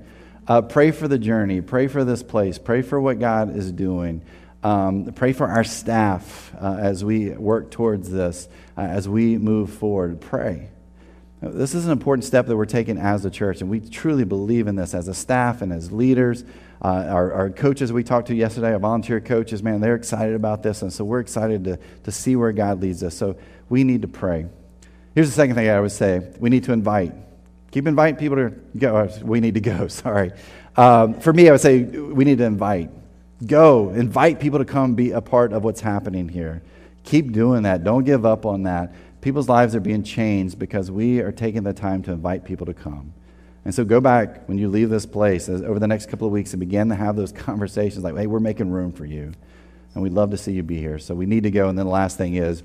Uh, 0.47 0.61
pray 0.61 0.91
for 0.91 1.07
the 1.07 1.17
journey. 1.17 1.61
Pray 1.61 1.87
for 1.87 2.03
this 2.03 2.21
place. 2.21 2.57
Pray 2.57 2.81
for 2.81 2.99
what 2.99 3.19
God 3.19 3.55
is 3.55 3.71
doing. 3.71 4.21
Um, 4.63 5.05
pray 5.13 5.31
for 5.31 5.47
our 5.47 5.63
staff 5.63 6.53
uh, 6.59 6.77
as 6.79 7.05
we 7.05 7.29
work 7.29 7.71
towards 7.71 8.09
this, 8.09 8.49
uh, 8.77 8.81
as 8.81 9.07
we 9.07 9.37
move 9.37 9.71
forward. 9.71 10.19
Pray. 10.19 10.69
This 11.41 11.75
is 11.75 11.85
an 11.85 11.91
important 11.91 12.25
step 12.25 12.47
that 12.47 12.57
we're 12.57 12.65
taking 12.65 12.97
as 12.97 13.23
a 13.23 13.29
church, 13.29 13.61
and 13.61 13.69
we 13.69 13.79
truly 13.79 14.23
believe 14.23 14.67
in 14.67 14.75
this 14.75 14.93
as 14.93 15.07
a 15.07 15.13
staff 15.13 15.61
and 15.61 15.71
as 15.71 15.91
leaders. 15.91 16.43
Uh, 16.81 17.05
our, 17.07 17.31
our, 17.33 17.49
coaches 17.49 17.93
we 17.93 18.03
talked 18.03 18.27
to 18.27 18.35
yesterday, 18.35 18.73
our 18.73 18.79
volunteer 18.79 19.21
coaches, 19.21 19.61
man, 19.61 19.81
they're 19.81 19.95
excited 19.95 20.35
about 20.35 20.63
this, 20.63 20.81
and 20.81 20.91
so 20.91 21.05
we're 21.05 21.19
excited 21.19 21.63
to, 21.63 21.79
to 22.03 22.11
see 22.11 22.35
where 22.35 22.51
God 22.51 22.81
leads 22.81 23.03
us. 23.03 23.15
So 23.15 23.37
we 23.69 23.83
need 23.83 24.01
to 24.01 24.07
pray. 24.07 24.47
Here's 25.15 25.29
the 25.29 25.33
second 25.33 25.55
thing 25.55 25.69
I 25.69 25.79
would 25.79 25.93
say 25.93 26.21
we 26.39 26.49
need 26.49 26.65
to 26.65 26.73
invite. 26.73 27.13
Keep 27.71 27.87
inviting 27.87 28.17
people 28.17 28.35
to 28.35 28.49
go. 28.77 29.09
We 29.23 29.39
need 29.39 29.53
to 29.53 29.61
go, 29.61 29.87
sorry. 29.89 30.33
Um, 30.75 31.19
for 31.21 31.31
me, 31.31 31.47
I 31.47 31.53
would 31.53 31.61
say 31.61 31.83
we 31.83 32.25
need 32.25 32.37
to 32.39 32.43
invite. 32.43 32.91
Go. 33.45 33.89
Invite 33.89 34.41
people 34.41 34.59
to 34.59 34.65
come 34.65 34.93
be 34.93 35.11
a 35.11 35.21
part 35.21 35.53
of 35.53 35.63
what's 35.63 35.79
happening 35.79 36.27
here. 36.27 36.61
Keep 37.03 37.31
doing 37.31 37.63
that. 37.63 37.83
Don't 37.83 38.03
give 38.03 38.25
up 38.25 38.45
on 38.45 38.63
that. 38.63 38.93
People's 39.21 39.47
lives 39.47 39.73
are 39.73 39.79
being 39.79 40.03
changed 40.03 40.59
because 40.59 40.91
we 40.91 41.21
are 41.21 41.31
taking 41.31 41.63
the 41.63 41.73
time 41.73 42.03
to 42.03 42.11
invite 42.11 42.43
people 42.43 42.65
to 42.65 42.73
come. 42.73 43.13
And 43.63 43.73
so 43.73 43.85
go 43.85 44.01
back 44.01 44.47
when 44.47 44.57
you 44.57 44.67
leave 44.67 44.89
this 44.89 45.05
place 45.05 45.47
over 45.47 45.79
the 45.79 45.87
next 45.87 46.09
couple 46.09 46.27
of 46.27 46.33
weeks 46.33 46.51
and 46.53 46.59
begin 46.59 46.89
to 46.89 46.95
have 46.95 47.15
those 47.15 47.31
conversations 47.31 48.03
like, 48.03 48.15
hey, 48.17 48.27
we're 48.27 48.39
making 48.39 48.69
room 48.69 48.91
for 48.91 49.05
you. 49.05 49.31
And 49.93 50.03
we'd 50.03 50.13
love 50.13 50.31
to 50.31 50.37
see 50.37 50.51
you 50.51 50.61
be 50.61 50.77
here. 50.77 50.99
So 50.99 51.15
we 51.15 51.25
need 51.25 51.43
to 51.43 51.51
go. 51.51 51.69
And 51.69 51.77
then 51.77 51.85
the 51.85 51.91
last 51.91 52.17
thing 52.17 52.35
is 52.35 52.63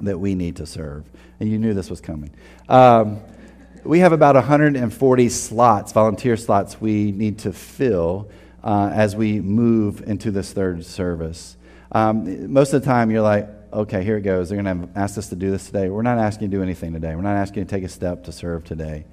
that 0.00 0.18
we 0.18 0.34
need 0.34 0.56
to 0.56 0.66
serve. 0.66 1.04
And 1.40 1.50
you 1.50 1.58
knew 1.58 1.74
this 1.74 1.90
was 1.90 2.00
coming. 2.00 2.30
Um, 2.68 3.20
we 3.84 4.00
have 4.00 4.12
about 4.12 4.34
140 4.34 5.28
slots, 5.28 5.92
volunteer 5.92 6.36
slots, 6.36 6.80
we 6.80 7.12
need 7.12 7.38
to 7.40 7.52
fill 7.52 8.28
uh, 8.64 8.90
as 8.92 9.14
we 9.14 9.40
move 9.40 10.02
into 10.08 10.30
this 10.30 10.52
third 10.52 10.84
service. 10.84 11.56
Um, 11.92 12.52
most 12.52 12.72
of 12.72 12.82
the 12.82 12.86
time, 12.86 13.10
you're 13.10 13.22
like, 13.22 13.48
okay, 13.72 14.02
here 14.02 14.16
it 14.16 14.22
goes. 14.22 14.48
They're 14.48 14.60
going 14.60 14.88
to 14.88 14.98
ask 14.98 15.18
us 15.18 15.28
to 15.28 15.36
do 15.36 15.50
this 15.50 15.66
today. 15.66 15.88
We're 15.88 16.02
not 16.02 16.18
asking 16.18 16.46
you 16.46 16.50
to 16.50 16.56
do 16.56 16.62
anything 16.62 16.92
today. 16.92 17.14
We're 17.14 17.22
not 17.22 17.36
asking 17.36 17.60
you 17.60 17.64
to 17.64 17.70
take 17.70 17.84
a 17.84 17.88
step 17.88 18.24
to 18.24 18.32
serve 18.32 18.64
today. 18.64 19.04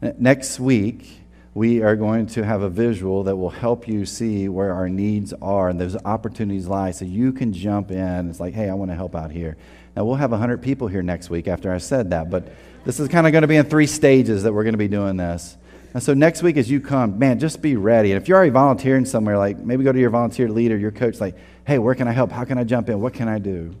Next 0.00 0.58
week, 0.58 1.20
we 1.54 1.82
are 1.82 1.96
going 1.96 2.26
to 2.26 2.44
have 2.44 2.62
a 2.62 2.68
visual 2.68 3.24
that 3.24 3.36
will 3.36 3.50
help 3.50 3.86
you 3.86 4.04
see 4.06 4.48
where 4.48 4.72
our 4.72 4.88
needs 4.88 5.32
are 5.40 5.68
and 5.68 5.80
those 5.80 5.96
opportunities 6.04 6.66
lie 6.66 6.90
so 6.90 7.04
you 7.04 7.32
can 7.32 7.52
jump 7.52 7.90
in. 7.90 8.28
It's 8.28 8.40
like, 8.40 8.54
hey, 8.54 8.68
I 8.68 8.74
want 8.74 8.90
to 8.90 8.96
help 8.96 9.14
out 9.14 9.30
here. 9.30 9.56
Now, 9.96 10.04
we'll 10.04 10.16
have 10.16 10.32
100 10.32 10.62
people 10.62 10.88
here 10.88 11.02
next 11.02 11.30
week 11.30 11.46
after 11.46 11.72
I 11.72 11.78
said 11.78 12.10
that, 12.10 12.30
but 12.30 12.48
this 12.84 12.98
is 12.98 13.08
kind 13.08 13.26
of 13.26 13.32
going 13.32 13.42
to 13.42 13.48
be 13.48 13.56
in 13.56 13.66
three 13.66 13.86
stages 13.86 14.42
that 14.42 14.52
we're 14.52 14.64
going 14.64 14.74
to 14.74 14.78
be 14.78 14.88
doing 14.88 15.16
this. 15.16 15.56
And 15.94 16.02
so 16.02 16.12
next 16.12 16.42
week, 16.42 16.56
as 16.56 16.68
you 16.68 16.80
come, 16.80 17.20
man, 17.20 17.38
just 17.38 17.62
be 17.62 17.76
ready. 17.76 18.10
And 18.10 18.20
if 18.20 18.28
you're 18.28 18.36
already 18.36 18.50
volunteering 18.50 19.04
somewhere, 19.04 19.38
like 19.38 19.58
maybe 19.58 19.84
go 19.84 19.92
to 19.92 19.98
your 19.98 20.10
volunteer 20.10 20.48
leader, 20.48 20.76
your 20.76 20.90
coach, 20.90 21.20
like, 21.20 21.36
hey, 21.64 21.78
where 21.78 21.94
can 21.94 22.08
I 22.08 22.12
help? 22.12 22.32
How 22.32 22.44
can 22.44 22.58
I 22.58 22.64
jump 22.64 22.88
in? 22.88 23.00
What 23.00 23.14
can 23.14 23.28
I 23.28 23.38
do? 23.38 23.76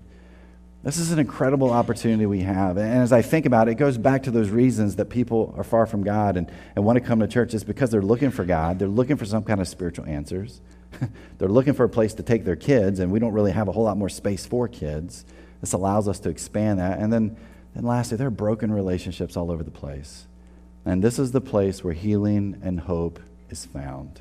This 0.84 0.98
is 0.98 1.10
an 1.10 1.18
incredible 1.18 1.70
opportunity 1.70 2.26
we 2.26 2.40
have. 2.40 2.76
And 2.76 3.02
as 3.02 3.10
I 3.10 3.22
think 3.22 3.46
about 3.46 3.68
it, 3.68 3.72
it 3.72 3.74
goes 3.76 3.98
back 3.98 4.24
to 4.24 4.30
those 4.30 4.50
reasons 4.50 4.96
that 4.96 5.06
people 5.06 5.54
are 5.56 5.64
far 5.64 5.86
from 5.86 6.04
God 6.04 6.36
and, 6.36 6.52
and 6.76 6.84
want 6.84 6.98
to 6.98 7.04
come 7.04 7.20
to 7.20 7.26
church. 7.26 7.52
It's 7.52 7.64
because 7.64 7.90
they're 7.90 8.02
looking 8.02 8.30
for 8.30 8.44
God, 8.44 8.78
they're 8.78 8.86
looking 8.86 9.16
for 9.16 9.24
some 9.24 9.42
kind 9.42 9.60
of 9.60 9.66
spiritual 9.66 10.06
answers. 10.06 10.60
they're 11.38 11.48
looking 11.48 11.72
for 11.72 11.84
a 11.84 11.88
place 11.88 12.14
to 12.14 12.22
take 12.22 12.44
their 12.44 12.54
kids, 12.54 13.00
and 13.00 13.10
we 13.10 13.18
don't 13.18 13.32
really 13.32 13.50
have 13.50 13.66
a 13.66 13.72
whole 13.72 13.84
lot 13.84 13.96
more 13.96 14.08
space 14.08 14.46
for 14.46 14.68
kids. 14.68 15.24
This 15.64 15.72
allows 15.72 16.08
us 16.08 16.20
to 16.20 16.28
expand 16.28 16.78
that. 16.78 16.98
And 16.98 17.10
then, 17.10 17.38
then 17.74 17.84
lastly, 17.84 18.18
there 18.18 18.26
are 18.26 18.30
broken 18.30 18.70
relationships 18.70 19.34
all 19.34 19.50
over 19.50 19.62
the 19.62 19.70
place. 19.70 20.26
And 20.84 21.02
this 21.02 21.18
is 21.18 21.32
the 21.32 21.40
place 21.40 21.82
where 21.82 21.94
healing 21.94 22.60
and 22.62 22.80
hope 22.80 23.18
is 23.48 23.64
found. 23.64 24.20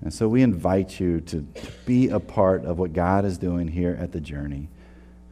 And 0.00 0.14
so 0.14 0.28
we 0.28 0.42
invite 0.42 1.00
you 1.00 1.20
to, 1.22 1.40
to 1.42 1.70
be 1.86 2.08
a 2.08 2.20
part 2.20 2.64
of 2.64 2.78
what 2.78 2.92
God 2.92 3.24
is 3.24 3.36
doing 3.36 3.66
here 3.66 3.98
at 4.00 4.12
the 4.12 4.20
journey 4.20 4.68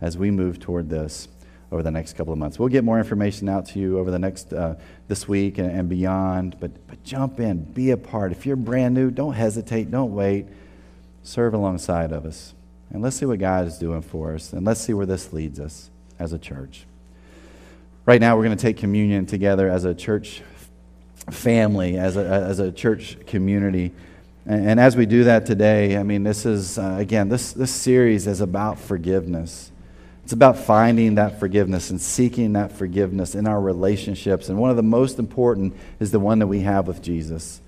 as 0.01 0.19
we 0.19 0.33
move 0.33 0.59
toward 0.59 0.91
this 0.91 1.29
over 1.71 1.85
the 1.85 1.93
next 1.93 2.15
couple 2.15 2.33
of 2.33 2.41
months. 2.41 2.59
We'll 2.59 2.69
get 2.69 2.83
more 2.83 2.99
information 2.99 3.49
out 3.49 3.67
to 3.67 3.79
you 3.79 4.01
over 4.01 4.11
the 4.11 4.19
next 4.19 4.53
uh, 4.53 4.75
this 5.07 5.29
week 5.29 5.57
and, 5.59 5.71
and 5.71 5.89
beyond. 5.89 6.57
But 6.59 6.85
but 6.89 7.05
jump 7.05 7.39
in, 7.39 7.63
be 7.63 7.93
a 7.93 7.97
part. 7.97 8.33
If 8.33 8.45
you're 8.45 8.57
brand 8.57 8.97
new, 8.97 9.13
don't 9.13 9.35
hesitate, 9.35 9.89
don't 9.89 10.13
wait. 10.17 10.47
Serve 11.23 11.55
alongside 11.55 12.11
of 12.11 12.27
us, 12.27 12.55
and 12.93 13.03
let's 13.03 13.17
see 13.17 13.27
what 13.27 13.39
God 13.39 13.67
is 13.67 13.79
doing 13.79 14.03
for 14.03 14.35
us, 14.35 14.53
and 14.53 14.65
let's 14.67 14.81
see 14.81 14.93
where 14.93 15.07
this 15.07 15.33
leads 15.33 15.59
us 15.59 15.91
as 16.19 16.33
a 16.33 16.39
church. 16.39 16.85
Right 18.05 18.21
now, 18.21 18.37
we're 18.37 18.45
going 18.45 18.57
to 18.57 18.63
take 18.63 18.77
communion 18.77 19.27
together 19.27 19.69
as 19.69 19.85
a 19.85 19.95
church 19.95 20.43
family, 21.31 21.97
as 21.97 22.17
a, 22.17 22.25
as 22.25 22.59
a 22.59 22.73
church 22.73 23.17
community. 23.27 23.93
And, 24.45 24.71
and 24.71 24.81
as 24.81 24.97
we 24.97 25.07
do 25.07 25.25
that 25.25 25.47
today, 25.47 25.97
I 25.97 26.03
mean, 26.03 26.25
this 26.25 26.45
is, 26.45 26.79
uh, 26.79 26.97
again, 26.99 27.29
this, 27.29 27.53
this 27.53 27.71
series 27.71 28.27
is 28.27 28.41
about 28.41 28.79
forgiveness. 28.79 29.71
It's 30.25 30.33
about 30.33 30.59
finding 30.59 31.15
that 31.17 31.41
forgiveness 31.41 31.91
and 31.91 32.01
seeking 32.01 32.53
that 32.55 32.73
forgiveness 32.73 33.35
in 33.35 33.47
our 33.47 33.61
relationships. 33.61 34.49
And 34.49 34.59
one 34.59 34.71
of 34.71 34.77
the 34.77 34.83
most 34.83 35.19
important 35.19 35.77
is 36.01 36.11
the 36.11 36.21
one 36.21 36.41
that 36.41 36.47
we 36.47 36.61
have 36.61 36.87
with 36.87 37.03
Jesus. 37.03 37.61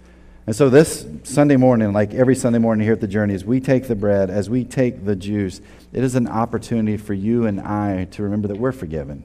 And 0.46 0.54
so, 0.54 0.68
this 0.68 1.06
Sunday 1.22 1.56
morning, 1.56 1.94
like 1.94 2.12
every 2.12 2.34
Sunday 2.34 2.58
morning 2.58 2.84
here 2.84 2.92
at 2.92 3.00
the 3.00 3.08
Journey, 3.08 3.32
as 3.32 3.46
we 3.46 3.60
take 3.60 3.88
the 3.88 3.94
bread, 3.94 4.28
as 4.28 4.50
we 4.50 4.62
take 4.62 5.06
the 5.06 5.16
juice, 5.16 5.62
it 5.90 6.04
is 6.04 6.16
an 6.16 6.28
opportunity 6.28 6.98
for 6.98 7.14
you 7.14 7.46
and 7.46 7.58
I 7.58 8.04
to 8.10 8.22
remember 8.22 8.48
that 8.48 8.58
we're 8.58 8.72
forgiven. 8.72 9.24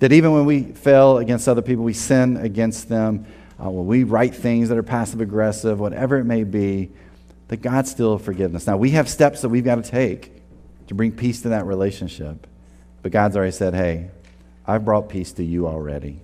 That 0.00 0.12
even 0.12 0.32
when 0.32 0.44
we 0.44 0.64
fail 0.64 1.18
against 1.18 1.46
other 1.46 1.62
people, 1.62 1.84
we 1.84 1.92
sin 1.92 2.36
against 2.36 2.88
them, 2.88 3.24
uh, 3.62 3.70
when 3.70 3.86
we 3.86 4.02
write 4.02 4.34
things 4.34 4.68
that 4.70 4.76
are 4.76 4.82
passive 4.82 5.20
aggressive, 5.20 5.78
whatever 5.78 6.18
it 6.18 6.24
may 6.24 6.42
be, 6.42 6.90
that 7.46 7.58
God 7.62 7.86
still 7.86 8.18
forgiveness. 8.18 8.66
Now, 8.66 8.76
we 8.76 8.90
have 8.90 9.08
steps 9.08 9.42
that 9.42 9.48
we've 9.48 9.64
got 9.64 9.76
to 9.76 9.88
take 9.88 10.42
to 10.88 10.94
bring 10.94 11.12
peace 11.12 11.42
to 11.42 11.50
that 11.50 11.66
relationship. 11.66 12.48
But 13.02 13.12
God's 13.12 13.36
already 13.36 13.52
said, 13.52 13.74
hey, 13.74 14.10
I've 14.66 14.84
brought 14.84 15.08
peace 15.08 15.30
to 15.34 15.44
you 15.44 15.68
already 15.68 16.20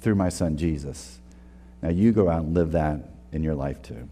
through 0.00 0.16
my 0.16 0.28
son 0.28 0.56
Jesus. 0.56 1.20
Now 1.82 1.90
you 1.90 2.10
go 2.10 2.28
out 2.28 2.42
and 2.42 2.52
live 2.52 2.72
that 2.72 3.09
in 3.32 3.42
your 3.42 3.54
life 3.54 3.80
too. 3.82 4.08